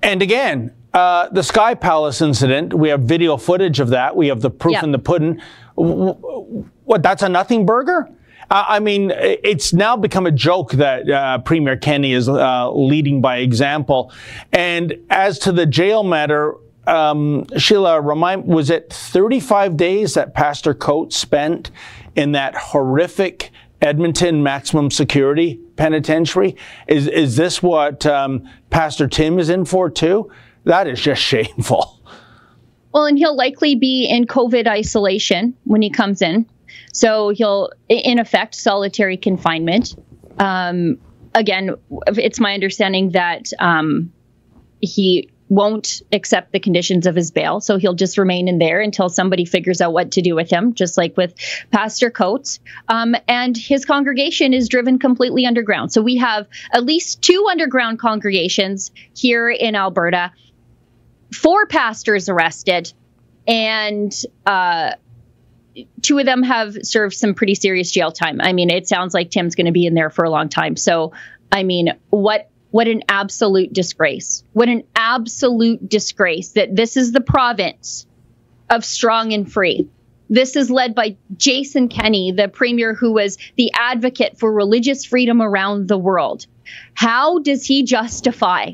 And 0.02 0.22
again, 0.22 0.74
uh, 0.94 1.28
the 1.30 1.44
Sky 1.44 1.76
Palace 1.76 2.22
incident, 2.22 2.74
we 2.74 2.90
have 2.90 3.02
video 3.02 3.36
footage 3.36 3.82
of 3.82 3.90
that. 3.90 4.16
We 4.16 4.28
have 4.30 4.40
the 4.42 4.50
proof 4.50 4.74
yep. 4.74 4.84
in 4.84 4.92
the 4.94 5.00
pudding. 5.00 5.42
What, 5.76 7.04
that's 7.04 7.24
a 7.24 7.30
nothing 7.30 7.66
burger? 7.66 8.10
I 8.50 8.80
mean, 8.80 9.12
it's 9.16 9.74
now 9.74 9.98
become 9.98 10.28
a 10.28 10.32
joke 10.32 10.74
that 10.74 11.10
uh, 11.10 11.40
Premier 11.40 11.78
Kenney 11.78 12.14
is 12.14 12.30
uh, 12.30 12.72
leading 12.72 13.20
by 13.20 13.38
example. 13.38 14.12
And 14.52 15.00
as 15.10 15.40
to 15.40 15.52
the 15.52 15.66
jail 15.66 16.04
matter, 16.04 16.54
um, 16.86 17.46
Sheila, 17.58 18.02
remind, 18.02 18.46
was 18.46 18.70
it 18.70 18.94
35 18.94 19.78
days 19.78 20.14
that 20.14 20.34
Pastor 20.34 20.74
Coates 20.74 21.18
spent 21.18 21.72
in 22.16 22.34
that 22.34 22.56
horrific 22.56 23.52
Edmonton 23.82 24.44
maximum 24.44 24.92
security 24.92 25.60
penitentiary? 25.76 26.56
Is, 26.88 27.08
is 27.08 27.36
this 27.36 27.64
what 27.64 28.06
um, 28.06 28.48
Pastor 28.70 29.08
Tim 29.08 29.40
is 29.40 29.50
in 29.50 29.66
for 29.66 29.90
too? 29.90 30.32
That 30.66 30.88
is 30.88 31.02
just 31.02 31.22
shameful. 31.24 32.00
Well, 32.96 33.08
and 33.08 33.18
he'll 33.18 33.36
likely 33.36 33.76
be 33.76 34.06
in 34.06 34.26
COVID 34.26 34.68
isolation 34.68 35.54
when 35.66 35.82
he 35.82 35.90
comes 35.90 36.22
in. 36.22 36.46
So 36.94 37.28
he'll, 37.28 37.72
in 37.90 38.20
effect, 38.20 38.56
solitary 38.56 39.18
confinement. 39.18 39.98
Um, 40.40 41.00
again, 41.34 41.76
it's 42.08 42.40
my 42.40 42.54
understanding 42.54 43.10
that 43.10 43.52
um, 43.60 44.14
he 44.80 45.30
won't 45.50 46.04
accept 46.14 46.54
the 46.54 46.60
conditions 46.62 47.06
of 47.06 47.18
his 47.18 47.32
bail. 47.32 47.60
So 47.60 47.78
he'll 47.78 47.96
just 47.96 48.18
remain 48.18 48.48
in 48.48 48.60
there 48.60 48.80
until 48.80 49.10
somebody 49.10 49.44
figures 49.44 49.82
out 49.82 49.92
what 49.92 50.12
to 50.12 50.22
do 50.22 50.34
with 50.34 50.50
him, 50.50 50.74
just 50.74 50.98
like 50.98 51.18
with 51.18 51.36
Pastor 51.72 52.10
Coates. 52.10 52.62
Um, 52.88 53.14
and 53.28 53.58
his 53.58 53.84
congregation 53.84 54.54
is 54.54 54.70
driven 54.70 55.00
completely 55.00 55.46
underground. 55.46 55.92
So 55.92 56.02
we 56.02 56.16
have 56.16 56.48
at 56.72 56.86
least 56.86 57.22
two 57.22 57.46
underground 57.52 58.00
congregations 58.00 58.92
here 59.14 59.50
in 59.50 59.76
Alberta, 59.76 60.32
four 61.36 61.66
pastors 61.66 62.30
arrested, 62.30 62.92
and 63.48 64.14
uh, 64.46 64.92
two 66.02 66.18
of 66.20 66.26
them 66.26 66.44
have 66.44 66.76
served 66.84 67.16
some 67.16 67.34
pretty 67.34 67.56
serious 67.56 67.92
jail 67.92 68.12
time. 68.12 68.42
I 68.42 68.54
mean, 68.54 68.70
it 68.70 68.88
sounds 68.88 69.14
like 69.14 69.32
Tim's 69.32 69.56
going 69.56 69.66
to 69.66 69.72
be 69.72 69.86
in 69.86 69.94
there 69.94 70.10
for 70.10 70.26
a 70.26 70.30
long 70.30 70.50
time. 70.50 70.76
So, 70.76 71.14
I 71.52 71.64
mean, 71.64 71.94
what 72.10 72.50
what 72.72 72.88
an 72.90 73.04
absolute 73.08 73.72
disgrace. 73.72 74.44
What 74.52 74.68
an 74.68 74.84
absolute 74.98 75.88
disgrace 75.88 76.52
that 76.54 76.76
this 76.76 76.98
is 76.98 77.14
the 77.14 77.22
province 77.22 78.06
of 78.70 78.84
strong 78.84 79.32
and 79.32 79.50
free. 79.50 79.88
This 80.30 80.58
is 80.58 80.70
led 80.70 80.94
by 80.94 81.16
Jason 81.38 81.88
Kenney, 81.88 82.34
the 82.34 82.50
premier 82.50 82.94
who 82.94 83.14
was 83.14 83.38
the 83.56 83.72
advocate 83.74 84.40
for 84.40 84.52
religious 84.52 85.06
freedom 85.06 85.42
around 85.42 85.88
the 85.88 85.98
world. 85.98 86.48
How 86.94 87.40
does 87.40 87.66
he 87.66 87.84
justify 87.84 88.72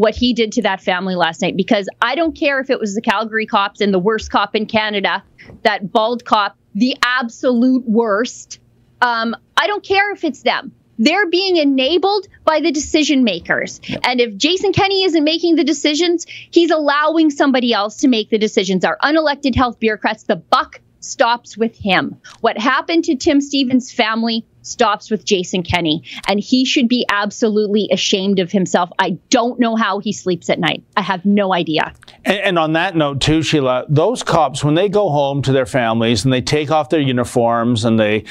what 0.00 0.14
he 0.14 0.32
did 0.32 0.52
to 0.52 0.62
that 0.62 0.80
family 0.80 1.14
last 1.14 1.42
night? 1.42 1.56
Because 1.56 1.88
I 2.00 2.14
don't 2.14 2.34
care 2.34 2.58
if 2.58 2.70
it 2.70 2.80
was 2.80 2.94
the 2.94 3.02
Calgary 3.02 3.46
cops 3.46 3.80
and 3.80 3.92
the 3.92 3.98
worst 3.98 4.30
cop 4.30 4.56
in 4.56 4.64
Canada, 4.66 5.22
that 5.62 5.92
bald 5.92 6.24
cop, 6.24 6.56
the 6.74 6.96
absolute 7.02 7.84
worst. 7.86 8.60
Um, 9.02 9.36
I 9.56 9.66
don't 9.66 9.84
care 9.84 10.12
if 10.12 10.24
it's 10.24 10.42
them 10.42 10.72
they're 11.00 11.30
being 11.30 11.56
enabled 11.56 12.28
by 12.44 12.60
the 12.60 12.70
decision 12.70 13.24
makers. 13.24 13.80
And 14.04 14.20
if 14.20 14.36
Jason 14.36 14.74
Kenney 14.74 15.04
isn't 15.04 15.24
making 15.24 15.56
the 15.56 15.64
decisions, 15.64 16.26
he's 16.28 16.70
allowing 16.70 17.30
somebody 17.30 17.72
else 17.72 17.96
to 17.98 18.08
make 18.08 18.28
the 18.28 18.36
decisions. 18.36 18.84
Our 18.84 18.98
unelected 19.02 19.56
health 19.56 19.80
bureaucrats, 19.80 20.24
the 20.24 20.36
buck 20.36 20.78
stops 21.00 21.56
with 21.56 21.74
him. 21.74 22.20
What 22.42 22.58
happened 22.58 23.04
to 23.04 23.16
Tim 23.16 23.40
Stephens' 23.40 23.90
family 23.90 24.44
stops 24.62 25.10
with 25.10 25.24
Jason 25.24 25.62
Kenney, 25.62 26.02
and 26.28 26.40
he 26.40 26.64
should 26.64 26.88
be 26.88 27.06
absolutely 27.08 27.88
ashamed 27.90 28.38
of 28.38 28.52
himself. 28.52 28.90
I 28.98 29.18
don't 29.30 29.58
know 29.58 29.76
how 29.76 29.98
he 29.98 30.12
sleeps 30.12 30.50
at 30.50 30.58
night. 30.58 30.82
I 30.96 31.02
have 31.02 31.24
no 31.24 31.52
idea. 31.52 31.92
And, 32.24 32.38
and, 32.38 32.58
on 32.58 32.74
that 32.74 32.96
note, 32.96 33.20
too, 33.20 33.42
Sheila, 33.42 33.86
those 33.88 34.22
cops, 34.22 34.62
when 34.62 34.74
they 34.74 34.88
go 34.88 35.08
home 35.08 35.42
to 35.42 35.52
their 35.52 35.66
families 35.66 36.24
and 36.24 36.32
they 36.32 36.42
take 36.42 36.70
off 36.70 36.90
their 36.90 37.00
uniforms 37.00 37.84
and 37.84 37.98
they 37.98 38.24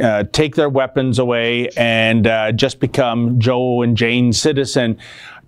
uh, 0.00 0.24
take 0.32 0.54
their 0.54 0.68
weapons 0.68 1.18
away 1.18 1.68
and 1.76 2.26
uh, 2.26 2.52
just 2.52 2.78
become 2.78 3.38
Joe 3.40 3.82
and 3.82 3.96
Jane 3.96 4.32
citizen, 4.32 4.98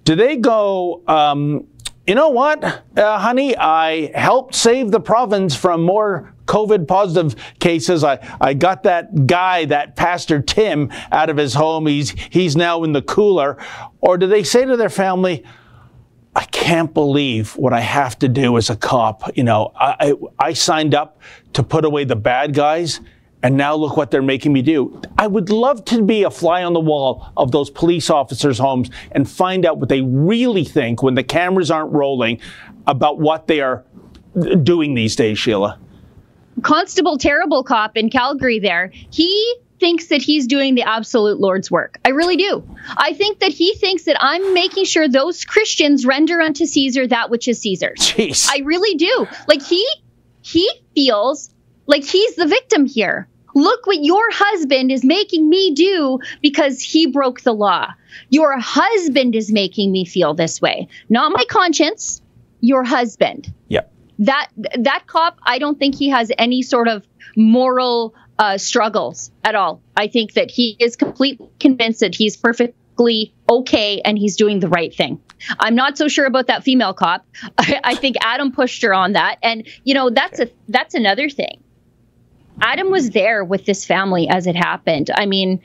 do 0.04 0.16
they 0.16 0.36
go, 0.36 1.02
um, 1.06 1.66
you 2.06 2.14
know 2.14 2.28
what, 2.28 2.62
uh, 2.62 3.18
honey, 3.18 3.56
I 3.56 4.10
helped 4.14 4.54
save 4.54 4.90
the 4.90 5.00
province 5.00 5.56
from 5.56 5.82
more 5.82 6.33
COVID 6.46 6.86
positive 6.86 7.34
cases. 7.58 8.04
I, 8.04 8.18
I 8.40 8.54
got 8.54 8.82
that 8.84 9.26
guy, 9.26 9.64
that 9.66 9.96
Pastor 9.96 10.40
Tim, 10.40 10.90
out 11.10 11.30
of 11.30 11.36
his 11.36 11.54
home. 11.54 11.86
He's, 11.86 12.10
he's 12.30 12.56
now 12.56 12.84
in 12.84 12.92
the 12.92 13.02
cooler. 13.02 13.58
Or 14.00 14.18
do 14.18 14.26
they 14.26 14.42
say 14.42 14.64
to 14.64 14.76
their 14.76 14.90
family, 14.90 15.44
I 16.36 16.44
can't 16.46 16.92
believe 16.92 17.56
what 17.56 17.72
I 17.72 17.80
have 17.80 18.18
to 18.18 18.28
do 18.28 18.56
as 18.56 18.68
a 18.68 18.76
cop. 18.76 19.36
You 19.36 19.44
know, 19.44 19.72
I, 19.76 19.96
I, 20.00 20.46
I 20.48 20.52
signed 20.52 20.94
up 20.94 21.20
to 21.52 21.62
put 21.62 21.84
away 21.84 22.04
the 22.04 22.16
bad 22.16 22.54
guys, 22.54 23.00
and 23.42 23.56
now 23.56 23.74
look 23.76 23.96
what 23.96 24.10
they're 24.10 24.22
making 24.22 24.52
me 24.52 24.62
do. 24.62 25.00
I 25.16 25.26
would 25.26 25.50
love 25.50 25.84
to 25.86 26.02
be 26.02 26.24
a 26.24 26.30
fly 26.30 26.64
on 26.64 26.72
the 26.72 26.80
wall 26.80 27.30
of 27.36 27.52
those 27.52 27.70
police 27.70 28.10
officers' 28.10 28.58
homes 28.58 28.90
and 29.12 29.28
find 29.30 29.64
out 29.64 29.78
what 29.78 29.88
they 29.88 30.00
really 30.00 30.64
think 30.64 31.02
when 31.02 31.14
the 31.14 31.22
cameras 31.22 31.70
aren't 31.70 31.92
rolling 31.92 32.40
about 32.86 33.20
what 33.20 33.46
they 33.46 33.60
are 33.60 33.84
doing 34.62 34.94
these 34.94 35.14
days, 35.14 35.38
Sheila. 35.38 35.78
Constable 36.62 37.18
Terrible 37.18 37.64
Cop 37.64 37.96
in 37.96 38.10
Calgary 38.10 38.58
there, 38.58 38.90
he 39.10 39.56
thinks 39.80 40.06
that 40.06 40.22
he's 40.22 40.46
doing 40.46 40.74
the 40.74 40.82
absolute 40.82 41.40
Lord's 41.40 41.70
work. 41.70 41.98
I 42.04 42.10
really 42.10 42.36
do. 42.36 42.64
I 42.96 43.12
think 43.12 43.40
that 43.40 43.52
he 43.52 43.74
thinks 43.74 44.04
that 44.04 44.16
I'm 44.20 44.54
making 44.54 44.84
sure 44.84 45.08
those 45.08 45.44
Christians 45.44 46.06
render 46.06 46.40
unto 46.40 46.64
Caesar 46.64 47.06
that 47.08 47.30
which 47.30 47.48
is 47.48 47.60
Caesar's. 47.60 47.98
Jeez. 48.00 48.48
I 48.50 48.62
really 48.64 48.96
do. 48.96 49.26
Like 49.48 49.62
he 49.62 49.86
he 50.42 50.70
feels 50.94 51.50
like 51.86 52.04
he's 52.04 52.36
the 52.36 52.46
victim 52.46 52.86
here. 52.86 53.28
Look 53.54 53.86
what 53.86 54.02
your 54.02 54.30
husband 54.30 54.90
is 54.90 55.04
making 55.04 55.48
me 55.48 55.74
do 55.74 56.18
because 56.42 56.80
he 56.80 57.06
broke 57.06 57.42
the 57.42 57.54
law. 57.54 57.92
Your 58.30 58.58
husband 58.58 59.34
is 59.34 59.52
making 59.52 59.92
me 59.92 60.04
feel 60.04 60.34
this 60.34 60.60
way, 60.60 60.88
not 61.08 61.32
my 61.32 61.44
conscience, 61.48 62.20
your 62.60 62.84
husband. 62.84 63.52
Yep 63.68 63.93
that 64.20 64.48
that 64.78 65.04
cop, 65.06 65.38
I 65.42 65.58
don't 65.58 65.78
think 65.78 65.96
he 65.96 66.10
has 66.10 66.30
any 66.38 66.62
sort 66.62 66.88
of 66.88 67.06
moral 67.36 68.14
uh, 68.38 68.58
struggles 68.58 69.30
at 69.42 69.54
all. 69.54 69.80
I 69.96 70.08
think 70.08 70.34
that 70.34 70.50
he 70.50 70.76
is 70.78 70.96
completely 70.96 71.48
convinced 71.60 72.00
that 72.00 72.14
he's 72.14 72.36
perfectly 72.36 73.34
okay 73.48 74.00
and 74.04 74.18
he's 74.18 74.36
doing 74.36 74.60
the 74.60 74.68
right 74.68 74.94
thing. 74.94 75.20
I'm 75.58 75.74
not 75.74 75.98
so 75.98 76.08
sure 76.08 76.26
about 76.26 76.46
that 76.46 76.64
female 76.64 76.94
cop. 76.94 77.26
I, 77.58 77.80
I 77.82 77.94
think 77.94 78.16
Adam 78.20 78.52
pushed 78.52 78.82
her 78.82 78.94
on 78.94 79.12
that, 79.12 79.38
and 79.42 79.66
you 79.84 79.94
know 79.94 80.10
that's 80.10 80.40
a 80.40 80.50
that's 80.68 80.94
another 80.94 81.28
thing. 81.28 81.62
Adam 82.60 82.90
was 82.90 83.10
there 83.10 83.44
with 83.44 83.66
this 83.66 83.84
family 83.84 84.28
as 84.28 84.46
it 84.46 84.54
happened. 84.54 85.10
I 85.12 85.26
mean, 85.26 85.60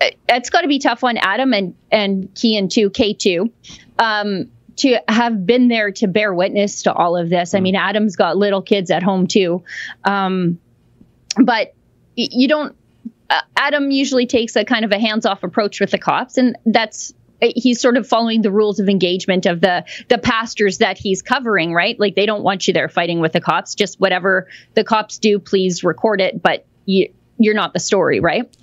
it's 0.00 0.50
got 0.50 0.60
to 0.60 0.68
be 0.68 0.78
tough 0.78 1.02
on 1.04 1.16
Adam 1.16 1.52
and 1.52 1.74
and 1.90 2.34
Kian 2.34 2.70
too, 2.70 2.90
K 2.90 3.14
two. 3.14 3.52
Um, 3.98 4.50
to 4.76 4.98
have 5.08 5.46
been 5.46 5.68
there 5.68 5.90
to 5.92 6.06
bear 6.06 6.34
witness 6.34 6.82
to 6.82 6.92
all 6.92 7.16
of 7.16 7.30
this. 7.30 7.54
I 7.54 7.58
mm. 7.58 7.62
mean, 7.62 7.76
Adam's 7.76 8.16
got 8.16 8.36
little 8.36 8.62
kids 8.62 8.90
at 8.90 9.02
home 9.02 9.26
too. 9.26 9.62
Um, 10.04 10.58
but 11.38 11.74
you 12.14 12.48
don't, 12.48 12.74
uh, 13.28 13.40
Adam 13.56 13.90
usually 13.90 14.26
takes 14.26 14.56
a 14.56 14.64
kind 14.64 14.84
of 14.84 14.92
a 14.92 14.98
hands 14.98 15.26
off 15.26 15.42
approach 15.42 15.80
with 15.80 15.90
the 15.90 15.98
cops, 15.98 16.38
and 16.38 16.56
that's 16.64 17.12
he's 17.40 17.80
sort 17.80 17.96
of 17.96 18.06
following 18.06 18.42
the 18.42 18.50
rules 18.50 18.80
of 18.80 18.88
engagement 18.88 19.46
of 19.46 19.60
the 19.60 19.84
the 20.08 20.18
pastors 20.18 20.78
that 20.78 20.96
he's 20.96 21.22
covering 21.22 21.72
right 21.72 21.98
like 22.00 22.14
they 22.14 22.26
don't 22.26 22.42
want 22.42 22.66
you 22.66 22.72
there 22.72 22.88
fighting 22.88 23.20
with 23.20 23.32
the 23.32 23.40
cops 23.40 23.74
just 23.74 24.00
whatever 24.00 24.48
the 24.74 24.82
cops 24.82 25.18
do 25.18 25.38
please 25.38 25.84
record 25.84 26.20
it 26.20 26.42
but 26.42 26.64
you 26.86 27.12
you're 27.38 27.54
not 27.54 27.72
the 27.72 27.78
story 27.78 28.20
right 28.20 28.56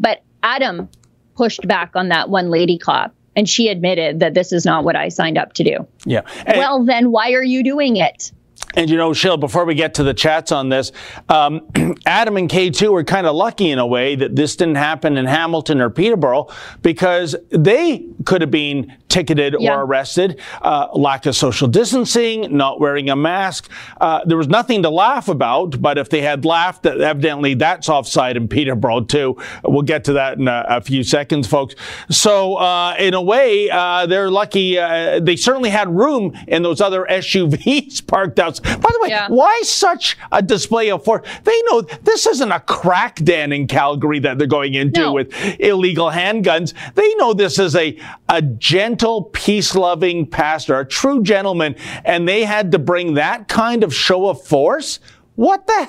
but 0.00 0.22
adam 0.42 0.88
pushed 1.36 1.66
back 1.68 1.94
on 1.94 2.08
that 2.08 2.30
one 2.30 2.48
lady 2.48 2.78
cop 2.78 3.14
and 3.36 3.48
she 3.48 3.68
admitted 3.68 4.20
that 4.20 4.34
this 4.34 4.52
is 4.52 4.64
not 4.64 4.84
what 4.84 4.96
I 4.96 5.08
signed 5.08 5.38
up 5.38 5.52
to 5.54 5.64
do. 5.64 5.86
Yeah. 6.04 6.22
And 6.46 6.58
well, 6.58 6.84
then 6.84 7.10
why 7.10 7.32
are 7.32 7.42
you 7.42 7.62
doing 7.62 7.96
it? 7.96 8.32
And 8.74 8.90
you 8.90 8.96
know, 8.96 9.12
Sheila, 9.12 9.38
before 9.38 9.64
we 9.64 9.74
get 9.74 9.94
to 9.94 10.02
the 10.02 10.14
chats 10.14 10.52
on 10.52 10.68
this, 10.68 10.92
um, 11.28 11.68
Adam 12.06 12.36
and 12.36 12.48
K2 12.48 12.90
were 12.90 13.04
kind 13.04 13.26
of 13.26 13.34
lucky 13.34 13.70
in 13.70 13.78
a 13.78 13.86
way 13.86 14.16
that 14.16 14.36
this 14.36 14.56
didn't 14.56 14.76
happen 14.76 15.16
in 15.16 15.26
Hamilton 15.26 15.80
or 15.80 15.90
Peterborough 15.90 16.48
because 16.82 17.36
they 17.50 18.06
could 18.24 18.40
have 18.40 18.50
been 18.50 18.92
ticketed 19.08 19.54
yeah. 19.60 19.74
or 19.74 19.84
arrested. 19.84 20.40
Uh, 20.60 20.88
lack 20.92 21.24
of 21.26 21.36
social 21.36 21.68
distancing, 21.68 22.56
not 22.56 22.80
wearing 22.80 23.10
a 23.10 23.16
mask. 23.16 23.70
Uh, 24.00 24.24
there 24.24 24.36
was 24.36 24.48
nothing 24.48 24.82
to 24.82 24.90
laugh 24.90 25.28
about, 25.28 25.80
but 25.80 25.98
if 25.98 26.08
they 26.08 26.20
had 26.20 26.44
laughed, 26.44 26.84
evidently 26.84 27.54
that's 27.54 27.88
offside 27.88 28.36
in 28.36 28.48
Peterborough 28.48 29.02
too. 29.02 29.36
We'll 29.62 29.82
get 29.82 30.04
to 30.04 30.14
that 30.14 30.38
in 30.38 30.48
a, 30.48 30.64
a 30.68 30.80
few 30.80 31.04
seconds, 31.04 31.46
folks. 31.46 31.76
So, 32.10 32.56
uh, 32.56 32.96
in 32.98 33.14
a 33.14 33.22
way, 33.22 33.70
uh, 33.70 34.06
they're 34.06 34.30
lucky. 34.30 34.78
Uh, 34.78 35.20
they 35.20 35.36
certainly 35.36 35.70
had 35.70 35.88
room 35.88 36.36
in 36.48 36.62
those 36.62 36.80
other 36.80 37.06
SUVs 37.08 38.04
parked 38.06 38.40
outside 38.40 38.63
by 38.64 38.90
the 38.92 38.98
way, 39.02 39.08
yeah. 39.10 39.28
why 39.28 39.60
such 39.62 40.16
a 40.32 40.42
display 40.42 40.90
of 40.90 41.04
force? 41.04 41.26
They 41.44 41.60
know 41.66 41.82
this 41.82 42.26
isn't 42.26 42.50
a 42.50 42.60
crack 42.60 43.16
den 43.16 43.52
in 43.52 43.66
Calgary 43.66 44.18
that 44.20 44.38
they're 44.38 44.46
going 44.46 44.74
into 44.74 45.00
no. 45.00 45.12
with 45.12 45.32
illegal 45.60 46.10
handguns. 46.10 46.72
They 46.94 47.14
know 47.14 47.34
this 47.34 47.58
is 47.58 47.76
a, 47.76 47.98
a 48.28 48.42
gentle, 48.42 49.24
peace 49.24 49.74
loving 49.74 50.26
pastor, 50.26 50.80
a 50.80 50.86
true 50.86 51.22
gentleman, 51.22 51.76
and 52.04 52.28
they 52.28 52.44
had 52.44 52.72
to 52.72 52.78
bring 52.78 53.14
that 53.14 53.48
kind 53.48 53.84
of 53.84 53.94
show 53.94 54.28
of 54.28 54.44
force? 54.44 55.00
What 55.36 55.66
the? 55.66 55.88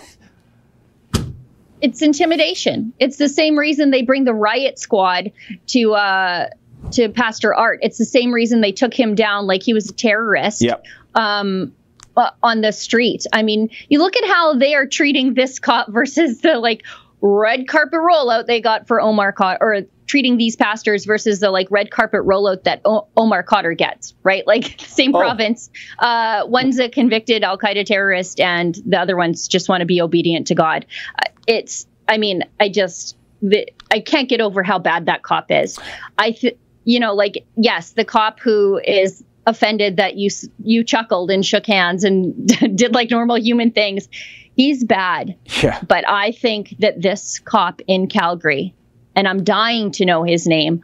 It's 1.82 2.02
intimidation. 2.02 2.94
It's 3.00 3.18
the 3.18 3.30
same 3.30 3.58
reason 3.60 3.92
they 3.92 4.02
bring 4.02 4.24
the 4.24 4.34
riot 4.34 4.80
squad 4.80 5.32
to 5.68 5.94
uh, 5.94 6.50
to 6.92 7.10
Pastor 7.10 7.54
Art. 7.54 7.80
It's 7.82 7.98
the 7.98 8.06
same 8.06 8.32
reason 8.34 8.62
they 8.62 8.72
took 8.72 8.94
him 8.94 9.14
down 9.14 9.46
like 9.46 9.62
he 9.62 9.74
was 9.74 9.90
a 9.90 9.94
terrorist. 9.94 10.62
Yep. 10.62 10.84
Um, 11.16 11.74
uh, 12.18 12.32
on 12.44 12.62
the 12.62 12.72
street. 12.72 13.26
I 13.34 13.44
mean, 13.44 13.70
you 13.90 14.00
look 14.00 14.16
at 14.16 14.26
how 14.26 14.56
they 14.56 14.76
are 14.76 14.86
treating 14.86 15.34
this 15.34 15.60
cop 15.60 15.92
versus 15.92 16.42
the 16.42 16.60
like 16.60 16.84
red 17.22 17.68
carpet 17.68 18.00
rollout 18.00 18.46
they 18.46 18.62
got 18.62 18.88
for 18.88 19.02
Omar 19.02 19.34
Khadr, 19.34 19.58
or 19.62 19.82
treating 20.08 20.38
these 20.38 20.56
pastors 20.56 21.06
versus 21.06 21.40
the 21.40 21.50
like 21.50 21.70
red 21.72 21.90
carpet 21.90 22.22
rollout 22.22 22.64
that 22.64 22.82
o- 22.86 23.08
Omar 23.18 23.44
Khadr 23.44 23.78
gets, 23.78 24.14
right? 24.24 24.44
Like 24.56 24.80
same 24.80 25.14
oh. 25.14 25.20
province. 25.20 25.70
Uh, 26.00 26.44
one's 26.48 26.80
a 26.80 26.88
convicted 26.88 27.44
Al 27.44 27.58
Qaeda 27.58 27.86
terrorist, 27.86 28.40
and 28.40 28.76
the 28.86 28.98
other 28.98 29.18
ones 29.18 29.48
just 29.48 29.68
want 29.68 29.82
to 29.82 29.86
be 29.86 30.02
obedient 30.02 30.48
to 30.48 30.56
God. 30.56 30.86
Uh, 31.18 31.30
it's, 31.48 31.88
I 32.08 32.18
mean, 32.18 32.44
I 32.60 32.70
just, 32.70 33.18
the, 33.42 33.68
I 33.92 34.00
can't 34.00 34.30
get 34.30 34.40
over 34.40 34.64
how 34.64 34.80
bad 34.80 35.08
that 35.08 35.24
cop 35.24 35.52
is. 35.52 35.80
I, 36.18 36.32
th- 36.32 36.58
you 36.86 37.00
know, 37.00 37.14
like 37.14 37.46
yes, 37.58 37.92
the 37.92 38.06
cop 38.06 38.40
who 38.40 38.80
is 38.86 39.24
offended 39.46 39.98
that 39.98 40.16
you 40.16 40.30
you 40.64 40.84
chuckled 40.84 41.32
and 41.32 41.46
shook 41.46 41.66
hands 41.66 42.04
and 42.04 42.48
did 42.76 42.94
like 42.94 43.12
normal 43.12 43.38
human 43.38 43.72
things. 43.72 44.08
He's 44.56 44.84
bad. 44.84 45.36
Yeah. 45.62 45.82
But 45.88 46.08
I 46.08 46.32
think 46.32 46.76
that 46.80 47.02
this 47.02 47.40
cop 47.40 47.82
in 47.88 48.08
Calgary, 48.08 48.74
and 49.16 49.28
I'm 49.28 49.44
dying 49.44 49.92
to 49.92 50.06
know 50.06 50.24
his 50.24 50.48
name. 50.48 50.84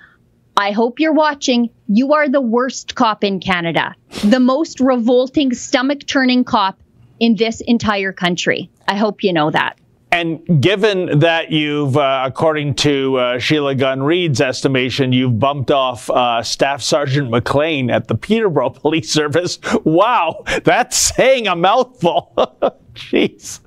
I 0.57 0.71
hope 0.71 0.99
you're 0.99 1.13
watching. 1.13 1.69
You 1.87 2.13
are 2.13 2.27
the 2.27 2.41
worst 2.41 2.95
cop 2.95 3.23
in 3.23 3.39
Canada, 3.39 3.95
the 4.23 4.39
most 4.39 4.79
revolting, 4.79 5.53
stomach 5.53 6.05
turning 6.05 6.43
cop 6.43 6.79
in 7.19 7.35
this 7.35 7.61
entire 7.61 8.11
country. 8.11 8.69
I 8.87 8.97
hope 8.97 9.23
you 9.23 9.31
know 9.31 9.51
that. 9.51 9.77
And 10.11 10.61
given 10.61 11.19
that 11.19 11.51
you've, 11.51 11.95
uh, 11.95 12.23
according 12.25 12.75
to 12.75 13.17
uh, 13.17 13.39
Sheila 13.39 13.75
Gunn 13.75 14.03
Reid's 14.03 14.41
estimation, 14.41 15.13
you've 15.13 15.39
bumped 15.39 15.71
off 15.71 16.09
uh, 16.09 16.43
Staff 16.43 16.81
Sergeant 16.81 17.29
McLean 17.29 17.89
at 17.89 18.07
the 18.07 18.15
Peterborough 18.15 18.69
Police 18.81 19.09
Service, 19.09 19.57
wow, 19.85 20.43
that's 20.63 20.97
saying 20.97 21.47
a 21.47 21.55
mouthful. 21.55 22.33
Jeez. 22.93 23.61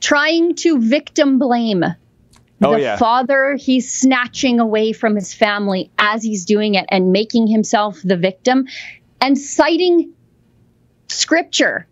Trying 0.00 0.54
to 0.56 0.78
victim 0.78 1.38
blame 1.38 1.84
oh, 2.62 2.72
the 2.72 2.80
yeah. 2.80 2.96
father 2.96 3.56
he's 3.58 3.90
snatching 3.90 4.60
away 4.60 4.92
from 4.92 5.14
his 5.14 5.32
family 5.32 5.90
as 5.98 6.22
he's 6.22 6.44
doing 6.44 6.74
it 6.74 6.86
and 6.88 7.12
making 7.12 7.46
himself 7.46 8.00
the 8.04 8.16
victim 8.16 8.66
and 9.20 9.38
citing 9.38 10.12
scripture 11.08 11.86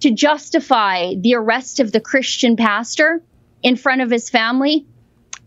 to 0.00 0.10
justify 0.10 1.14
the 1.14 1.34
arrest 1.34 1.80
of 1.80 1.92
the 1.92 2.00
Christian 2.00 2.56
pastor 2.56 3.22
in 3.62 3.76
front 3.76 4.02
of 4.02 4.10
his 4.10 4.28
family, 4.28 4.86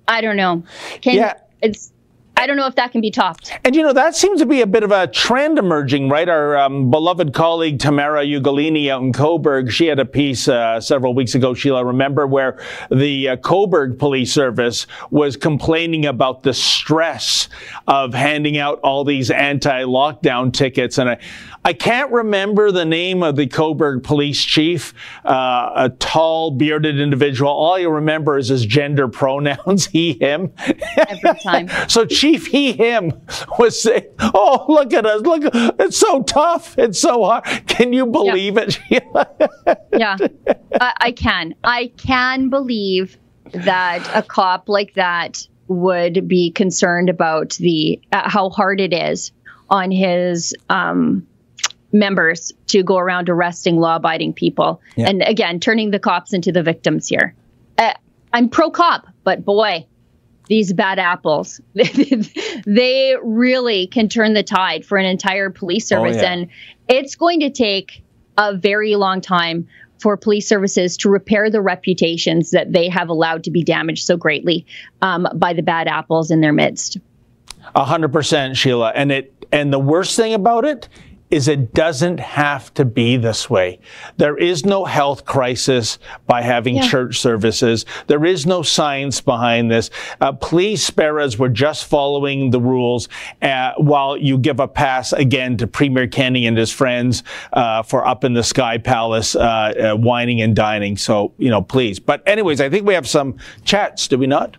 I 0.08 0.22
don't 0.22 0.38
know. 0.38 0.64
Can, 1.02 1.16
yeah. 1.16 1.34
It's 1.62 1.92
I 2.40 2.48
don't 2.48 2.56
know 2.56 2.68
if 2.68 2.76
that 2.76 2.94
can 2.94 3.02
be 3.02 3.12
topped. 3.12 3.52
And 3.66 3.76
you 3.76 3.84
know, 3.84 3.92
that 3.92 4.16
seems 4.16 4.40
to 4.40 4.46
be 4.46 4.62
a 4.62 4.66
bit 4.66 4.82
of 4.84 4.92
a 4.92 5.08
trend 5.08 5.60
emerging, 5.60 6.08
right? 6.08 6.30
Our 6.30 6.58
um, 6.58 6.90
beloved 6.90 7.34
colleague 7.34 7.80
Tamara 7.80 8.24
Ugolini 8.24 8.88
out 8.88 9.02
in 9.02 9.12
Cobourg, 9.12 9.70
she 9.70 9.88
had 9.88 10.00
a 10.00 10.06
piece 10.06 10.48
uh, 10.48 10.80
several 10.80 11.14
weeks 11.14 11.36
ago, 11.36 11.54
Sheila, 11.54 11.84
remember, 11.84 12.26
where 12.28 12.58
the 12.90 13.28
uh, 13.28 13.36
Cobourg 13.36 14.00
Police 14.00 14.32
Service 14.32 14.88
was 15.12 15.36
complaining 15.36 16.06
about 16.06 16.44
the 16.44 16.54
stress 16.54 17.50
of 17.90 18.14
handing 18.14 18.58
out 18.58 18.80
all 18.84 19.04
these 19.04 19.30
anti 19.30 19.84
lockdown 19.84 20.54
tickets. 20.54 20.98
And 20.98 21.10
I, 21.10 21.18
I 21.66 21.74
can't 21.74 22.10
remember 22.10 22.72
the 22.72 22.86
name 22.86 23.22
of 23.22 23.36
the 23.36 23.48
Cobourg 23.48 24.02
police 24.02 24.42
chief, 24.42 24.94
uh, 25.26 25.72
a 25.76 25.90
tall, 26.00 26.52
bearded 26.52 27.02
individual. 27.02 27.52
All 27.52 27.78
you 27.78 27.90
remember 27.90 28.38
is 28.38 28.48
his 28.48 28.66
gender 28.66 29.10
pronouns, 29.10 29.88
he, 29.92 30.14
him. 30.14 30.54
Every 30.96 31.38
time. 31.44 31.68
so 31.90 32.06
Chief 32.06 32.29
he, 32.38 32.74
him 32.74 33.14
was 33.58 33.82
saying, 33.82 34.06
oh, 34.20 34.66
look 34.68 34.94
at 34.94 35.06
us. 35.06 35.22
Look, 35.22 35.44
it's 35.80 35.98
so 35.98 36.24
tough. 36.24 36.78
It's 36.78 37.00
so 37.00 37.24
hard. 37.24 37.46
Can 37.68 37.94
you 37.94 38.06
believe 38.06 38.56
yeah. 38.56 38.66
it? 38.90 39.80
yeah, 39.94 40.18
I, 40.80 40.94
I 40.98 41.12
can. 41.12 41.56
I 41.64 41.92
can 41.98 42.50
believe 42.50 43.18
that 43.52 44.10
a 44.14 44.22
cop 44.22 44.70
like 44.70 44.94
that 44.96 45.48
would 45.68 46.28
be 46.28 46.52
concerned 46.52 47.10
about 47.10 47.52
the 47.56 48.02
uh, 48.12 48.30
how 48.30 48.50
hard 48.50 48.82
it 48.82 48.94
is 48.94 49.32
on 49.70 49.92
his 49.92 50.56
um, 50.70 51.28
members 51.92 52.52
to 52.68 52.84
go 52.84 52.98
around 52.98 53.30
arresting 53.30 53.78
law-abiding 53.78 54.34
people, 54.34 54.82
yeah. 54.96 55.10
and 55.10 55.22
again, 55.22 55.60
turning 55.60 55.92
the 55.92 56.00
cops 56.00 56.34
into 56.34 56.52
the 56.52 56.64
victims 56.64 57.08
here. 57.08 57.36
Uh, 57.78 57.94
I'm 58.34 58.50
pro 58.50 58.70
cop, 58.72 59.08
but 59.24 59.46
boy, 59.46 59.86
these 60.50 60.74
bad 60.74 61.00
apples, 61.00 61.62
they 62.66 63.16
really 63.24 63.88
can 63.88 64.10
turn 64.10 64.34
the 64.34 64.44
tide 64.44 64.84
for 64.84 64.98
an 64.98 65.06
entire 65.06 65.50
police 65.50 65.86
oh, 65.92 65.96
service, 65.96 66.18
oh, 66.18 66.22
yeah. 66.22 66.32
and 66.32 66.48
it's 66.88 67.16
going 67.16 67.40
to 67.40 67.50
take 67.50 68.04
a 68.38 68.58
very 68.58 68.96
long 68.96 69.22
time 69.22 69.68
for 70.00 70.18
police 70.18 70.48
services 70.48 70.98
to 70.98 71.10
repair 71.10 71.50
the 71.50 71.62
reputations 71.62 72.52
that 72.52 72.72
they 72.72 72.90
have 72.90 73.10
allowed 73.10 73.44
to 73.44 73.52
be 73.52 73.64
damaged 73.64 74.06
so 74.06 74.18
greatly 74.18 74.66
um, 75.02 75.28
by 75.36 75.54
the 75.54 75.62
bad 75.62 75.88
apples 75.88 76.32
in 76.32 76.42
their 76.42 76.54
midst. 76.54 76.98
A 77.76 77.86
hundred 77.86 78.12
percent, 78.12 78.58
Sheila. 78.58 78.92
And 78.96 79.12
it 79.12 79.46
and 79.52 79.72
the 79.72 79.80
worst 79.80 80.16
thing 80.16 80.34
about 80.34 80.66
it 80.66 80.88
is 81.32 81.48
it 81.48 81.74
doesn't 81.74 82.20
have 82.20 82.74
to 82.74 82.86
be 82.86 83.18
this 83.18 83.50
way. 83.50 83.80
There 84.18 84.38
is 84.38 84.66
no 84.66 84.86
health 84.86 85.26
crisis 85.26 86.00
by 86.26 86.42
having 86.42 86.78
yeah. 86.78 86.88
church 86.88 87.20
services. 87.20 87.86
There 88.08 88.26
is 88.26 88.46
no 88.46 88.64
science 88.64 89.22
behind 89.22 89.70
this. 89.70 89.92
Uh, 90.20 90.34
please 90.34 90.86
spare 90.86 91.20
us. 91.20 91.38
We're 91.38 91.50
just 91.50 91.86
following 91.86 92.50
the 92.50 92.60
rules 92.60 93.10
uh, 93.42 93.74
while 93.78 94.18
you 94.18 94.38
give 94.38 94.60
a 94.60 94.68
pass 94.68 95.14
again 95.14 95.58
to 95.58 95.68
Premier 95.68 96.08
Kenney 96.08 96.48
and 96.48 96.58
his 96.58 96.72
friends 96.72 97.24
uh, 97.54 97.84
for 97.84 98.08
up 98.08 98.24
in 98.24 98.34
the 98.34 98.44
sky 98.44 98.78
palace 98.78 99.36
uh, 99.36 99.40
uh, 99.40 99.96
whining 99.96 100.42
and 100.42 100.56
dining. 100.56 100.98
So, 100.98 101.34
you 101.38 101.50
know, 101.50 101.62
please. 101.62 102.00
But 102.00 102.28
anyways, 102.28 102.60
I 102.60 102.70
think 102.70 102.88
we 102.88 102.96
have 102.96 103.08
some 103.08 103.38
chats, 103.64 104.08
do 104.08 104.18
we 104.18 104.26
not? 104.28 104.58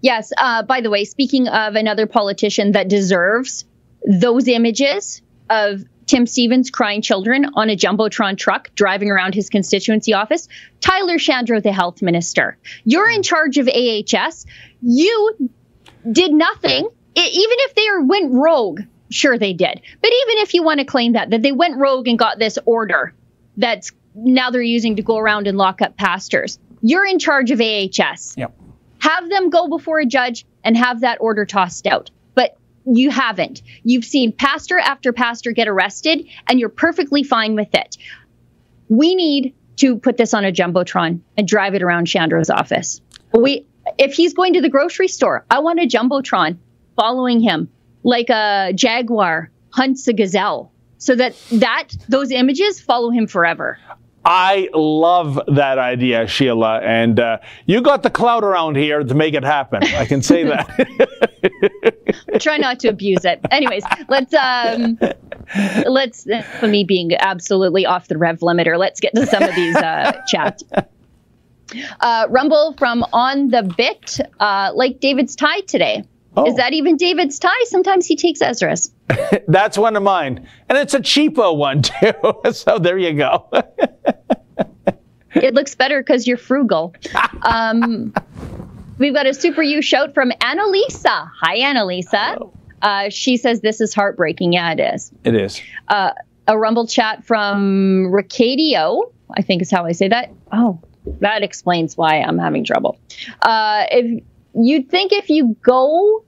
Yes. 0.00 0.32
Uh, 0.38 0.62
by 0.62 0.80
the 0.80 0.90
way, 0.90 1.04
speaking 1.04 1.48
of 1.48 1.74
another 1.74 2.06
politician 2.06 2.72
that 2.72 2.88
deserves 2.88 3.64
those 4.04 4.48
images, 4.48 5.22
of 5.52 5.84
Tim 6.06 6.26
Stephens 6.26 6.70
crying 6.70 7.02
children 7.02 7.46
on 7.54 7.68
a 7.68 7.76
Jumbotron 7.76 8.38
truck 8.38 8.70
driving 8.74 9.10
around 9.10 9.34
his 9.34 9.50
constituency 9.50 10.14
office. 10.14 10.48
Tyler 10.80 11.18
Shandro, 11.18 11.62
the 11.62 11.72
health 11.72 12.00
minister. 12.02 12.56
You're 12.84 13.10
in 13.10 13.22
charge 13.22 13.58
of 13.58 13.68
AHS. 13.68 14.46
You 14.80 15.50
did 16.10 16.32
nothing. 16.32 16.88
It, 17.14 17.20
even 17.20 17.56
if 17.60 17.74
they 17.74 17.86
went 18.00 18.32
rogue, 18.32 18.80
sure 19.10 19.38
they 19.38 19.52
did. 19.52 19.80
But 20.00 20.10
even 20.10 20.38
if 20.38 20.54
you 20.54 20.62
want 20.62 20.80
to 20.80 20.86
claim 20.86 21.12
that, 21.12 21.30
that 21.30 21.42
they 21.42 21.52
went 21.52 21.76
rogue 21.76 22.08
and 22.08 22.18
got 22.18 22.38
this 22.38 22.58
order 22.64 23.14
that's 23.56 23.92
now 24.14 24.50
they're 24.50 24.62
using 24.62 24.96
to 24.96 25.02
go 25.02 25.18
around 25.18 25.46
and 25.46 25.58
lock 25.58 25.82
up 25.82 25.96
pastors, 25.96 26.58
you're 26.80 27.06
in 27.06 27.18
charge 27.18 27.50
of 27.50 27.60
AHS. 27.60 28.36
Yep. 28.36 28.54
Have 29.00 29.28
them 29.28 29.50
go 29.50 29.68
before 29.68 30.00
a 30.00 30.06
judge 30.06 30.46
and 30.64 30.76
have 30.76 31.00
that 31.00 31.18
order 31.20 31.44
tossed 31.44 31.86
out 31.86 32.10
you 32.84 33.10
haven't. 33.10 33.62
You've 33.84 34.04
seen 34.04 34.32
pastor 34.32 34.78
after 34.78 35.12
pastor 35.12 35.52
get 35.52 35.68
arrested, 35.68 36.26
and 36.48 36.58
you're 36.58 36.68
perfectly 36.68 37.22
fine 37.22 37.54
with 37.54 37.74
it. 37.74 37.96
We 38.88 39.14
need 39.14 39.54
to 39.76 39.98
put 39.98 40.16
this 40.16 40.34
on 40.34 40.44
a 40.44 40.52
jumbotron 40.52 41.20
and 41.36 41.48
drive 41.48 41.74
it 41.74 41.82
around 41.82 42.06
Shandro's 42.06 42.50
office. 42.50 43.00
We, 43.32 43.66
if 43.98 44.14
he's 44.14 44.34
going 44.34 44.54
to 44.54 44.60
the 44.60 44.68
grocery 44.68 45.08
store, 45.08 45.44
I 45.50 45.60
want 45.60 45.80
a 45.80 45.86
jumbotron 45.86 46.58
following 46.96 47.40
him 47.40 47.70
like 48.02 48.28
a 48.30 48.72
jaguar 48.74 49.50
hunts 49.70 50.06
a 50.08 50.12
gazelle, 50.12 50.72
so 50.98 51.14
that 51.14 51.34
that 51.52 51.88
those 52.08 52.30
images 52.30 52.80
follow 52.80 53.10
him 53.10 53.26
forever. 53.26 53.78
I 54.24 54.68
love 54.72 55.40
that 55.48 55.78
idea, 55.78 56.28
Sheila, 56.28 56.80
and 56.80 57.18
uh, 57.18 57.38
you 57.66 57.80
got 57.80 58.02
the 58.02 58.10
clout 58.10 58.44
around 58.44 58.76
here 58.76 59.02
to 59.02 59.14
make 59.14 59.34
it 59.34 59.42
happen. 59.42 59.82
I 59.82 60.06
can 60.06 60.22
say 60.22 60.44
that. 60.44 61.28
Try 62.40 62.58
not 62.58 62.80
to 62.80 62.88
abuse 62.88 63.24
it. 63.24 63.40
Anyways, 63.50 63.84
let's 64.08 64.32
um, 64.34 64.98
let's 65.86 66.26
for 66.60 66.68
me 66.68 66.84
being 66.84 67.14
absolutely 67.18 67.84
off 67.84 68.08
the 68.08 68.18
rev 68.18 68.38
limiter. 68.40 68.78
Let's 68.78 69.00
get 69.00 69.14
to 69.14 69.26
some 69.26 69.42
of 69.42 69.54
these 69.54 69.76
uh, 69.76 70.20
chats. 70.26 70.62
Uh, 72.00 72.26
Rumble 72.28 72.74
from 72.78 73.04
on 73.12 73.48
the 73.48 73.62
bit, 73.62 74.20
uh, 74.38 74.72
like 74.74 75.00
David's 75.00 75.34
tie 75.34 75.60
today. 75.60 76.04
Oh. 76.36 76.46
Is 76.46 76.56
that 76.56 76.72
even 76.72 76.96
David's 76.96 77.38
tie? 77.38 77.64
Sometimes 77.64 78.06
he 78.06 78.16
takes 78.16 78.40
Ezra's. 78.40 78.90
That's 79.48 79.78
one 79.78 79.96
of 79.96 80.02
mine. 80.02 80.46
And 80.68 80.78
it's 80.78 80.94
a 80.94 81.00
cheapo 81.00 81.56
one, 81.56 81.82
too. 81.82 82.12
so 82.52 82.78
there 82.78 82.98
you 82.98 83.14
go. 83.14 83.48
it 85.34 85.54
looks 85.54 85.74
better 85.74 86.00
because 86.00 86.26
you're 86.26 86.36
frugal. 86.38 86.94
Um, 87.44 88.14
we've 88.98 89.12
got 89.12 89.26
a 89.26 89.34
super 89.34 89.62
you 89.62 89.82
shout 89.82 90.14
from 90.14 90.30
Annalisa. 90.40 91.28
Hi, 91.40 91.58
Annalisa. 91.58 92.52
Uh, 92.80 93.08
she 93.08 93.36
says 93.36 93.62
this 93.62 93.80
is 93.80 93.92
heartbreaking. 93.92 94.52
Yeah, 94.52 94.70
it 94.70 94.78
is. 94.78 95.10
It 95.24 95.34
is. 95.34 95.60
Uh, 95.88 96.12
a 96.46 96.56
rumble 96.56 96.86
chat 96.86 97.24
from 97.24 98.12
Ricadio, 98.12 99.12
I 99.36 99.42
think 99.42 99.60
is 99.62 99.72
how 99.72 99.84
I 99.86 99.90
say 99.92 100.06
that. 100.06 100.30
Oh, 100.52 100.80
that 101.20 101.42
explains 101.42 101.96
why 101.96 102.20
I'm 102.20 102.38
having 102.38 102.64
trouble. 102.64 102.96
Uh, 103.42 103.86
if 103.90 104.22
you'd 104.54 104.88
think 104.88 105.12
if 105.12 105.28
you 105.30 105.56
go 105.62 106.24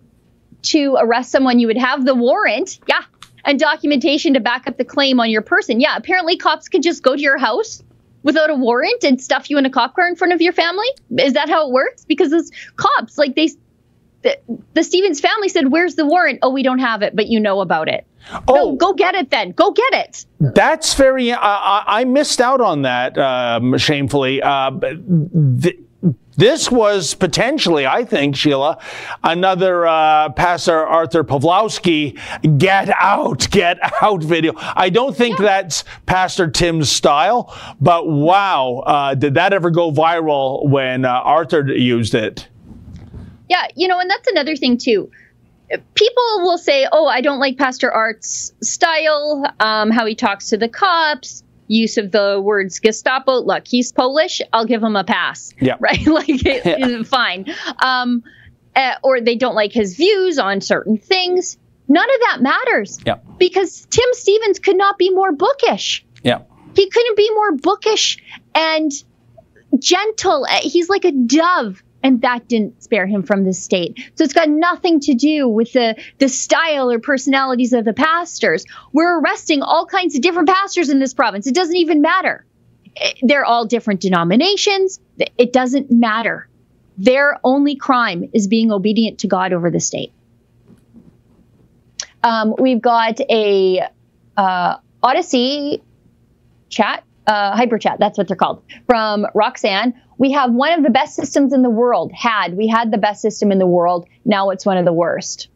to 0.64 0.96
arrest 0.98 1.30
someone, 1.30 1.58
you 1.58 1.66
would 1.66 1.78
have 1.78 2.04
the 2.04 2.14
warrant, 2.14 2.78
yeah, 2.88 3.02
and 3.44 3.58
documentation 3.58 4.34
to 4.34 4.40
back 4.40 4.66
up 4.66 4.76
the 4.76 4.84
claim 4.84 5.20
on 5.20 5.30
your 5.30 5.42
person. 5.42 5.80
Yeah, 5.80 5.96
apparently 5.96 6.36
cops 6.36 6.68
can 6.68 6.82
just 6.82 7.02
go 7.02 7.14
to 7.14 7.20
your 7.20 7.38
house 7.38 7.82
without 8.22 8.50
a 8.50 8.54
warrant 8.54 9.04
and 9.04 9.20
stuff 9.20 9.50
you 9.50 9.58
in 9.58 9.66
a 9.66 9.70
cop 9.70 9.94
car 9.94 10.08
in 10.08 10.16
front 10.16 10.32
of 10.32 10.40
your 10.40 10.52
family. 10.52 10.86
Is 11.18 11.34
that 11.34 11.48
how 11.48 11.68
it 11.68 11.72
works? 11.72 12.04
Because 12.04 12.32
it's 12.32 12.50
cops, 12.76 13.18
like 13.18 13.36
they, 13.36 13.50
the, 14.22 14.38
the 14.72 14.82
Stephens 14.82 15.20
family 15.20 15.48
said, 15.48 15.70
"Where's 15.70 15.94
the 15.94 16.06
warrant?" 16.06 16.38
Oh, 16.42 16.50
we 16.50 16.62
don't 16.62 16.78
have 16.78 17.02
it, 17.02 17.14
but 17.14 17.26
you 17.26 17.38
know 17.38 17.60
about 17.60 17.88
it. 17.88 18.06
Oh, 18.48 18.54
no, 18.54 18.76
go 18.76 18.94
get 18.94 19.14
it 19.14 19.30
then. 19.30 19.52
Go 19.52 19.70
get 19.70 19.92
it. 19.92 20.24
That's 20.40 20.94
very. 20.94 21.30
Uh, 21.30 21.38
I 21.42 22.04
missed 22.04 22.40
out 22.40 22.62
on 22.62 22.82
that 22.82 23.18
um, 23.18 23.76
shamefully. 23.76 24.40
Uh, 24.40 24.70
th- 25.60 25.78
this 26.36 26.70
was 26.70 27.14
potentially, 27.14 27.86
I 27.86 28.04
think, 28.04 28.36
Sheila, 28.36 28.78
another 29.22 29.86
uh, 29.86 30.30
Pastor 30.30 30.84
Arthur 30.84 31.22
Pawlowski 31.22 32.18
get 32.58 32.90
out, 32.90 33.48
get 33.50 33.78
out 34.02 34.22
video. 34.22 34.52
I 34.56 34.90
don't 34.90 35.16
think 35.16 35.38
yeah. 35.38 35.46
that's 35.46 35.84
Pastor 36.06 36.50
Tim's 36.50 36.90
style, 36.90 37.54
but 37.80 38.08
wow, 38.08 38.82
uh, 38.86 39.14
did 39.14 39.34
that 39.34 39.52
ever 39.52 39.70
go 39.70 39.92
viral 39.92 40.68
when 40.68 41.04
uh, 41.04 41.10
Arthur 41.10 41.66
used 41.68 42.14
it? 42.14 42.48
Yeah, 43.48 43.66
you 43.76 43.86
know, 43.86 44.00
and 44.00 44.10
that's 44.10 44.28
another 44.28 44.56
thing 44.56 44.78
too. 44.78 45.10
People 45.94 46.40
will 46.40 46.58
say, 46.58 46.86
"Oh, 46.90 47.06
I 47.06 47.20
don't 47.20 47.38
like 47.38 47.56
Pastor 47.56 47.90
Art's 47.90 48.52
style, 48.62 49.44
um, 49.60 49.90
how 49.90 50.06
he 50.06 50.14
talks 50.14 50.48
to 50.50 50.56
the 50.56 50.68
cops." 50.68 51.43
Use 51.66 51.96
of 51.96 52.10
the 52.10 52.40
words 52.42 52.78
Gestapo. 52.80 53.40
Look, 53.40 53.66
he's 53.66 53.92
Polish. 53.92 54.40
I'll 54.52 54.66
give 54.66 54.82
him 54.82 54.96
a 54.96 55.04
pass. 55.04 55.52
Yeah. 55.60 55.76
Right. 55.80 56.06
like, 56.06 56.28
it, 56.28 56.64
yeah. 56.78 57.02
fine. 57.02 57.46
Um, 57.82 58.22
uh, 58.76 58.94
or 59.02 59.20
they 59.20 59.36
don't 59.36 59.54
like 59.54 59.72
his 59.72 59.96
views 59.96 60.38
on 60.38 60.60
certain 60.60 60.98
things. 60.98 61.58
None 61.88 62.08
of 62.08 62.20
that 62.20 62.38
matters. 62.40 62.98
Yeah. 63.04 63.16
Because 63.38 63.86
Tim 63.90 64.08
Stephens 64.12 64.58
could 64.58 64.76
not 64.76 64.98
be 64.98 65.10
more 65.10 65.32
bookish. 65.32 66.04
Yeah. 66.22 66.40
He 66.74 66.88
couldn't 66.88 67.16
be 67.16 67.30
more 67.34 67.52
bookish 67.52 68.18
and 68.54 68.90
gentle. 69.78 70.46
He's 70.62 70.88
like 70.88 71.04
a 71.04 71.12
dove 71.12 71.82
and 72.04 72.20
that 72.20 72.46
didn't 72.46 72.82
spare 72.82 73.06
him 73.06 73.22
from 73.22 73.44
the 73.44 73.54
state. 73.54 73.98
So 74.14 74.24
it's 74.24 74.34
got 74.34 74.48
nothing 74.48 75.00
to 75.00 75.14
do 75.14 75.48
with 75.48 75.72
the, 75.72 75.96
the 76.18 76.28
style 76.28 76.90
or 76.90 76.98
personalities 77.00 77.72
of 77.72 77.86
the 77.86 77.94
pastors. 77.94 78.66
We're 78.92 79.20
arresting 79.20 79.62
all 79.62 79.86
kinds 79.86 80.14
of 80.14 80.20
different 80.20 80.50
pastors 80.50 80.90
in 80.90 80.98
this 80.98 81.14
province. 81.14 81.46
It 81.46 81.54
doesn't 81.54 81.76
even 81.76 82.02
matter. 82.02 82.44
They're 83.22 83.46
all 83.46 83.64
different 83.64 84.00
denominations. 84.00 85.00
It 85.38 85.52
doesn't 85.52 85.90
matter. 85.90 86.46
Their 86.98 87.40
only 87.42 87.74
crime 87.74 88.28
is 88.34 88.48
being 88.48 88.70
obedient 88.70 89.20
to 89.20 89.26
God 89.26 89.54
over 89.54 89.70
the 89.70 89.80
state. 89.80 90.12
Um, 92.22 92.54
we've 92.58 92.82
got 92.82 93.18
a 93.20 93.88
uh, 94.36 94.76
Odysee 95.02 95.80
chat, 96.68 97.02
uh, 97.26 97.56
hyper 97.56 97.78
chat, 97.78 97.98
that's 97.98 98.18
what 98.18 98.28
they're 98.28 98.36
called, 98.36 98.62
from 98.86 99.26
Roxanne 99.34 99.94
we 100.18 100.32
have 100.32 100.52
one 100.52 100.72
of 100.72 100.82
the 100.82 100.90
best 100.90 101.14
systems 101.14 101.52
in 101.52 101.62
the 101.62 101.70
world. 101.70 102.12
Had 102.12 102.56
we 102.56 102.68
had 102.68 102.90
the 102.90 102.98
best 102.98 103.20
system 103.20 103.50
in 103.50 103.58
the 103.58 103.66
world, 103.66 104.06
now 104.24 104.50
it's 104.50 104.64
one 104.64 104.76
of 104.76 104.84
the 104.84 104.92
worst. 104.92 105.48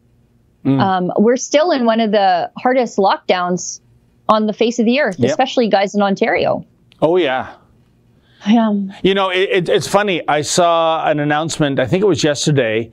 Mm. 0.65 0.79
Um, 0.79 1.11
we're 1.17 1.37
still 1.37 1.71
in 1.71 1.85
one 1.85 1.99
of 1.99 2.11
the 2.11 2.51
hardest 2.57 2.97
lockdowns 2.97 3.79
on 4.27 4.45
the 4.45 4.53
face 4.53 4.79
of 4.79 4.85
the 4.85 4.99
earth, 4.99 5.17
yep. 5.17 5.29
especially 5.29 5.69
guys 5.69 5.95
in 5.95 6.01
Ontario. 6.01 6.65
Oh 7.01 7.17
yeah. 7.17 7.55
Yeah. 8.47 8.73
You 9.03 9.13
know, 9.13 9.29
it, 9.29 9.49
it, 9.49 9.69
it's 9.69 9.87
funny. 9.87 10.21
I 10.27 10.41
saw 10.41 11.05
an 11.05 11.19
announcement. 11.19 11.79
I 11.79 11.87
think 11.87 12.03
it 12.03 12.07
was 12.07 12.23
yesterday, 12.23 12.91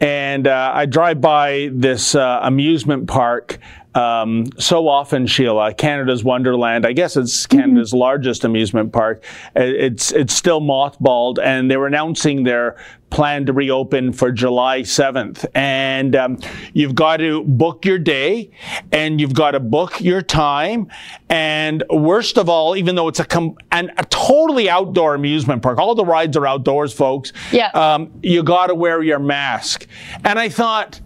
and 0.00 0.46
uh, 0.46 0.72
I 0.74 0.86
drive 0.86 1.20
by 1.20 1.70
this 1.72 2.14
uh, 2.14 2.40
amusement 2.42 3.06
park 3.06 3.58
um, 3.94 4.46
so 4.58 4.88
often, 4.88 5.26
Sheila, 5.26 5.74
Canada's 5.74 6.22
Wonderland. 6.22 6.86
I 6.86 6.92
guess 6.92 7.16
it's 7.16 7.46
mm-hmm. 7.46 7.58
Canada's 7.58 7.90
mm-hmm. 7.90 7.98
largest 7.98 8.44
amusement 8.44 8.92
park. 8.92 9.24
It's 9.56 10.12
it's 10.12 10.34
still 10.34 10.60
mothballed, 10.60 11.38
and 11.42 11.70
they 11.70 11.76
were 11.76 11.86
announcing 11.86 12.44
their 12.44 12.76
plan 13.10 13.46
to 13.46 13.52
reopen 13.52 14.12
for 14.12 14.30
July 14.30 14.82
7th. 14.82 15.46
And 15.54 16.14
um, 16.14 16.38
you've 16.74 16.94
got 16.94 17.18
to 17.18 17.42
book 17.44 17.86
your 17.86 17.98
day, 17.98 18.50
and 18.92 19.20
you've 19.20 19.34
got 19.34 19.52
to 19.52 19.60
book 19.60 20.00
your 20.00 20.20
time. 20.20 20.88
And 21.30 21.82
worst 21.90 22.36
of 22.36 22.48
all, 22.48 22.76
even 22.76 22.94
though 22.94 23.08
it's 23.08 23.20
a 23.20 23.24
com- 23.24 23.56
an, 23.72 23.90
a 23.96 24.04
totally 24.06 24.68
outdoor 24.68 25.14
amusement 25.14 25.62
park, 25.62 25.78
all 25.78 25.94
the 25.94 26.04
rides 26.04 26.36
are 26.36 26.46
outdoors, 26.46 26.92
folks. 26.92 27.32
Yeah. 27.52 27.68
Um, 27.68 28.12
you 28.22 28.42
got 28.42 28.66
to 28.66 28.74
wear 28.74 29.02
your 29.02 29.18
mask. 29.18 29.86
And 30.24 30.38
I 30.38 30.48
thought 30.50 31.00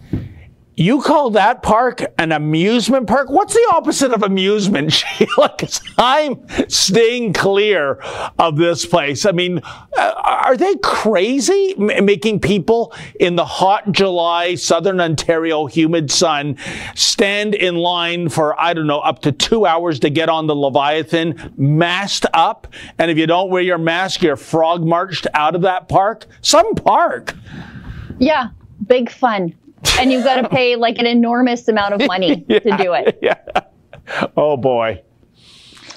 you 0.75 1.01
call 1.01 1.29
that 1.31 1.61
park 1.61 2.03
an 2.17 2.31
amusement 2.31 3.07
park? 3.07 3.29
What's 3.29 3.53
the 3.53 3.67
opposite 3.73 4.11
of 4.11 4.23
amusement, 4.23 4.91
Sheila? 4.93 5.53
Because 5.55 5.81
I'm 5.97 6.43
staying 6.67 7.33
clear 7.33 7.99
of 8.39 8.57
this 8.57 8.85
place. 8.85 9.25
I 9.25 9.31
mean, 9.33 9.61
uh, 9.97 10.13
are 10.17 10.57
they 10.57 10.75
crazy 10.77 11.75
making 11.77 12.39
people 12.39 12.93
in 13.19 13.35
the 13.35 13.45
hot 13.45 13.91
July 13.91 14.55
Southern 14.55 14.99
Ontario 14.99 15.67
humid 15.67 16.09
sun 16.09 16.57
stand 16.95 17.53
in 17.53 17.75
line 17.75 18.29
for, 18.29 18.59
I 18.59 18.73
don't 18.73 18.87
know, 18.87 18.99
up 18.99 19.21
to 19.23 19.31
two 19.31 19.65
hours 19.65 19.99
to 19.99 20.09
get 20.09 20.27
on 20.27 20.47
the 20.47 20.55
Leviathan, 20.55 21.53
masked 21.55 22.25
up? 22.33 22.67
And 22.97 23.11
if 23.11 23.17
you 23.17 23.27
don't 23.27 23.51
wear 23.51 23.61
your 23.61 23.77
mask, 23.77 24.23
you're 24.23 24.35
frog 24.35 24.83
marched 24.83 25.27
out 25.35 25.53
of 25.53 25.61
that 25.61 25.87
park? 25.87 26.25
Some 26.41 26.73
park. 26.73 27.35
Yeah, 28.17 28.49
big 28.87 29.11
fun 29.11 29.53
and 29.99 30.11
you've 30.11 30.23
got 30.23 30.41
to 30.41 30.49
pay 30.49 30.75
like 30.75 30.99
an 30.99 31.05
enormous 31.05 31.67
amount 31.67 31.93
of 31.93 32.07
money 32.07 32.45
yeah, 32.47 32.59
to 32.59 32.77
do 32.77 32.93
it. 32.93 33.19
Yeah. 33.21 33.39
Oh 34.35 34.57
boy. 34.57 35.01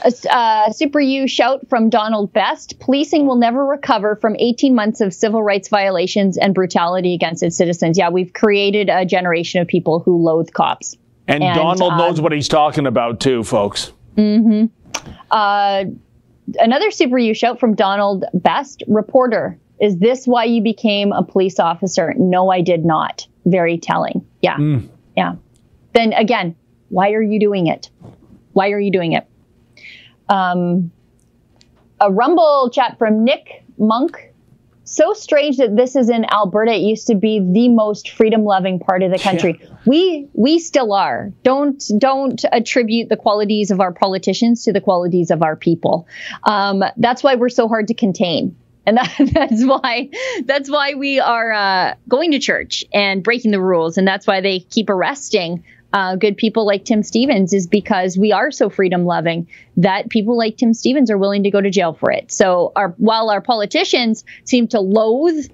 A 0.05 0.13
uh, 0.31 0.73
super 0.73 1.01
U 1.01 1.27
shout 1.27 1.69
from 1.69 1.89
Donald 1.89 2.33
Best. 2.33 2.79
Policing 2.81 3.27
will 3.27 3.37
never 3.37 3.65
recover 3.65 4.15
from 4.17 4.37
18 4.39 4.75
months 4.75 5.01
of 5.01 5.15
civil 5.15 5.43
rights 5.43 5.69
violations 5.69 6.37
and 6.37 6.55
brutality 6.55 7.15
against 7.15 7.43
its 7.43 7.57
citizens. 7.57 7.97
Yeah, 7.97 8.11
we've 8.11 8.33
created 8.33 8.91
a 8.91 9.05
generation 9.07 9.63
of 9.63 9.69
people 9.69 10.01
who 10.01 10.23
loathe 10.23 10.53
cops. 10.53 10.97
And, 11.27 11.43
and 11.43 11.57
Donald 11.57 11.93
uh, 11.93 11.97
knows 11.97 12.21
what 12.21 12.33
he's 12.33 12.49
talking 12.49 12.87
about 12.87 13.21
too, 13.21 13.43
folks. 13.43 13.93
Mm-hmm. 14.17 14.67
Uh, 15.31 15.85
another 16.59 16.91
super 16.91 17.19
U 17.19 17.35
shout 17.35 17.59
from 17.59 17.75
Donald 17.75 18.25
Best. 18.35 18.83
Reporter, 18.87 19.59
is 19.81 19.99
this 19.99 20.27
why 20.27 20.45
you 20.45 20.63
became 20.63 21.13
a 21.13 21.23
police 21.23 21.59
officer? 21.59 22.15
No, 22.17 22.51
I 22.51 22.61
did 22.61 22.85
not 22.85 23.27
very 23.45 23.79
telling. 23.79 24.27
Yeah. 24.43 24.57
Mm. 24.57 24.89
Yeah. 25.17 25.37
Then 25.93 26.13
again, 26.13 26.57
why 26.89 27.13
are 27.13 27.23
you 27.23 27.41
doing 27.41 27.67
it? 27.67 27.91
Why 28.53 28.71
are 28.71 28.81
you 28.81 28.91
doing 28.91 29.13
it? 29.13 29.27
Um, 30.29 30.91
a 32.01 32.11
Rumble 32.11 32.71
chat 32.73 32.99
from 32.99 33.25
Nick 33.25 33.65
Monk. 33.79 34.33
So 34.85 35.15
strange 35.15 35.57
that 35.57 35.75
this 35.75 35.97
is 35.97 36.09
in 36.09 36.25
Alberta. 36.31 36.73
It 36.73 36.83
used 36.83 37.09
to 37.09 37.17
be 37.17 37.41
the 37.41 37.69
most 37.69 38.11
freedom-loving 38.11 38.79
part 38.79 39.03
of 39.03 39.11
the 39.11 39.19
country. 39.19 39.59
Yeah. 39.61 39.69
We 39.85 40.29
we 40.33 40.59
still 40.61 40.93
are. 40.93 41.33
Don't 41.43 41.83
don't 41.99 42.45
attribute 42.53 43.09
the 43.09 43.17
qualities 43.17 43.73
of 43.73 43.81
our 43.81 43.93
politicians 43.93 44.65
to 44.65 44.73
the 44.73 44.81
qualities 44.81 45.33
of 45.33 45.43
our 45.43 45.57
people. 45.57 46.07
Um, 46.45 46.85
that's 46.97 47.25
why 47.25 47.35
we're 47.35 47.49
so 47.49 47.67
hard 47.67 47.89
to 47.89 47.95
contain 47.95 48.57
and 48.87 48.97
that, 48.97 49.15
that's 49.33 49.65
why 49.65 50.09
that's 50.45 50.71
why 50.71 50.95
we 50.95 51.21
are 51.21 51.53
uh, 51.53 51.95
going 52.09 52.33
to 52.33 52.39
church 52.39 52.85
and 52.93 53.23
breaking 53.23 53.51
the 53.51 53.61
rules, 53.61 53.99
and 53.99 54.07
that's 54.07 54.27
why 54.27 54.41
they 54.41 54.61
keep 54.61 54.89
arresting 54.89 55.65
uh, 55.93 56.17
good 56.17 56.37
people 56.37 56.67
like 56.67 56.85
Tim 56.85 57.03
Stephens 57.03 57.55
is 57.55 57.67
because 57.67 58.19
we 58.19 58.33
are 58.33 58.51
so 58.51 58.69
freedom 58.69 59.07
loving 59.07 59.49
that 59.79 60.11
people 60.11 60.37
like 60.37 60.59
Tim 60.59 60.75
Stephens 60.75 61.11
are 61.11 61.17
willing 61.17 61.45
to 61.45 61.51
go 61.51 61.61
to 61.61 61.71
jail 61.71 61.95
for 61.95 62.11
it. 62.11 62.31
So 62.31 62.73
our, 62.77 62.89
while 62.99 63.31
our 63.31 63.41
politicians 63.41 64.25
seem 64.45 64.69
to 64.69 64.81
loathe 64.81 65.47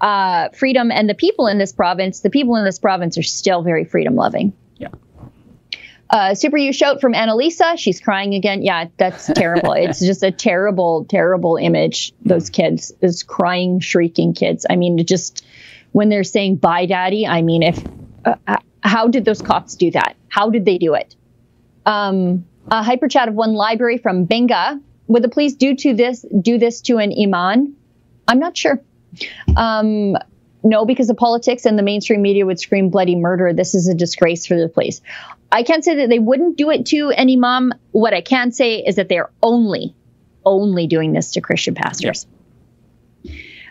uh, 0.00 0.50
freedom 0.50 0.92
and 0.92 1.08
the 1.08 1.14
people 1.14 1.48
in 1.48 1.58
this 1.58 1.72
province, 1.72 2.20
the 2.20 2.30
people 2.30 2.54
in 2.56 2.64
this 2.64 2.78
province 2.78 3.18
are 3.18 3.24
still 3.24 3.62
very 3.62 3.84
freedom 3.84 4.14
loving. 4.14 4.52
Yeah. 4.76 4.88
Uh, 6.10 6.34
Super 6.34 6.56
You 6.56 6.72
shout 6.72 7.00
from 7.00 7.12
Annalisa. 7.12 7.78
She's 7.78 8.00
crying 8.00 8.34
again. 8.34 8.62
Yeah, 8.62 8.86
that's 8.96 9.26
terrible. 9.34 9.72
it's 9.72 10.00
just 10.00 10.22
a 10.22 10.30
terrible, 10.30 11.04
terrible 11.04 11.56
image. 11.56 12.12
Those 12.24 12.50
kids, 12.50 12.92
those 13.00 13.22
crying, 13.22 13.80
shrieking 13.80 14.34
kids. 14.34 14.64
I 14.68 14.76
mean, 14.76 15.04
just 15.04 15.44
when 15.92 16.08
they're 16.08 16.24
saying 16.24 16.56
"bye, 16.56 16.86
daddy," 16.86 17.26
I 17.26 17.42
mean, 17.42 17.62
if 17.62 17.84
uh, 18.24 18.36
uh 18.46 18.58
how 18.82 19.08
did 19.08 19.24
those 19.24 19.42
cops 19.42 19.74
do 19.74 19.90
that? 19.90 20.16
How 20.28 20.50
did 20.50 20.64
they 20.64 20.78
do 20.78 20.94
it? 20.94 21.14
Um, 21.84 22.46
a 22.70 22.82
hyper 22.82 23.08
chat 23.08 23.28
of 23.28 23.34
one 23.34 23.50
LBRY 23.50 24.02
from 24.02 24.24
Benga. 24.24 24.80
Would 25.08 25.22
the 25.22 25.28
police 25.28 25.54
do 25.54 25.74
to 25.74 25.94
this 25.94 26.24
do 26.42 26.58
this 26.58 26.82
to 26.82 26.98
an 26.98 27.12
iman? 27.18 27.76
I'm 28.26 28.38
not 28.38 28.56
sure. 28.56 28.80
Um, 29.56 30.16
no, 30.62 30.84
because 30.84 31.08
of 31.08 31.16
politics 31.16 31.64
and 31.64 31.78
the 31.78 31.82
mainstream 31.82 32.20
media 32.20 32.44
would 32.44 32.60
scream 32.60 32.90
bloody 32.90 33.16
murder. 33.16 33.52
This 33.52 33.74
is 33.74 33.88
a 33.88 33.94
disgrace 33.94 34.46
for 34.46 34.58
the 34.58 34.68
police. 34.68 35.00
I 35.50 35.62
can't 35.62 35.84
say 35.84 35.96
that 35.96 36.08
they 36.08 36.18
wouldn't 36.18 36.56
do 36.56 36.70
it 36.70 36.86
to 36.86 37.10
any 37.10 37.36
mom. 37.36 37.72
What 37.92 38.12
I 38.12 38.20
can 38.20 38.52
say 38.52 38.76
is 38.76 38.96
that 38.96 39.08
they're 39.08 39.30
only, 39.42 39.94
only 40.44 40.86
doing 40.86 41.12
this 41.12 41.32
to 41.32 41.40
Christian 41.40 41.74
pastors. 41.74 42.26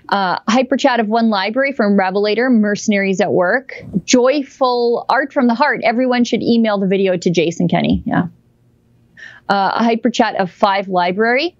Uh, 0.09 0.39
hyper 0.47 0.77
chat 0.77 0.99
of 0.99 1.07
one 1.07 1.29
LBRY 1.29 1.75
from 1.75 1.97
Revelator, 1.97 2.49
Mercenaries 2.49 3.19
at 3.19 3.31
Work. 3.31 3.83
Joyful 4.05 5.05
art 5.09 5.33
from 5.33 5.47
the 5.47 5.53
heart. 5.53 5.81
Everyone 5.83 6.23
should 6.23 6.41
email 6.41 6.79
the 6.79 6.87
video 6.87 7.17
to 7.17 7.29
Jason 7.29 7.67
Kenney. 7.67 8.03
Yeah. 8.05 8.27
Uh, 9.49 9.71
a 9.75 9.83
hyper 9.83 10.09
chat 10.09 10.35
of 10.39 10.49
five 10.49 10.87
LBRY. 10.87 11.55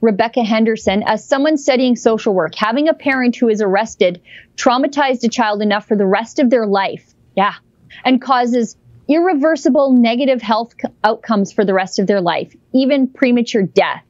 Rebecca 0.00 0.42
Henderson, 0.42 1.02
as 1.06 1.28
someone 1.28 1.58
studying 1.58 1.94
social 1.94 2.34
work, 2.34 2.54
having 2.54 2.88
a 2.88 2.94
parent 2.94 3.36
who 3.36 3.48
is 3.48 3.60
arrested 3.60 4.22
traumatized 4.56 5.22
a 5.24 5.28
child 5.28 5.60
enough 5.60 5.86
for 5.86 5.96
the 5.96 6.06
rest 6.06 6.38
of 6.38 6.48
their 6.48 6.66
life. 6.66 7.14
Yeah. 7.36 7.54
And 8.02 8.20
causes 8.20 8.76
irreversible 9.10 9.92
negative 9.92 10.40
health 10.40 10.74
outcomes 11.02 11.52
for 11.52 11.64
the 11.64 11.74
rest 11.74 11.98
of 11.98 12.06
their 12.06 12.20
life, 12.20 12.54
even 12.72 13.08
premature 13.08 13.62
death 13.62 14.04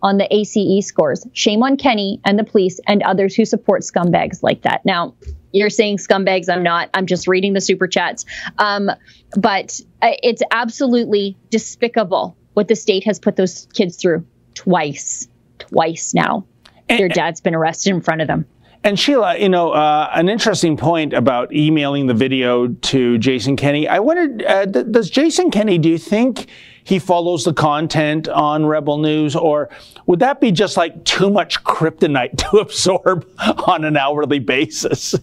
on 0.00 0.16
the 0.16 0.32
ACE 0.32 0.86
scores. 0.86 1.26
Shame 1.32 1.62
on 1.62 1.76
Kenney 1.76 2.20
and 2.24 2.38
the 2.38 2.44
police 2.44 2.80
and 2.86 3.02
others 3.02 3.34
who 3.34 3.44
support 3.44 3.82
scumbags 3.82 4.42
like 4.42 4.62
that. 4.62 4.84
Now, 4.84 5.14
you're 5.52 5.70
saying 5.70 5.96
scumbags. 5.96 6.48
I'm 6.48 6.62
not. 6.62 6.88
I'm 6.94 7.06
just 7.06 7.26
reading 7.26 7.52
the 7.52 7.60
super 7.60 7.88
chats. 7.88 8.24
Um, 8.58 8.90
but 9.36 9.80
uh, 10.00 10.12
it's 10.22 10.42
absolutely 10.50 11.36
despicable 11.50 12.36
what 12.54 12.68
the 12.68 12.76
state 12.76 13.04
has 13.04 13.18
put 13.18 13.34
those 13.34 13.66
kids 13.72 13.96
through 13.96 14.24
twice, 14.54 15.28
twice 15.58 16.14
now. 16.14 16.46
And, 16.88 17.00
Their 17.00 17.08
dad's 17.08 17.40
been 17.40 17.54
arrested 17.54 17.90
in 17.90 18.00
front 18.00 18.20
of 18.20 18.28
them. 18.28 18.46
And 18.84 18.98
Sheila, 18.98 19.38
you 19.38 19.48
know, 19.48 19.72
uh, 19.72 20.10
an 20.14 20.28
interesting 20.28 20.76
point 20.76 21.12
about 21.12 21.52
emailing 21.52 22.06
the 22.06 22.14
video 22.14 22.68
to 22.68 23.18
Jason 23.18 23.56
Kenney. 23.56 23.88
I 23.88 23.98
wondered, 23.98 24.44
uh, 24.44 24.66
th- 24.66 24.86
does 24.90 25.10
Jason 25.10 25.50
Kenney, 25.50 25.78
do 25.78 25.88
you 25.88 25.98
think 25.98 26.46
he 26.84 26.98
follows 26.98 27.44
the 27.44 27.52
content 27.52 28.28
on 28.28 28.64
Rebel 28.64 28.98
News, 28.98 29.34
or 29.34 29.68
would 30.06 30.20
that 30.20 30.40
be 30.40 30.52
just 30.52 30.76
like 30.76 31.04
too 31.04 31.28
much 31.28 31.62
kryptonite 31.64 32.38
to 32.38 32.56
absorb 32.60 33.28
on 33.66 33.84
an 33.84 33.96
hourly 33.96 34.38
basis? 34.38 35.14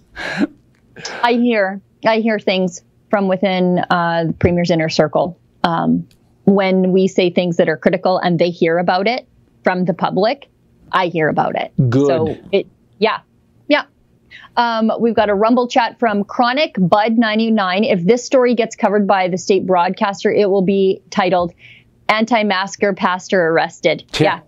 I 1.24 1.34
hear, 1.34 1.82
I 2.06 2.20
hear 2.20 2.40
things 2.40 2.84
from 3.10 3.28
within 3.28 3.80
uh, 3.90 4.26
the 4.28 4.34
Premier's 4.34 4.70
inner 4.70 4.90
circle. 4.90 5.40
Um, 5.64 6.08
when 6.44 6.92
we 6.92 7.08
say 7.08 7.30
things 7.30 7.58
that 7.58 7.70
are 7.70 7.78
critical 7.78 8.18
and 8.20 8.38
they 8.38 8.50
hear 8.50 8.78
about 8.78 9.08
it 9.08 9.28
from 9.64 9.86
the 9.86 9.94
public, 9.94 10.50
I 10.92 11.08
hear 11.08 11.30
about 11.30 11.56
it. 11.56 11.74
Good. 11.90 12.08
So 12.08 12.38
it, 12.52 12.68
yeah. 13.00 13.22
Um, 14.58 14.92
we've 15.00 15.14
got 15.14 15.30
a 15.30 15.36
rumble 15.36 15.68
chat 15.68 16.00
from 16.00 16.24
Chronic 16.24 16.76
Bud 16.78 17.18
99. 17.18 17.84
If 17.84 18.04
this 18.04 18.26
story 18.26 18.56
gets 18.56 18.76
covered 18.76 19.08
by 19.08 19.28
the 19.28 19.38
state 19.38 19.66
broadcaster, 19.66 20.32
it 20.32 20.50
will 20.50 20.62
be 20.62 21.02
titled 21.10 21.54
"Anti-Masker 22.10 22.94
Pastor 22.94 23.48
Arrested." 23.48 24.04
Yeah, 24.20 24.42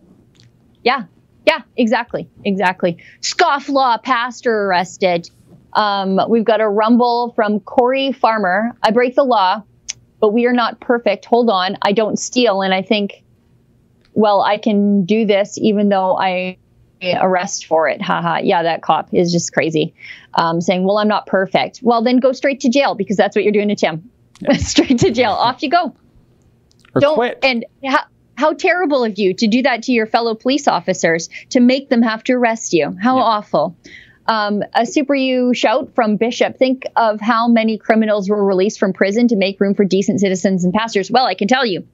yeah, 0.83 1.05
yeah. 1.45 1.61
Exactly, 1.75 2.29
exactly. 2.43 2.97
Scofflaw 3.21 4.01
pastor 4.01 4.65
arrested. 4.65 5.29
Um, 5.73 6.19
we've 6.29 6.45
got 6.45 6.61
a 6.61 6.67
rumble 6.67 7.33
from 7.35 7.59
Corey 7.59 8.11
Farmer. 8.11 8.75
I 8.81 8.91
break 8.91 9.15
the 9.15 9.23
law 9.23 9.63
but 10.19 10.29
we 10.29 10.45
are 10.45 10.53
not 10.53 10.79
perfect. 10.79 11.25
Hold 11.25 11.49
on, 11.49 11.77
I 11.81 11.91
don't 11.91 12.17
steal. 12.17 12.61
And 12.61 12.73
I 12.73 12.81
think, 12.81 13.23
well, 14.13 14.41
I 14.41 14.57
can 14.57 15.05
do 15.05 15.25
this 15.25 15.57
even 15.57 15.89
though 15.89 16.17
I 16.17 16.57
arrest 17.01 17.65
for 17.65 17.87
it. 17.87 18.01
Haha. 18.01 18.37
Yeah, 18.37 18.63
that 18.63 18.81
cop 18.81 19.13
is 19.13 19.31
just 19.31 19.53
crazy. 19.53 19.93
Um, 20.33 20.61
saying, 20.61 20.83
well, 20.83 20.97
I'm 20.97 21.07
not 21.07 21.25
perfect. 21.25 21.79
Well, 21.81 22.03
then 22.03 22.17
go 22.17 22.31
straight 22.31 22.61
to 22.61 22.69
jail 22.69 22.95
because 22.95 23.17
that's 23.17 23.35
what 23.35 23.43
you're 23.43 23.53
doing 23.53 23.69
to 23.69 23.75
Tim. 23.75 24.09
Yeah. 24.39 24.53
straight 24.57 24.99
to 24.99 25.11
jail. 25.11 25.31
Off 25.31 25.63
you 25.63 25.69
go. 25.69 25.95
Or 26.93 27.01
don't 27.01 27.15
quit. 27.15 27.39
and 27.43 27.65
how, 27.83 28.05
how 28.35 28.53
terrible 28.53 29.03
of 29.03 29.17
you 29.17 29.33
to 29.33 29.47
do 29.47 29.63
that 29.63 29.83
to 29.83 29.91
your 29.91 30.05
fellow 30.05 30.35
police 30.35 30.67
officers 30.67 31.29
to 31.49 31.59
make 31.59 31.89
them 31.89 32.01
have 32.01 32.23
to 32.25 32.33
arrest 32.33 32.73
you. 32.73 32.95
How 33.01 33.17
yeah. 33.17 33.23
awful. 33.23 33.75
Um, 34.27 34.61
a 34.73 34.85
super 34.85 35.15
you 35.15 35.53
shout 35.53 35.95
from 35.95 36.17
Bishop. 36.17 36.57
Think 36.57 36.85
of 36.95 37.21
how 37.21 37.47
many 37.47 37.77
criminals 37.77 38.29
were 38.29 38.43
released 38.43 38.77
from 38.79 38.91
prison 38.91 39.29
to 39.29 39.37
make 39.37 39.59
room 39.59 39.73
for 39.73 39.85
decent 39.85 40.19
citizens 40.19 40.65
and 40.65 40.73
pastors. 40.73 41.09
Well, 41.09 41.25
I 41.25 41.33
can 41.33 41.47
tell 41.47 41.65
you 41.65 41.87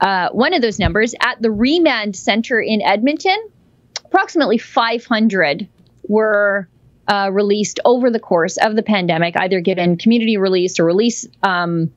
uh, 0.00 0.28
one 0.30 0.54
of 0.54 0.62
those 0.62 0.78
numbers 0.78 1.14
at 1.20 1.42
the 1.42 1.50
remand 1.50 2.14
center 2.14 2.60
in 2.60 2.80
Edmonton, 2.80 3.36
approximately 4.10 4.58
500 4.58 5.68
were 6.08 6.68
uh, 7.06 7.30
released 7.32 7.80
over 7.84 8.10
the 8.10 8.18
course 8.18 8.56
of 8.56 8.74
the 8.74 8.82
pandemic, 8.82 9.36
either 9.36 9.60
given 9.60 9.96
community 9.96 10.36
release 10.36 10.80
or 10.80 10.84
release 10.84 11.26
um, 11.42 11.92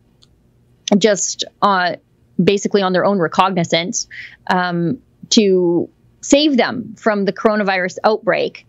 just 0.98 1.44
uh, 1.62 1.96
basically 2.42 2.84
on 2.84 2.94
their 2.94 3.06
own 3.06 3.20
recognizance 3.20 4.08
um, 4.48 5.00
to 5.30 5.90
save 6.22 6.56
them 6.56 6.96
from 6.98 7.26
the 7.26 7.34
coronavirus 7.34 7.98
outbreak. 8.04 8.66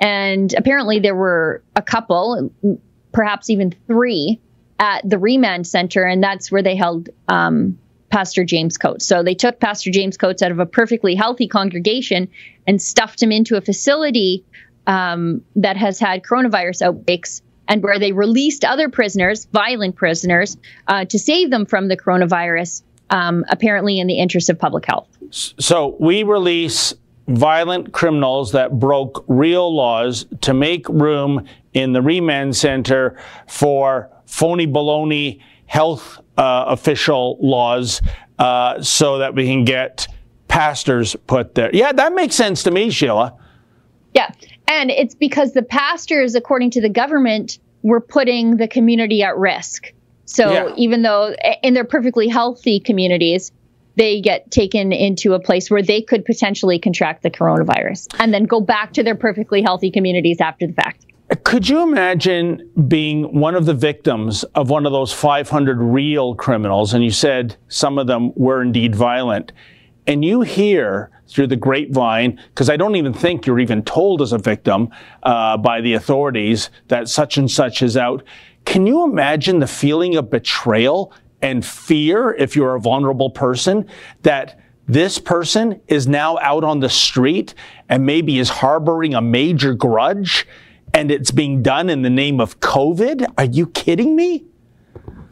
And 0.00 0.52
apparently, 0.54 0.98
there 0.98 1.14
were 1.14 1.62
a 1.76 1.82
couple, 1.82 2.50
perhaps 3.12 3.50
even 3.50 3.72
three, 3.86 4.40
at 4.78 5.08
the 5.08 5.18
remand 5.18 5.66
center, 5.66 6.04
and 6.04 6.22
that's 6.22 6.50
where 6.50 6.62
they 6.62 6.74
held 6.74 7.10
um, 7.28 7.78
Pastor 8.10 8.44
James 8.44 8.76
Coates. 8.76 9.06
So 9.06 9.22
they 9.22 9.34
took 9.34 9.60
Pastor 9.60 9.90
James 9.90 10.16
Coates 10.16 10.42
out 10.42 10.50
of 10.50 10.58
a 10.58 10.66
perfectly 10.66 11.14
healthy 11.14 11.48
congregation 11.48 12.28
and 12.66 12.82
stuffed 12.82 13.22
him 13.22 13.32
into 13.32 13.56
a 13.56 13.60
facility 13.60 14.44
um, 14.86 15.42
that 15.56 15.76
has 15.76 15.98
had 15.98 16.22
coronavirus 16.22 16.82
outbreaks 16.82 17.42
and 17.68 17.82
where 17.82 18.00
they 18.00 18.10
released 18.10 18.64
other 18.64 18.88
prisoners, 18.88 19.46
violent 19.52 19.94
prisoners, 19.94 20.56
uh, 20.88 21.04
to 21.04 21.18
save 21.18 21.50
them 21.50 21.64
from 21.64 21.86
the 21.86 21.96
coronavirus, 21.96 22.82
um, 23.10 23.44
apparently 23.48 24.00
in 24.00 24.08
the 24.08 24.18
interest 24.18 24.50
of 24.50 24.58
public 24.58 24.84
health. 24.86 25.08
So 25.30 25.96
we 26.00 26.24
release 26.24 26.92
violent 27.28 27.92
criminals 27.92 28.50
that 28.52 28.80
broke 28.80 29.24
real 29.28 29.72
laws 29.72 30.26
to 30.40 30.52
make 30.52 30.88
room 30.88 31.46
in 31.72 31.92
the 31.92 32.02
remand 32.02 32.56
center 32.56 33.16
for 33.46 34.10
phony 34.26 34.66
baloney 34.66 35.40
health 35.66 36.18
uh, 36.40 36.64
official 36.68 37.36
laws 37.40 38.00
uh, 38.38 38.80
so 38.82 39.18
that 39.18 39.34
we 39.34 39.44
can 39.44 39.64
get 39.64 40.08
pastors 40.48 41.14
put 41.26 41.54
there. 41.54 41.70
Yeah, 41.72 41.92
that 41.92 42.14
makes 42.14 42.34
sense 42.34 42.62
to 42.62 42.70
me, 42.70 42.90
Sheila. 42.90 43.36
Yeah. 44.14 44.32
And 44.66 44.90
it's 44.90 45.14
because 45.14 45.52
the 45.52 45.62
pastors, 45.62 46.34
according 46.34 46.70
to 46.70 46.80
the 46.80 46.88
government, 46.88 47.58
were 47.82 48.00
putting 48.00 48.56
the 48.56 48.66
community 48.66 49.22
at 49.22 49.36
risk. 49.36 49.92
So 50.24 50.50
yeah. 50.50 50.74
even 50.76 51.02
though 51.02 51.34
in 51.62 51.74
their 51.74 51.84
perfectly 51.84 52.28
healthy 52.28 52.80
communities, 52.80 53.52
they 53.96 54.20
get 54.22 54.50
taken 54.50 54.92
into 54.92 55.34
a 55.34 55.40
place 55.40 55.70
where 55.70 55.82
they 55.82 56.00
could 56.00 56.24
potentially 56.24 56.78
contract 56.78 57.22
the 57.22 57.30
coronavirus 57.30 58.06
and 58.18 58.32
then 58.32 58.44
go 58.44 58.60
back 58.60 58.94
to 58.94 59.02
their 59.02 59.16
perfectly 59.16 59.60
healthy 59.60 59.90
communities 59.90 60.40
after 60.40 60.66
the 60.66 60.72
fact. 60.72 61.04
Could 61.44 61.68
you 61.68 61.82
imagine 61.82 62.68
being 62.88 63.38
one 63.38 63.54
of 63.54 63.64
the 63.64 63.74
victims 63.74 64.42
of 64.56 64.68
one 64.68 64.84
of 64.84 64.90
those 64.90 65.12
500 65.12 65.80
real 65.80 66.34
criminals? 66.34 66.92
And 66.92 67.04
you 67.04 67.12
said 67.12 67.56
some 67.68 67.98
of 67.98 68.08
them 68.08 68.32
were 68.34 68.60
indeed 68.62 68.96
violent. 68.96 69.52
And 70.08 70.24
you 70.24 70.40
hear 70.40 71.10
through 71.28 71.46
the 71.46 71.56
grapevine, 71.56 72.40
because 72.48 72.68
I 72.68 72.76
don't 72.76 72.96
even 72.96 73.12
think 73.12 73.46
you're 73.46 73.60
even 73.60 73.84
told 73.84 74.22
as 74.22 74.32
a 74.32 74.38
victim 74.38 74.88
uh, 75.22 75.56
by 75.56 75.80
the 75.80 75.94
authorities 75.94 76.68
that 76.88 77.08
such 77.08 77.36
and 77.36 77.48
such 77.48 77.80
is 77.80 77.96
out. 77.96 78.24
Can 78.64 78.84
you 78.84 79.04
imagine 79.04 79.60
the 79.60 79.68
feeling 79.68 80.16
of 80.16 80.30
betrayal 80.30 81.12
and 81.40 81.64
fear 81.64 82.32
if 82.32 82.56
you're 82.56 82.74
a 82.74 82.80
vulnerable 82.80 83.30
person 83.30 83.88
that 84.22 84.58
this 84.88 85.20
person 85.20 85.80
is 85.86 86.08
now 86.08 86.38
out 86.38 86.64
on 86.64 86.80
the 86.80 86.88
street 86.88 87.54
and 87.88 88.04
maybe 88.04 88.40
is 88.40 88.48
harboring 88.48 89.14
a 89.14 89.20
major 89.20 89.74
grudge 89.74 90.44
and 90.94 91.10
it's 91.10 91.30
being 91.30 91.62
done 91.62 91.88
in 91.90 92.02
the 92.02 92.10
name 92.10 92.40
of 92.40 92.60
COVID? 92.60 93.32
Are 93.38 93.44
you 93.44 93.66
kidding 93.68 94.16
me? 94.16 94.44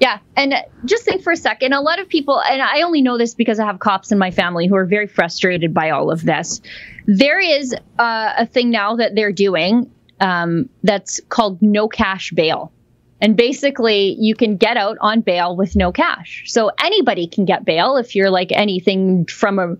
Yeah, 0.00 0.20
and 0.36 0.54
just 0.84 1.04
think 1.04 1.22
for 1.22 1.32
a 1.32 1.36
second. 1.36 1.72
A 1.72 1.80
lot 1.80 1.98
of 1.98 2.08
people, 2.08 2.40
and 2.40 2.62
I 2.62 2.82
only 2.82 3.02
know 3.02 3.18
this 3.18 3.34
because 3.34 3.58
I 3.58 3.66
have 3.66 3.80
cops 3.80 4.12
in 4.12 4.18
my 4.18 4.30
family 4.30 4.68
who 4.68 4.76
are 4.76 4.86
very 4.86 5.08
frustrated 5.08 5.74
by 5.74 5.90
all 5.90 6.10
of 6.12 6.24
this. 6.24 6.60
There 7.06 7.40
is 7.40 7.74
uh, 7.98 8.32
a 8.38 8.46
thing 8.46 8.70
now 8.70 8.96
that 8.96 9.16
they're 9.16 9.32
doing 9.32 9.90
um, 10.20 10.68
that's 10.84 11.20
called 11.28 11.60
no 11.62 11.88
cash 11.88 12.30
bail. 12.30 12.72
And 13.20 13.36
basically, 13.36 14.16
you 14.20 14.36
can 14.36 14.56
get 14.56 14.76
out 14.76 14.98
on 15.00 15.22
bail 15.22 15.56
with 15.56 15.74
no 15.74 15.90
cash. 15.90 16.44
So 16.46 16.70
anybody 16.80 17.26
can 17.26 17.44
get 17.44 17.64
bail 17.64 17.96
if 17.96 18.14
you're 18.14 18.30
like 18.30 18.52
anything 18.52 19.26
from 19.26 19.58
a 19.58 19.76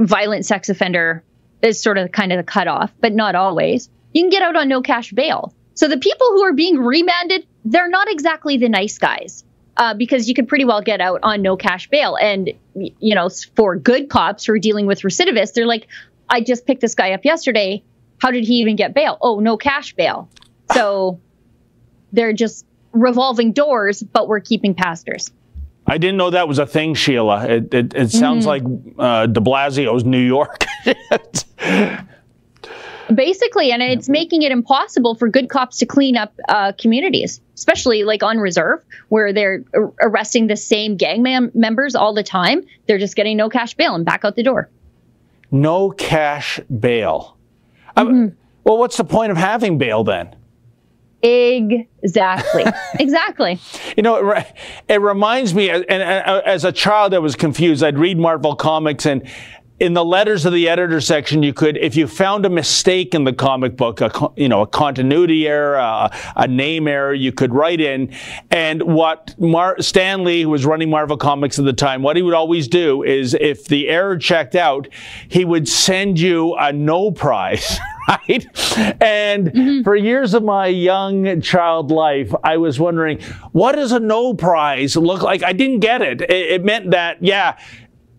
violent 0.00 0.46
sex 0.46 0.68
offender 0.68 1.24
is 1.60 1.82
sort 1.82 1.98
of 1.98 2.12
kind 2.12 2.32
of 2.32 2.36
the 2.36 2.44
cutoff, 2.44 2.92
but 3.00 3.12
not 3.12 3.34
always. 3.34 3.90
You 4.12 4.22
can 4.22 4.30
get 4.30 4.42
out 4.42 4.56
on 4.56 4.68
no 4.68 4.82
cash 4.82 5.12
bail. 5.12 5.54
So 5.74 5.88
the 5.88 5.98
people 5.98 6.26
who 6.28 6.42
are 6.42 6.52
being 6.52 6.78
remanded, 6.78 7.46
they're 7.64 7.88
not 7.88 8.10
exactly 8.10 8.56
the 8.56 8.68
nice 8.68 8.98
guys. 8.98 9.44
Uh, 9.76 9.94
because 9.94 10.28
you 10.28 10.34
could 10.34 10.48
pretty 10.48 10.64
well 10.64 10.82
get 10.82 11.00
out 11.00 11.20
on 11.22 11.40
no 11.40 11.56
cash 11.56 11.88
bail. 11.88 12.16
And, 12.16 12.50
you 12.74 13.14
know, 13.14 13.28
for 13.54 13.76
good 13.76 14.10
cops 14.10 14.44
who 14.44 14.52
are 14.54 14.58
dealing 14.58 14.86
with 14.86 15.02
recidivists, 15.02 15.52
they're 15.52 15.68
like, 15.68 15.86
I 16.28 16.40
just 16.40 16.66
picked 16.66 16.80
this 16.80 16.96
guy 16.96 17.12
up 17.12 17.24
yesterday. 17.24 17.84
How 18.20 18.32
did 18.32 18.42
he 18.42 18.54
even 18.54 18.74
get 18.74 18.92
bail? 18.92 19.16
Oh, 19.20 19.38
no 19.38 19.56
cash 19.56 19.94
bail. 19.94 20.28
So 20.72 21.20
they're 22.12 22.32
just 22.32 22.66
revolving 22.92 23.52
doors, 23.52 24.02
but 24.02 24.26
we're 24.26 24.40
keeping 24.40 24.74
pastors. 24.74 25.30
I 25.86 25.96
didn't 25.96 26.16
know 26.16 26.30
that 26.30 26.48
was 26.48 26.58
a 26.58 26.66
thing, 26.66 26.94
Sheila. 26.94 27.46
It, 27.46 27.72
it, 27.72 27.94
it 27.94 28.10
sounds 28.10 28.44
mm. 28.44 28.48
like 28.48 28.62
uh, 28.98 29.26
de 29.26 29.40
Blasio's 29.40 30.04
New 30.04 30.18
York. 30.18 30.64
Basically, 33.14 33.72
and 33.72 33.82
it's 33.82 34.08
making 34.08 34.42
it 34.42 34.52
impossible 34.52 35.14
for 35.14 35.28
good 35.28 35.48
cops 35.48 35.78
to 35.78 35.86
clean 35.86 36.16
up 36.16 36.34
uh, 36.48 36.72
communities, 36.72 37.40
especially 37.54 38.04
like 38.04 38.22
on 38.22 38.38
reserve, 38.38 38.84
where 39.08 39.32
they're 39.32 39.64
arresting 40.00 40.46
the 40.46 40.56
same 40.56 40.96
gang 40.96 41.22
mem- 41.22 41.50
members 41.54 41.94
all 41.94 42.12
the 42.12 42.22
time. 42.22 42.66
They're 42.86 42.98
just 42.98 43.16
getting 43.16 43.36
no 43.36 43.48
cash 43.48 43.74
bail 43.74 43.94
and 43.94 44.04
back 44.04 44.24
out 44.24 44.36
the 44.36 44.42
door. 44.42 44.68
No 45.50 45.90
cash 45.90 46.60
bail. 46.80 47.36
Mm-hmm. 47.96 48.36
well, 48.62 48.78
what's 48.78 48.96
the 48.96 49.04
point 49.04 49.32
of 49.32 49.38
having 49.38 49.78
bail 49.78 50.04
then? 50.04 50.36
Exactly. 51.20 52.64
exactly. 53.00 53.58
You 53.96 54.04
know, 54.04 54.30
it, 54.30 54.46
it 54.88 55.00
reminds 55.00 55.52
me, 55.52 55.68
and, 55.68 55.84
and, 55.88 56.02
as 56.02 56.64
a 56.64 56.70
child, 56.70 57.12
I 57.12 57.18
was 57.18 57.34
confused. 57.34 57.82
I'd 57.82 57.98
read 57.98 58.18
Marvel 58.18 58.54
comics, 58.54 59.04
and 59.04 59.28
in 59.80 59.94
the 59.94 60.04
letters 60.04 60.44
of 60.44 60.52
the 60.52 60.68
editor 60.68 61.00
section, 61.00 61.42
you 61.42 61.52
could, 61.52 61.76
if 61.76 61.94
you 61.94 62.08
found 62.08 62.44
a 62.44 62.50
mistake 62.50 63.14
in 63.14 63.24
the 63.24 63.32
comic 63.32 63.76
book, 63.76 64.00
a 64.00 64.10
you 64.36 64.48
know 64.48 64.62
a 64.62 64.66
continuity 64.66 65.46
error, 65.46 65.76
a, 65.76 66.10
a 66.36 66.48
name 66.48 66.88
error, 66.88 67.14
you 67.14 67.32
could 67.32 67.54
write 67.54 67.80
in. 67.80 68.12
And 68.50 68.82
what 68.82 69.38
Mar- 69.38 69.80
Stan 69.80 70.24
Lee, 70.24 70.42
who 70.42 70.50
was 70.50 70.66
running 70.66 70.90
Marvel 70.90 71.16
Comics 71.16 71.58
at 71.58 71.64
the 71.64 71.72
time, 71.72 72.02
what 72.02 72.16
he 72.16 72.22
would 72.22 72.34
always 72.34 72.66
do 72.66 73.04
is, 73.04 73.34
if 73.34 73.66
the 73.66 73.88
error 73.88 74.16
checked 74.18 74.56
out, 74.56 74.88
he 75.28 75.44
would 75.44 75.68
send 75.68 76.18
you 76.18 76.54
a 76.56 76.72
no 76.72 77.10
prize. 77.10 77.78
right? 78.08 78.46
And 79.00 79.48
mm-hmm. 79.48 79.82
for 79.82 79.94
years 79.94 80.34
of 80.34 80.42
my 80.42 80.66
young 80.66 81.40
child 81.40 81.90
life, 81.90 82.34
I 82.42 82.56
was 82.56 82.80
wondering, 82.80 83.20
what 83.52 83.72
does 83.72 83.92
a 83.92 84.00
no 84.00 84.34
prize 84.34 84.96
look 84.96 85.22
like? 85.22 85.42
I 85.42 85.52
didn't 85.52 85.80
get 85.80 86.02
it. 86.02 86.22
It, 86.22 86.30
it 86.30 86.64
meant 86.64 86.90
that, 86.92 87.22
yeah, 87.22 87.58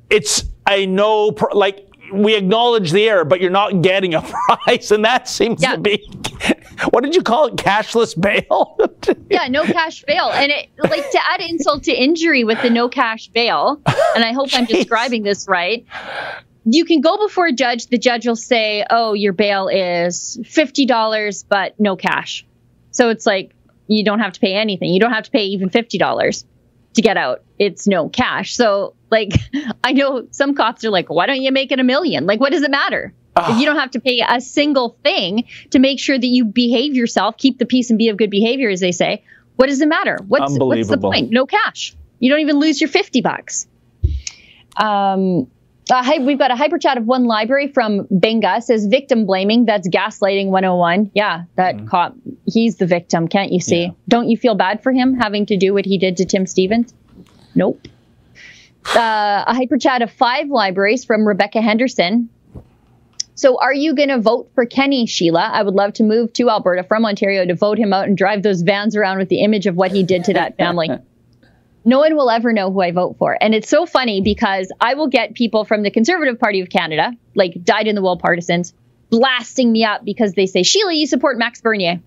it's 0.10 0.44
a 0.70 0.86
no, 0.86 1.36
like, 1.54 1.86
we 2.12 2.36
acknowledge 2.36 2.92
the 2.92 3.08
error, 3.08 3.26
but 3.26 3.40
you're 3.40 3.52
not 3.52 3.82
getting 3.82 4.16
a 4.16 4.22
prize. 4.66 4.92
And 4.92 5.06
that 5.06 5.28
seems 5.28 5.62
yeah. 5.62 5.76
to 5.76 5.78
be, 5.80 6.10
what 6.90 7.04
did 7.04 7.16
you 7.16 7.22
call 7.22 7.48
it? 7.48 7.56
Cashless 7.56 8.20
bail? 8.20 8.78
yeah, 9.30 9.48
no 9.48 9.64
cash 9.64 10.04
bail. 10.04 10.32
And 10.32 10.52
it, 10.52 10.70
like 10.78 11.10
to 11.12 11.20
add 11.28 11.42
insult 11.42 11.84
to 11.84 11.94
injury 11.94 12.44
with 12.44 12.62
the 12.62 12.70
no 12.70 12.90
cash 12.90 13.28
bail, 13.28 13.82
and 14.16 14.24
I 14.24 14.34
hope 14.34 14.50
I'm 14.54 14.66
describing 14.66 15.24
this 15.24 15.48
right 15.48 15.86
you 16.66 16.86
can 16.86 17.02
go 17.02 17.18
before 17.18 17.48
a 17.48 17.52
judge. 17.52 17.88
The 17.88 17.98
judge 17.98 18.28
will 18.28 18.36
say, 18.36 18.86
"Oh, 18.90 19.14
your 19.14 19.34
bail 19.34 19.68
is 19.68 20.40
fifty 20.46 20.86
dollars, 20.86 21.44
but 21.44 21.80
no 21.80 21.96
cash." 21.96 22.46
So 22.92 23.10
it's 23.10 23.26
like 23.26 23.56
you 23.88 24.04
don't 24.04 24.20
have 24.20 24.34
to 24.34 24.40
pay 24.40 24.54
anything. 24.54 24.94
You 24.94 25.00
don't 25.00 25.14
have 25.14 25.26
to 25.26 25.32
pay 25.32 25.46
even 25.46 25.70
fifty 25.70 25.98
dollars 25.98 26.46
to 26.94 27.02
get 27.02 27.18
out. 27.18 27.44
It's 27.58 27.88
no 27.88 28.10
cash. 28.10 28.56
So 28.56 28.96
like, 29.10 29.34
I 29.84 29.94
know 29.94 30.28
some 30.32 30.56
cops 30.56 30.84
are 30.86 30.90
like, 30.90 31.10
"Why 31.10 31.26
don't 31.26 31.42
you 31.42 31.52
make 31.52 31.72
it 31.72 31.80
a 31.80 31.84
million? 31.84 32.26
Like, 32.26 32.40
what 32.40 32.52
does 32.52 32.64
it 32.64 32.72
matter?" 32.72 33.14
If 33.42 33.60
you 33.60 33.66
don't 33.66 33.78
have 33.78 33.92
to 33.92 34.02
pay 34.02 34.22
a 34.28 34.42
single 34.42 34.98
thing 35.02 35.46
to 35.70 35.80
make 35.80 36.00
sure 36.00 36.18
that 36.18 36.28
you 36.28 36.44
behave 36.44 36.94
yourself, 36.94 37.38
keep 37.38 37.58
the 37.58 37.66
peace 37.66 37.90
and 37.90 37.98
be 37.98 38.10
of 38.10 38.18
good 38.18 38.30
behavior, 38.30 38.70
as 38.70 38.82
they 38.82 38.92
say, 38.92 39.24
what 39.56 39.68
does 39.68 39.80
it 39.80 39.88
matter? 39.88 40.18
What's, 40.28 40.58
what's 40.60 40.90
the 40.90 40.98
point? 40.98 41.32
No 41.32 41.46
cash. 41.46 41.96
You 42.20 42.30
don't 42.30 42.42
even 42.42 42.60
lose 42.60 42.82
your 42.82 42.90
50 42.90 43.22
bucks. 43.22 43.68
Um, 44.76 45.50
uh, 45.92 46.20
we've 46.22 46.38
got 46.38 46.52
a 46.52 46.56
hyper 46.56 46.78
chat 46.78 46.98
of 46.98 47.06
one 47.06 47.26
LBRY 47.26 47.74
from 47.74 48.08
Benga 48.12 48.62
says 48.62 48.86
victim 48.86 49.26
blaming. 49.26 49.66
That's 49.66 49.88
gaslighting 49.88 50.48
101. 50.48 51.12
Yeah, 51.14 51.44
that 51.56 51.78
mm. 51.78 51.88
cop, 51.88 52.16
he's 52.46 52.78
the 52.78 52.86
victim. 52.86 53.28
Can't 53.28 53.52
you 53.52 53.60
see? 53.60 53.84
Yeah. 53.84 53.92
Don't 54.08 54.30
you 54.30 54.38
feel 54.38 54.56
bad 54.56 54.84
for 54.84 54.92
him 54.92 55.16
having 55.16 55.46
to 55.48 55.58
do 55.58 55.74
what 55.74 55.86
he 55.86 55.98
did 55.98 56.18
to 56.18 56.26
Tim 56.26 56.46
Stephens? 56.46 56.94
Nope. 57.56 57.88
Uh, 58.96 59.44
a 59.48 59.54
hyper 59.54 59.78
chat 59.78 60.02
of 60.02 60.12
five 60.12 60.48
LBRYs 60.48 61.06
from 61.06 61.28
Rebecca 61.28 61.62
Henderson. 61.62 62.30
So, 63.36 63.58
are 63.58 63.74
you 63.74 63.96
going 63.96 64.10
to 64.10 64.20
vote 64.20 64.52
for 64.54 64.66
Kenney, 64.66 65.06
Sheila? 65.06 65.50
I 65.54 65.64
would 65.64 65.74
love 65.74 65.94
to 65.94 66.04
move 66.04 66.34
to 66.34 66.50
Alberta 66.50 66.84
from 66.84 67.06
Ontario 67.06 67.46
to 67.46 67.56
vote 67.56 67.78
him 67.78 67.94
out 67.94 68.06
and 68.06 68.18
drive 68.18 68.44
those 68.44 68.64
vans 68.64 68.98
around 68.98 69.18
with 69.18 69.30
the 69.30 69.42
image 69.42 69.66
of 69.66 69.76
what 69.76 69.92
he 69.92 70.04
did 70.04 70.26
to 70.26 70.34
that 70.34 70.58
family. 70.58 70.90
no 71.86 72.00
one 72.00 72.16
will 72.16 72.30
ever 72.30 72.54
know 72.54 72.72
who 72.72 72.82
I 72.82 72.92
vote 72.92 73.18
for. 73.18 73.38
And 73.40 73.56
it's 73.56 73.70
so 73.70 73.86
funny 73.86 74.22
because 74.22 74.72
I 74.80 74.96
will 74.96 75.08
get 75.08 75.34
people 75.34 75.66
from 75.66 75.84
the 75.84 75.92
Conservative 75.92 76.40
Party 76.40 76.62
of 76.62 76.70
Canada, 76.70 77.14
like 77.36 77.64
dyed 77.64 77.88
in 77.88 77.96
the 77.96 78.02
wool 78.02 78.18
partisans, 78.18 78.74
blasting 79.10 79.72
me 79.72 79.84
up 79.84 80.04
because 80.04 80.34
they 80.34 80.46
say, 80.46 80.64
Sheila, 80.64 80.94
you 80.94 81.08
support 81.08 81.38
Max 81.38 81.62
Bernier. 81.62 82.02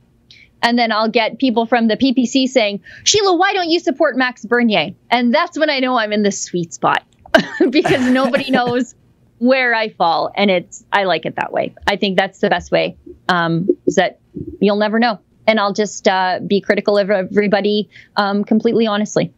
And 0.62 0.78
then 0.78 0.92
I'll 0.92 1.08
get 1.08 1.38
people 1.38 1.66
from 1.66 1.88
the 1.88 1.96
PPC 1.96 2.46
saying, 2.46 2.80
Sheila, 3.02 3.36
why 3.36 3.52
don't 3.52 3.68
you 3.68 3.80
support 3.80 4.16
Max 4.16 4.44
Bernier? 4.44 4.90
And 5.10 5.34
that's 5.34 5.58
when 5.58 5.70
I 5.70 5.80
know 5.80 5.96
I'm 5.96 6.12
in 6.12 6.22
the 6.22 6.30
sweet 6.30 6.72
spot 6.72 7.04
because 7.70 8.08
nobody 8.08 8.50
knows 8.52 8.94
where 9.38 9.74
I 9.74 9.88
fall. 9.88 10.30
And 10.36 10.50
it's, 10.50 10.84
I 10.92 11.04
like 11.04 11.26
it 11.26 11.36
that 11.36 11.52
way. 11.52 11.74
I 11.86 11.96
think 11.96 12.16
that's 12.16 12.38
the 12.38 12.48
best 12.48 12.70
way, 12.70 12.96
um, 13.28 13.68
is 13.86 13.96
that 13.96 14.20
you'll 14.60 14.76
never 14.76 15.00
know 15.00 15.18
and 15.46 15.60
I'll 15.60 15.72
just 15.72 16.08
uh, 16.08 16.40
be 16.46 16.60
critical 16.60 16.98
of 16.98 17.10
everybody 17.10 17.88
um, 18.16 18.44
completely 18.44 18.86
honestly. 18.86 19.32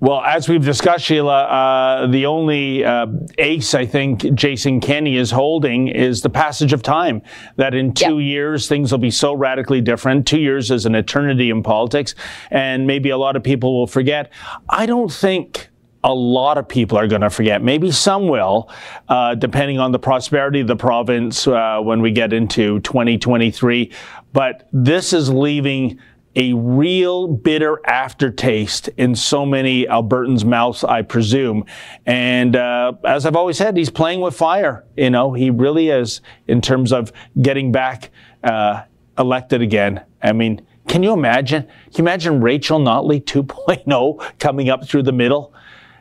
Well, 0.00 0.20
as 0.20 0.48
we've 0.48 0.64
discussed, 0.64 1.06
Sheila, 1.06 1.42
uh, 1.42 2.06
the 2.06 2.26
only 2.26 2.84
uh, 2.84 3.08
ace 3.36 3.74
I 3.74 3.84
think 3.84 4.32
Jason 4.32 4.80
Kenney 4.80 5.16
is 5.16 5.32
holding 5.32 5.88
is 5.88 6.22
the 6.22 6.30
passage 6.30 6.72
of 6.72 6.84
time. 6.84 7.20
That 7.56 7.74
in 7.74 7.92
two 7.94 8.20
yep. 8.20 8.28
years, 8.28 8.68
things 8.68 8.92
will 8.92 9.00
be 9.00 9.10
so 9.10 9.34
radically 9.34 9.80
different. 9.80 10.24
Two 10.24 10.38
years 10.38 10.70
is 10.70 10.86
an 10.86 10.94
eternity 10.94 11.50
in 11.50 11.64
politics, 11.64 12.14
and 12.52 12.86
maybe 12.86 13.10
a 13.10 13.18
lot 13.18 13.34
of 13.34 13.42
people 13.42 13.76
will 13.76 13.88
forget. 13.88 14.32
I 14.68 14.86
don't 14.86 15.10
think 15.12 15.68
a 16.04 16.14
lot 16.14 16.58
of 16.58 16.68
people 16.68 16.96
are 16.96 17.08
going 17.08 17.22
to 17.22 17.30
forget. 17.30 17.62
Maybe 17.62 17.90
some 17.90 18.28
will, 18.28 18.70
uh, 19.08 19.34
depending 19.34 19.80
on 19.80 19.90
the 19.90 19.98
prosperity 19.98 20.60
of 20.60 20.68
the 20.68 20.76
province 20.76 21.46
uh, 21.46 21.80
when 21.82 22.00
we 22.00 22.12
get 22.12 22.32
into 22.32 22.78
2023. 22.80 23.92
But 24.32 24.68
this 24.72 25.12
is 25.12 25.30
leaving 25.30 25.98
a 26.36 26.52
real 26.52 27.26
bitter 27.26 27.80
aftertaste 27.84 28.88
in 28.96 29.14
so 29.14 29.44
many 29.44 29.86
Albertans' 29.86 30.44
mouths, 30.44 30.84
I 30.84 31.02
presume. 31.02 31.64
And 32.06 32.54
uh, 32.54 32.92
as 33.04 33.26
I've 33.26 33.34
always 33.34 33.56
said, 33.56 33.76
he's 33.76 33.90
playing 33.90 34.20
with 34.20 34.36
fire. 34.36 34.84
You 34.96 35.10
know, 35.10 35.32
he 35.32 35.50
really 35.50 35.88
is 35.88 36.20
in 36.46 36.60
terms 36.60 36.92
of 36.92 37.12
getting 37.42 37.72
back 37.72 38.10
uh, 38.44 38.82
elected 39.18 39.62
again. 39.62 40.04
I 40.22 40.32
mean, 40.32 40.64
can 40.86 41.02
you 41.02 41.12
imagine? 41.12 41.64
Can 41.64 41.94
you 41.96 42.04
imagine 42.04 42.40
Rachel 42.40 42.78
Notley 42.78 43.22
2.0 43.22 44.38
coming 44.38 44.70
up 44.70 44.86
through 44.86 45.02
the 45.02 45.12
middle? 45.12 45.52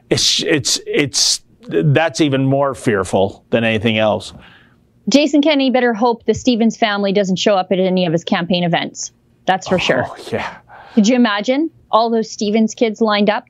It's 0.10 0.42
it's 0.44 0.80
it's 0.86 1.42
that's 1.62 2.22
even 2.22 2.46
more 2.46 2.74
fearful 2.74 3.44
than 3.50 3.64
anything 3.64 3.98
else. 3.98 4.34
Jason 5.10 5.42
Kenney 5.42 5.72
better 5.72 5.94
hope 5.94 6.26
the 6.26 6.34
Stephens 6.34 6.78
family 6.78 7.14
doesn't 7.14 7.38
show 7.38 7.56
up 7.56 7.72
at 7.72 7.80
any 7.80 8.06
of 8.06 8.14
his 8.14 8.24
campaign 8.24 8.64
events. 8.64 9.12
That's 9.46 9.68
for 9.68 9.76
oh, 9.76 9.80
sure. 9.80 10.06
Yeah. 10.32 10.58
Could 10.94 11.08
you 11.08 11.16
imagine 11.16 11.72
all 11.90 12.10
those 12.10 12.30
Stephens 12.30 12.76
kids 12.76 13.00
lined 13.00 13.30
up? 13.30 13.46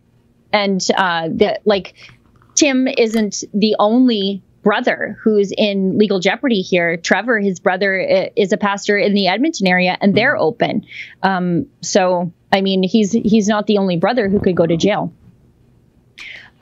And 0.53 0.85
uh, 0.95 1.29
the, 1.29 1.59
like, 1.65 1.95
Tim 2.55 2.87
isn't 2.87 3.43
the 3.53 3.75
only 3.79 4.41
brother 4.63 5.17
who's 5.23 5.53
in 5.57 5.97
legal 5.97 6.19
jeopardy 6.19 6.61
here. 6.61 6.97
Trevor, 6.97 7.39
his 7.39 7.59
brother, 7.59 8.29
is 8.35 8.51
a 8.51 8.57
pastor 8.57 8.97
in 8.97 9.13
the 9.13 9.27
Edmonton 9.27 9.65
area, 9.65 9.97
and 10.01 10.13
they're 10.13 10.35
mm-hmm. 10.35 10.43
open. 10.43 10.85
Um, 11.23 11.67
so, 11.81 12.31
I 12.51 12.61
mean, 12.61 12.83
he's 12.83 13.11
he's 13.11 13.47
not 13.47 13.65
the 13.67 13.77
only 13.77 13.97
brother 13.97 14.29
who 14.29 14.39
could 14.39 14.55
go 14.55 14.65
to 14.65 14.77
jail. 14.77 15.13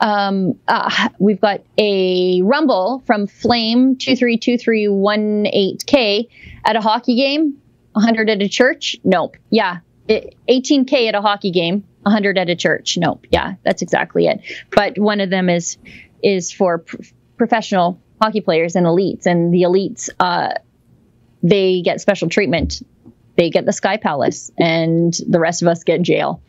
Um, 0.00 0.58
uh, 0.68 1.08
we've 1.18 1.40
got 1.40 1.62
a 1.78 2.42
rumble 2.42 3.02
from 3.06 3.26
Flame 3.26 3.96
two 3.96 4.16
three 4.16 4.38
two 4.38 4.58
three 4.58 4.88
one 4.88 5.46
eight 5.46 5.84
K 5.86 6.28
at 6.64 6.76
a 6.76 6.80
hockey 6.80 7.16
game. 7.16 7.58
100 7.92 8.28
at 8.28 8.42
a 8.42 8.48
church? 8.48 8.96
Nope. 9.04 9.38
Yeah, 9.48 9.78
18K 10.06 11.08
at 11.08 11.14
a 11.14 11.22
hockey 11.22 11.50
game. 11.50 11.84
100 12.02 12.36
at 12.36 12.50
a 12.50 12.54
church. 12.54 12.98
Nope. 12.98 13.26
Yeah, 13.30 13.54
that's 13.64 13.80
exactly 13.80 14.26
it. 14.26 14.42
But 14.70 14.98
one 14.98 15.20
of 15.20 15.30
them 15.30 15.48
is 15.48 15.78
is 16.22 16.52
for 16.52 16.78
pr- 16.78 16.96
professional 17.38 17.98
hockey 18.20 18.42
players 18.42 18.76
and 18.76 18.86
elites, 18.86 19.26
and 19.26 19.52
the 19.52 19.62
elites 19.62 20.10
uh, 20.20 20.54
they 21.42 21.80
get 21.82 22.00
special 22.00 22.28
treatment. 22.28 22.82
They 23.36 23.50
get 23.50 23.64
the 23.64 23.72
Sky 23.72 23.96
Palace, 23.96 24.50
and 24.58 25.14
the 25.26 25.40
rest 25.40 25.62
of 25.62 25.68
us 25.68 25.82
get 25.82 26.02
jail. 26.02 26.42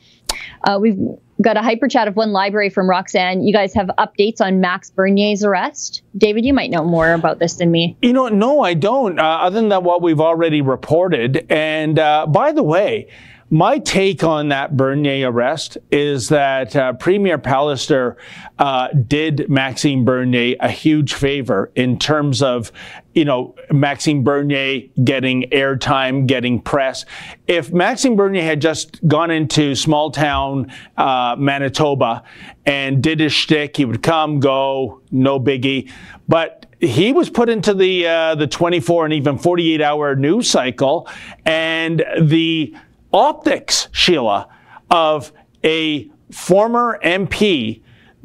Uh, 0.64 0.80
we've 0.82 1.00
got 1.42 1.58
a 1.58 1.62
hyper 1.62 1.88
chat 1.88 2.08
of 2.08 2.16
one 2.16 2.30
LBRY 2.30 2.72
from 2.72 2.90
Roxanne. 2.90 3.44
You 3.44 3.54
guys 3.54 3.74
have 3.74 3.88
updates 3.98 4.42
on 4.42 4.60
Max 4.60 4.90
Bernier's 4.90 5.44
arrest. 5.44 6.02
David, 6.18 6.46
you 6.46 6.54
might 6.54 6.70
know 6.70 6.84
more 6.84 7.14
about 7.14 7.40
this 7.40 7.56
than 7.56 7.72
me. 7.72 7.98
You 8.02 8.14
know, 8.14 8.28
no, 8.28 8.62
I 8.62 8.74
don't, 8.74 9.20
uh, 9.20 9.24
other 9.24 9.62
than 9.68 9.84
what 9.84 10.02
we've 10.02 10.22
already 10.22 10.62
reported. 10.62 11.46
And 11.50 12.00
uh, 12.00 12.26
by 12.28 12.52
the 12.52 12.64
way, 12.64 13.08
my 13.50 13.78
take 13.80 14.26
on 14.26 14.50
that 14.50 14.76
Bernier 14.76 15.32
arrest 15.32 15.78
is 15.90 16.28
that 16.30 16.76
uh, 16.76 16.94
Premier 16.94 17.38
Pallister 17.38 18.16
uh, 18.60 18.90
did 18.90 19.50
Maxime 19.50 20.04
Bernier 20.04 20.58
a 20.60 20.70
huge 20.70 21.14
favor 21.14 21.72
in 21.76 21.98
terms 21.98 22.42
of, 22.42 22.74
you 23.18 23.26
know, 23.26 23.56
Maxime 23.72 24.24
Bernier 24.24 24.84
getting 25.04 25.50
airtime, 25.50 26.28
getting 26.28 26.62
press. 26.62 27.04
If 27.48 27.74
Maxime 27.74 28.16
Bernier 28.16 28.44
had 28.44 28.62
just 28.62 29.06
gone 29.08 29.32
into 29.32 29.74
small 29.74 30.12
town 30.12 30.72
uh, 30.98 31.36
Manitoba 31.36 32.22
and 32.68 33.02
did 33.02 33.20
his 33.20 33.34
shtick, 33.34 33.76
he 33.76 33.86
would 33.86 34.04
come, 34.04 34.40
go, 34.40 35.02
no 35.10 35.40
biggie. 35.40 35.92
But 36.28 36.68
he 36.80 37.12
was 37.12 37.32
put 37.32 37.50
into 37.50 37.74
the 37.74 38.06
uh, 38.06 38.36
the 38.36 38.46
24 38.46 39.06
and 39.06 39.14
even 39.16 39.40
48 39.40 39.82
hour 39.82 40.16
news 40.16 40.48
cycle, 40.48 41.10
and 41.44 42.06
the 42.22 42.76
optics, 43.12 43.88
Sheila, 43.94 44.48
of 44.92 45.34
a 45.64 46.08
former 46.32 47.00
MP 47.04 47.82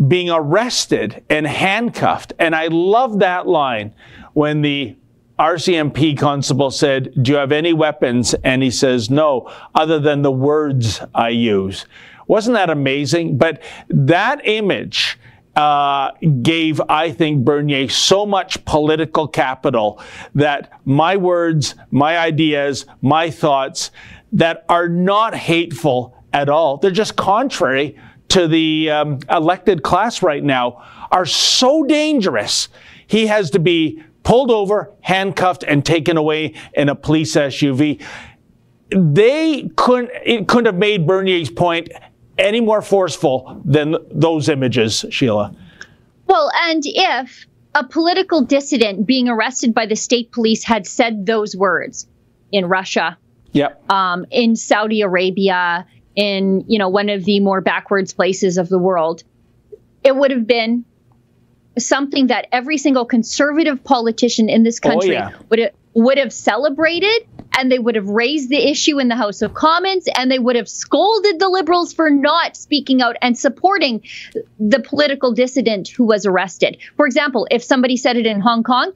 being 0.07 0.29
arrested 0.29 1.25
and 1.31 1.47
handcuffed. 1.47 2.35
And 2.39 2.55
I 2.55 2.67
love 2.67 3.21
that 3.21 3.47
line 3.47 3.95
when 4.35 4.63
the 4.63 4.97
RCMP 5.39 6.17
constable 6.17 6.71
said, 6.71 7.13
Do 7.21 7.33
you 7.33 7.39
have 7.39 7.53
any 7.53 7.73
weapons? 7.73 8.35
And 8.45 8.63
he 8.63 8.71
says, 8.71 9.11
No, 9.11 9.51
other 9.75 9.99
than 9.99 10.23
the 10.23 10.33
words 10.33 11.01
I 11.15 11.31
use. 11.31 11.87
Wasn't 12.27 12.55
that 12.55 12.71
amazing? 12.71 13.39
But 13.39 13.63
that 13.89 14.47
image 14.47 15.19
uh, 15.57 16.13
gave, 16.43 16.81
I 16.89 17.11
think, 17.11 17.45
Bernier 17.45 17.89
so 17.89 18.25
much 18.25 18.65
political 18.65 19.29
capital 19.29 20.01
that 20.35 20.81
my 20.85 21.17
words, 21.17 21.75
my 21.91 22.19
ideas, 22.19 22.87
my 23.03 23.31
thoughts, 23.31 23.91
that 24.33 24.65
are 24.69 24.89
not 24.89 25.35
hateful 25.35 26.17
at 26.33 26.49
all. 26.49 26.79
They're 26.79 26.91
just 26.91 27.17
contrary 27.17 27.99
to 28.29 28.49
the 28.49 28.91
um, 28.91 29.19
elected 29.29 29.83
class 29.83 30.23
right 30.23 30.43
now 30.43 30.83
are 31.11 31.27
so 31.27 31.85
dangerous. 31.85 32.69
He 33.07 33.27
has 33.27 33.51
to 33.51 33.59
be 33.59 34.03
pulled 34.23 34.51
over, 34.51 34.91
handcuffed, 35.01 35.65
and 35.65 35.85
taken 35.85 36.17
away 36.17 36.55
in 36.75 36.89
a 36.89 36.95
police 36.95 37.35
SUV. 37.35 38.03
They 38.91 39.71
couldn't, 39.77 40.11
it 40.25 40.49
couldn't 40.49 40.67
have 40.67 40.77
made 40.77 41.07
Bernier's 41.07 41.51
point 41.51 41.91
any 42.39 42.61
more 42.61 42.83
forceful 42.83 43.61
than 43.65 43.97
those 44.11 44.49
images, 44.49 45.05
Sheila. 45.11 45.55
Well, 46.27 46.51
and 46.65 46.83
if 46.85 47.47
a 47.75 47.85
political 47.85 48.43
dissident 48.43 49.07
being 49.07 49.29
arrested 49.29 49.75
by 49.75 49.87
the 49.87 49.97
state 49.97 50.31
police 50.33 50.65
had 50.65 50.87
said 50.87 51.27
those 51.27 51.57
words 51.57 52.07
in 52.51 52.67
Russia, 52.67 53.17
Yep. 53.53 53.91
Um, 53.91 54.27
in 54.31 54.57
Saudi 54.57 55.03
Arabia, 55.03 55.87
in 56.17 56.65
you 56.67 56.79
know 56.79 56.89
one 56.89 57.09
of 57.09 57.25
the 57.25 57.41
more 57.41 57.61
backwards 57.61 58.13
places 58.13 58.59
of 58.59 58.69
the 58.69 58.79
world, 58.79 59.23
it 60.03 60.17
would 60.17 60.31
have 60.31 60.47
been 60.47 60.85
something 61.79 62.29
that 62.29 62.47
every 62.53 62.79
single 62.79 63.05
conservative 63.05 63.83
politician 63.83 64.49
in 64.49 64.63
this 64.63 64.81
oh, 64.85 64.89
country 64.89 65.11
oh, 65.11 65.13
yeah. 65.13 65.31
would 65.49 65.59
have, 65.59 65.73
would 65.95 66.19
have 66.19 66.33
celebrated 66.33 67.27
and 67.57 67.71
they 67.71 67.79
would 67.79 67.97
have 67.97 68.09
raised 68.09 68.49
the 68.49 68.71
issue 68.71 68.99
in 68.99 69.09
the 69.09 69.17
House 69.17 69.43
of 69.43 69.55
Commons 69.55 70.09
and 70.15 70.31
they 70.31 70.39
would 70.39 70.57
have 70.57 70.69
scolded 70.69 71.39
the 71.39 71.49
liberals 71.49 71.93
for 71.93 72.11
not 72.11 72.57
speaking 72.57 73.03
out 73.03 73.17
and 73.21 73.39
supporting 73.39 74.03
the 74.59 74.81
political 74.81 75.33
dissident 75.33 75.89
who 75.89 76.05
was 76.05 76.25
arrested. 76.25 76.79
For 76.97 77.07
example, 77.07 77.47
if 77.51 77.63
somebody 77.63 77.97
said 77.97 78.17
it 78.17 78.27
in 78.27 78.41
Hong 78.41 78.63
Kong, 78.63 78.93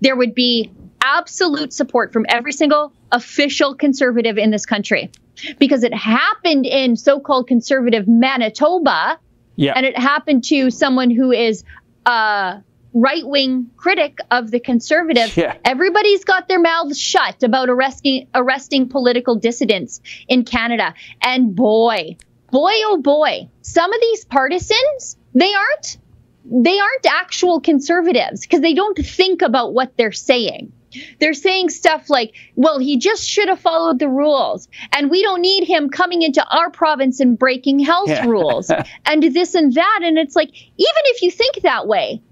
there 0.00 0.16
would 0.16 0.34
be 0.34 0.70
absolute 1.02 1.72
support 1.72 2.12
from 2.12 2.24
every 2.28 2.52
single 2.52 2.92
official 3.10 3.74
conservative 3.74 4.38
in 4.38 4.50
this 4.50 4.66
country 4.66 5.10
because 5.58 5.82
it 5.82 5.92
happened 5.92 6.66
in 6.66 6.96
so-called 6.96 7.48
conservative 7.48 8.06
Manitoba 8.06 9.18
yeah. 9.56 9.72
and 9.74 9.84
it 9.84 9.98
happened 9.98 10.44
to 10.44 10.70
someone 10.70 11.10
who 11.10 11.32
is 11.32 11.64
a 12.06 12.62
right-wing 12.94 13.70
critic 13.76 14.18
of 14.30 14.50
the 14.50 14.60
conservative 14.60 15.34
yeah. 15.34 15.56
everybody's 15.64 16.24
got 16.24 16.46
their 16.46 16.60
mouths 16.60 17.00
shut 17.00 17.42
about 17.42 17.70
arresting 17.70 18.28
arresting 18.34 18.88
political 18.88 19.36
dissidents 19.36 20.02
in 20.28 20.44
Canada 20.44 20.94
and 21.22 21.56
boy 21.56 22.16
boy 22.50 22.72
oh 22.84 22.98
boy 22.98 23.48
some 23.62 23.90
of 23.90 24.00
these 24.00 24.26
partisans 24.26 25.16
they 25.34 25.54
aren't 25.54 25.96
they 26.44 26.78
aren't 26.78 27.06
actual 27.06 27.60
conservatives 27.60 28.40
because 28.40 28.60
they 28.60 28.74
don't 28.74 28.98
think 28.98 29.42
about 29.42 29.72
what 29.72 29.96
they're 29.96 30.12
saying. 30.12 30.72
They're 31.20 31.34
saying 31.34 31.70
stuff 31.70 32.10
like, 32.10 32.34
well, 32.56 32.78
he 32.78 32.98
just 32.98 33.28
should 33.28 33.48
have 33.48 33.60
followed 33.60 33.98
the 33.98 34.08
rules. 34.08 34.68
And 34.92 35.10
we 35.10 35.22
don't 35.22 35.40
need 35.40 35.64
him 35.64 35.90
coming 35.90 36.22
into 36.22 36.44
our 36.46 36.70
province 36.70 37.20
and 37.20 37.38
breaking 37.38 37.80
health 37.80 38.08
yeah. 38.08 38.26
rules 38.26 38.70
and 39.06 39.22
this 39.22 39.54
and 39.54 39.72
that. 39.74 40.00
And 40.02 40.18
it's 40.18 40.36
like, 40.36 40.50
even 40.52 40.70
if 40.76 41.22
you 41.22 41.30
think 41.30 41.62
that 41.62 41.86
way, 41.86 42.22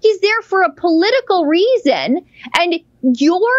he's 0.00 0.20
there 0.20 0.42
for 0.42 0.62
a 0.62 0.72
political 0.72 1.46
reason. 1.46 2.26
And 2.58 2.80
your 3.02 3.50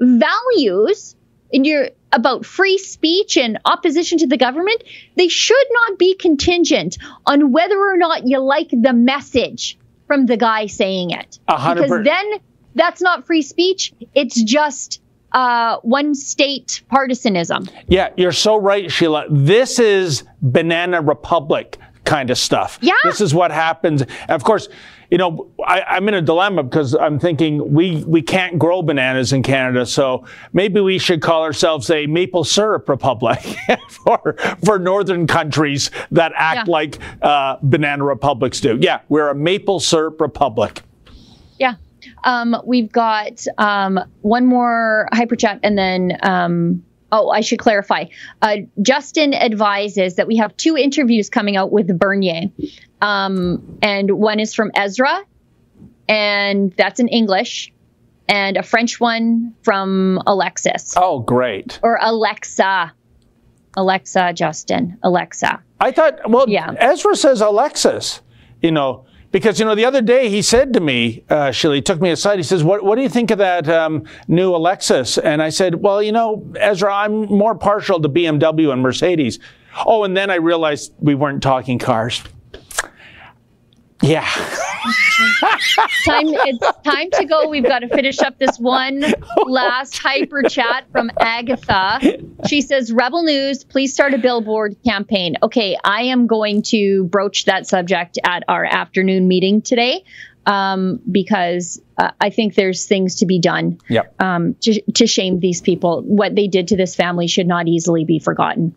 values 0.00 1.16
and 1.52 1.66
your 1.66 1.88
about 2.12 2.46
free 2.46 2.78
speech 2.78 3.36
and 3.36 3.58
opposition 3.64 4.18
to 4.18 4.26
the 4.26 4.36
government, 4.36 4.82
they 5.16 5.28
should 5.28 5.66
not 5.72 5.98
be 5.98 6.14
contingent 6.14 6.96
on 7.26 7.50
whether 7.50 7.76
or 7.76 7.96
not 7.96 8.26
you 8.26 8.38
like 8.38 8.70
the 8.70 8.92
message 8.92 9.76
from 10.06 10.26
the 10.26 10.36
guy 10.36 10.66
saying 10.66 11.10
it. 11.10 11.38
100. 11.46 11.82
Because 11.82 12.04
then 12.04 12.32
that's 12.74 13.00
not 13.00 13.26
free 13.26 13.42
speech. 13.42 13.92
It's 14.14 14.42
just 14.42 15.00
uh, 15.32 15.78
one 15.82 16.14
state 16.14 16.82
partisanism. 16.90 17.68
Yeah, 17.88 18.10
you're 18.16 18.32
so 18.32 18.56
right, 18.56 18.90
Sheila. 18.90 19.26
This 19.30 19.78
is 19.78 20.24
Banana 20.42 21.02
Republic 21.02 21.78
kind 22.04 22.30
of 22.30 22.38
stuff. 22.38 22.78
Yeah. 22.80 22.92
This 23.02 23.20
is 23.20 23.34
what 23.34 23.50
happens. 23.50 24.02
And 24.02 24.30
of 24.30 24.44
course, 24.44 24.68
you 25.10 25.18
know, 25.18 25.50
I, 25.66 25.96
am 25.96 26.08
in 26.08 26.14
a 26.14 26.22
dilemma 26.22 26.62
because 26.62 26.94
I'm 26.94 27.18
thinking 27.18 27.72
we, 27.72 28.04
we 28.04 28.22
can't 28.22 28.58
grow 28.58 28.82
bananas 28.82 29.32
in 29.32 29.42
Canada, 29.42 29.86
so 29.86 30.24
maybe 30.52 30.80
we 30.80 30.98
should 30.98 31.22
call 31.22 31.42
ourselves 31.42 31.90
a 31.90 32.06
maple 32.06 32.44
syrup 32.44 32.88
republic 32.88 33.38
for, 33.88 34.36
for 34.64 34.78
northern 34.78 35.26
countries 35.26 35.90
that 36.10 36.32
act 36.34 36.68
yeah. 36.68 36.72
like 36.72 36.98
uh, 37.22 37.56
banana 37.62 38.04
republics 38.04 38.60
do. 38.60 38.78
Yeah, 38.80 39.00
we're 39.08 39.28
a 39.28 39.34
maple 39.34 39.80
syrup 39.80 40.20
republic. 40.20 40.82
Um, 42.24 42.56
we've 42.64 42.90
got 42.90 43.44
um, 43.58 44.00
one 44.22 44.46
more 44.46 45.08
hyper 45.12 45.36
chat 45.36 45.60
and 45.62 45.76
then 45.78 46.18
um, 46.22 46.84
Oh, 47.16 47.30
I 47.30 47.42
should 47.42 47.60
clarify. 47.60 48.06
Uh, 48.42 48.56
Justin 48.82 49.34
advises 49.34 50.16
that 50.16 50.26
we 50.26 50.38
have 50.38 50.56
two 50.56 50.76
interviews 50.76 51.30
coming 51.30 51.56
out 51.56 51.70
with 51.70 51.96
Bernier. 51.96 52.50
Um, 53.00 53.78
and 53.82 54.10
one 54.10 54.40
is 54.40 54.52
from 54.52 54.72
Ezra, 54.74 55.20
and 56.08 56.72
that's 56.72 56.98
in 56.98 57.06
English, 57.06 57.72
and 58.28 58.56
a 58.56 58.64
French 58.64 58.98
one 58.98 59.54
from 59.62 60.20
Alexis. 60.26 60.94
Oh, 60.96 61.20
great. 61.20 61.78
Or 61.84 61.98
Alexa. 62.02 62.92
Alexa, 63.76 64.32
Justin. 64.32 64.98
Alexa. 65.04 65.62
I 65.78 65.92
thought, 65.92 66.28
well, 66.28 66.48
yeah. 66.48 66.72
Ezra 66.78 67.14
says 67.14 67.40
Alexis. 67.40 68.22
You 68.60 68.72
know, 68.72 69.06
because, 69.34 69.58
you 69.58 69.64
know, 69.64 69.74
the 69.74 69.84
other 69.84 70.00
day 70.00 70.28
he 70.28 70.42
said 70.42 70.72
to 70.74 70.80
me, 70.80 71.24
uh, 71.28 71.50
Shilly, 71.50 71.82
took 71.82 72.00
me 72.00 72.10
aside, 72.10 72.36
he 72.36 72.44
says, 72.44 72.62
what, 72.62 72.84
what 72.84 72.94
do 72.94 73.02
you 73.02 73.08
think 73.08 73.32
of 73.32 73.38
that 73.38 73.68
um, 73.68 74.04
new 74.28 74.54
Alexis? 74.54 75.18
And 75.18 75.42
I 75.42 75.48
said, 75.48 75.74
well, 75.74 76.00
you 76.00 76.12
know, 76.12 76.48
Ezra, 76.54 76.94
I'm 76.94 77.22
more 77.22 77.56
partial 77.56 78.00
to 78.00 78.08
BMW 78.08 78.72
and 78.72 78.80
Mercedes. 78.80 79.40
Oh, 79.84 80.04
and 80.04 80.16
then 80.16 80.30
I 80.30 80.36
realized 80.36 80.94
we 81.00 81.16
weren't 81.16 81.42
talking 81.42 81.80
cars. 81.80 82.22
Yeah. 84.04 84.28
time 86.04 86.28
it's 86.28 86.78
time 86.84 87.10
to 87.12 87.24
go. 87.24 87.48
We've 87.48 87.64
got 87.64 87.78
to 87.78 87.88
finish 87.88 88.20
up 88.20 88.38
this 88.38 88.58
one 88.58 89.02
last 89.46 89.96
hyper 89.96 90.42
chat 90.42 90.84
from 90.92 91.10
Agatha. 91.18 92.18
She 92.46 92.60
says, 92.60 92.92
"Rebel 92.92 93.22
News, 93.22 93.64
please 93.64 93.94
start 93.94 94.12
a 94.12 94.18
billboard 94.18 94.76
campaign." 94.84 95.36
Okay, 95.42 95.78
I 95.82 96.02
am 96.02 96.26
going 96.26 96.62
to 96.66 97.04
broach 97.04 97.46
that 97.46 97.66
subject 97.66 98.18
at 98.22 98.44
our 98.46 98.64
afternoon 98.64 99.26
meeting 99.26 99.62
today 99.62 100.04
um, 100.44 101.00
because 101.10 101.80
uh, 101.96 102.10
I 102.20 102.28
think 102.28 102.54
there's 102.54 102.86
things 102.86 103.16
to 103.16 103.26
be 103.26 103.38
done 103.38 103.78
yep. 103.88 104.14
um, 104.20 104.54
to, 104.62 104.82
to 104.92 105.06
shame 105.06 105.40
these 105.40 105.62
people. 105.62 106.02
What 106.02 106.34
they 106.34 106.48
did 106.48 106.68
to 106.68 106.76
this 106.76 106.94
family 106.94 107.26
should 107.26 107.46
not 107.46 107.68
easily 107.68 108.04
be 108.04 108.18
forgotten. 108.18 108.74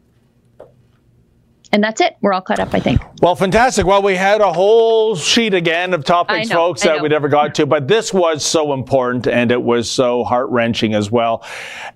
And 1.77 1.83
that's 1.83 2.01
it. 2.01 2.17
We're 2.21 2.33
all 2.33 2.41
caught 2.41 2.57
up, 2.57 2.73
I 2.73 2.79
think. 2.79 2.99
Well, 3.21 3.35
fantastic. 3.35 3.85
Well, 3.85 4.01
we 4.01 4.15
had 4.15 4.41
a 4.41 4.51
whole 4.51 5.15
sheet 5.15 5.53
again 5.53 5.93
of 5.93 6.03
topics, 6.03 6.49
know, 6.49 6.55
folks, 6.55 6.81
that 6.81 7.03
we 7.03 7.07
never 7.07 7.29
got 7.29 7.53
to, 7.53 7.67
but 7.67 7.87
this 7.87 8.11
was 8.11 8.43
so 8.43 8.73
important 8.73 9.27
and 9.27 9.51
it 9.51 9.61
was 9.61 9.89
so 9.89 10.23
heart 10.23 10.49
wrenching 10.49 10.95
as 10.95 11.11
well. 11.11 11.45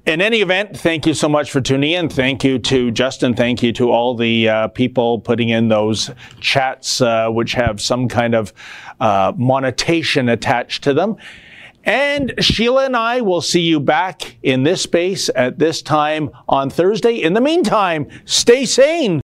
In 0.06 0.22
any 0.22 0.42
event, 0.42 0.78
thank 0.78 1.08
you 1.08 1.16
so 1.16 1.28
much 1.28 1.50
for 1.50 1.62
tuning 1.62 1.94
in. 1.94 2.10
Thank 2.10 2.44
you 2.44 2.60
to 2.60 2.92
Justin. 2.92 3.34
Thank 3.34 3.64
you 3.64 3.74
to 3.74 3.90
all 3.90 4.16
the 4.16 4.50
uh, 4.50 4.68
people 4.68 5.20
putting 5.20 5.50
in 5.50 5.70
those 5.70 6.12
chats, 6.40 7.02
uh, 7.02 7.30
which 7.30 7.54
have 7.54 7.82
some 7.82 8.08
kind 8.08 8.36
of 8.36 8.54
uh, 9.00 9.34
monetization 9.36 10.30
attached 10.30 10.84
to 10.84 10.94
them. 10.94 11.18
And 11.84 12.34
Sheila 12.40 12.86
and 12.86 12.96
I 12.96 13.22
will 13.22 13.42
see 13.42 13.62
you 13.62 13.80
back 13.80 14.38
in 14.44 14.64
this 14.64 14.84
space 14.84 15.30
at 15.36 15.58
this 15.58 15.82
time 15.82 16.30
on 16.48 16.70
Thursday. 16.70 17.16
In 17.16 17.34
the 17.34 17.42
meantime, 17.42 18.08
stay 18.26 18.66
sane. 18.66 19.20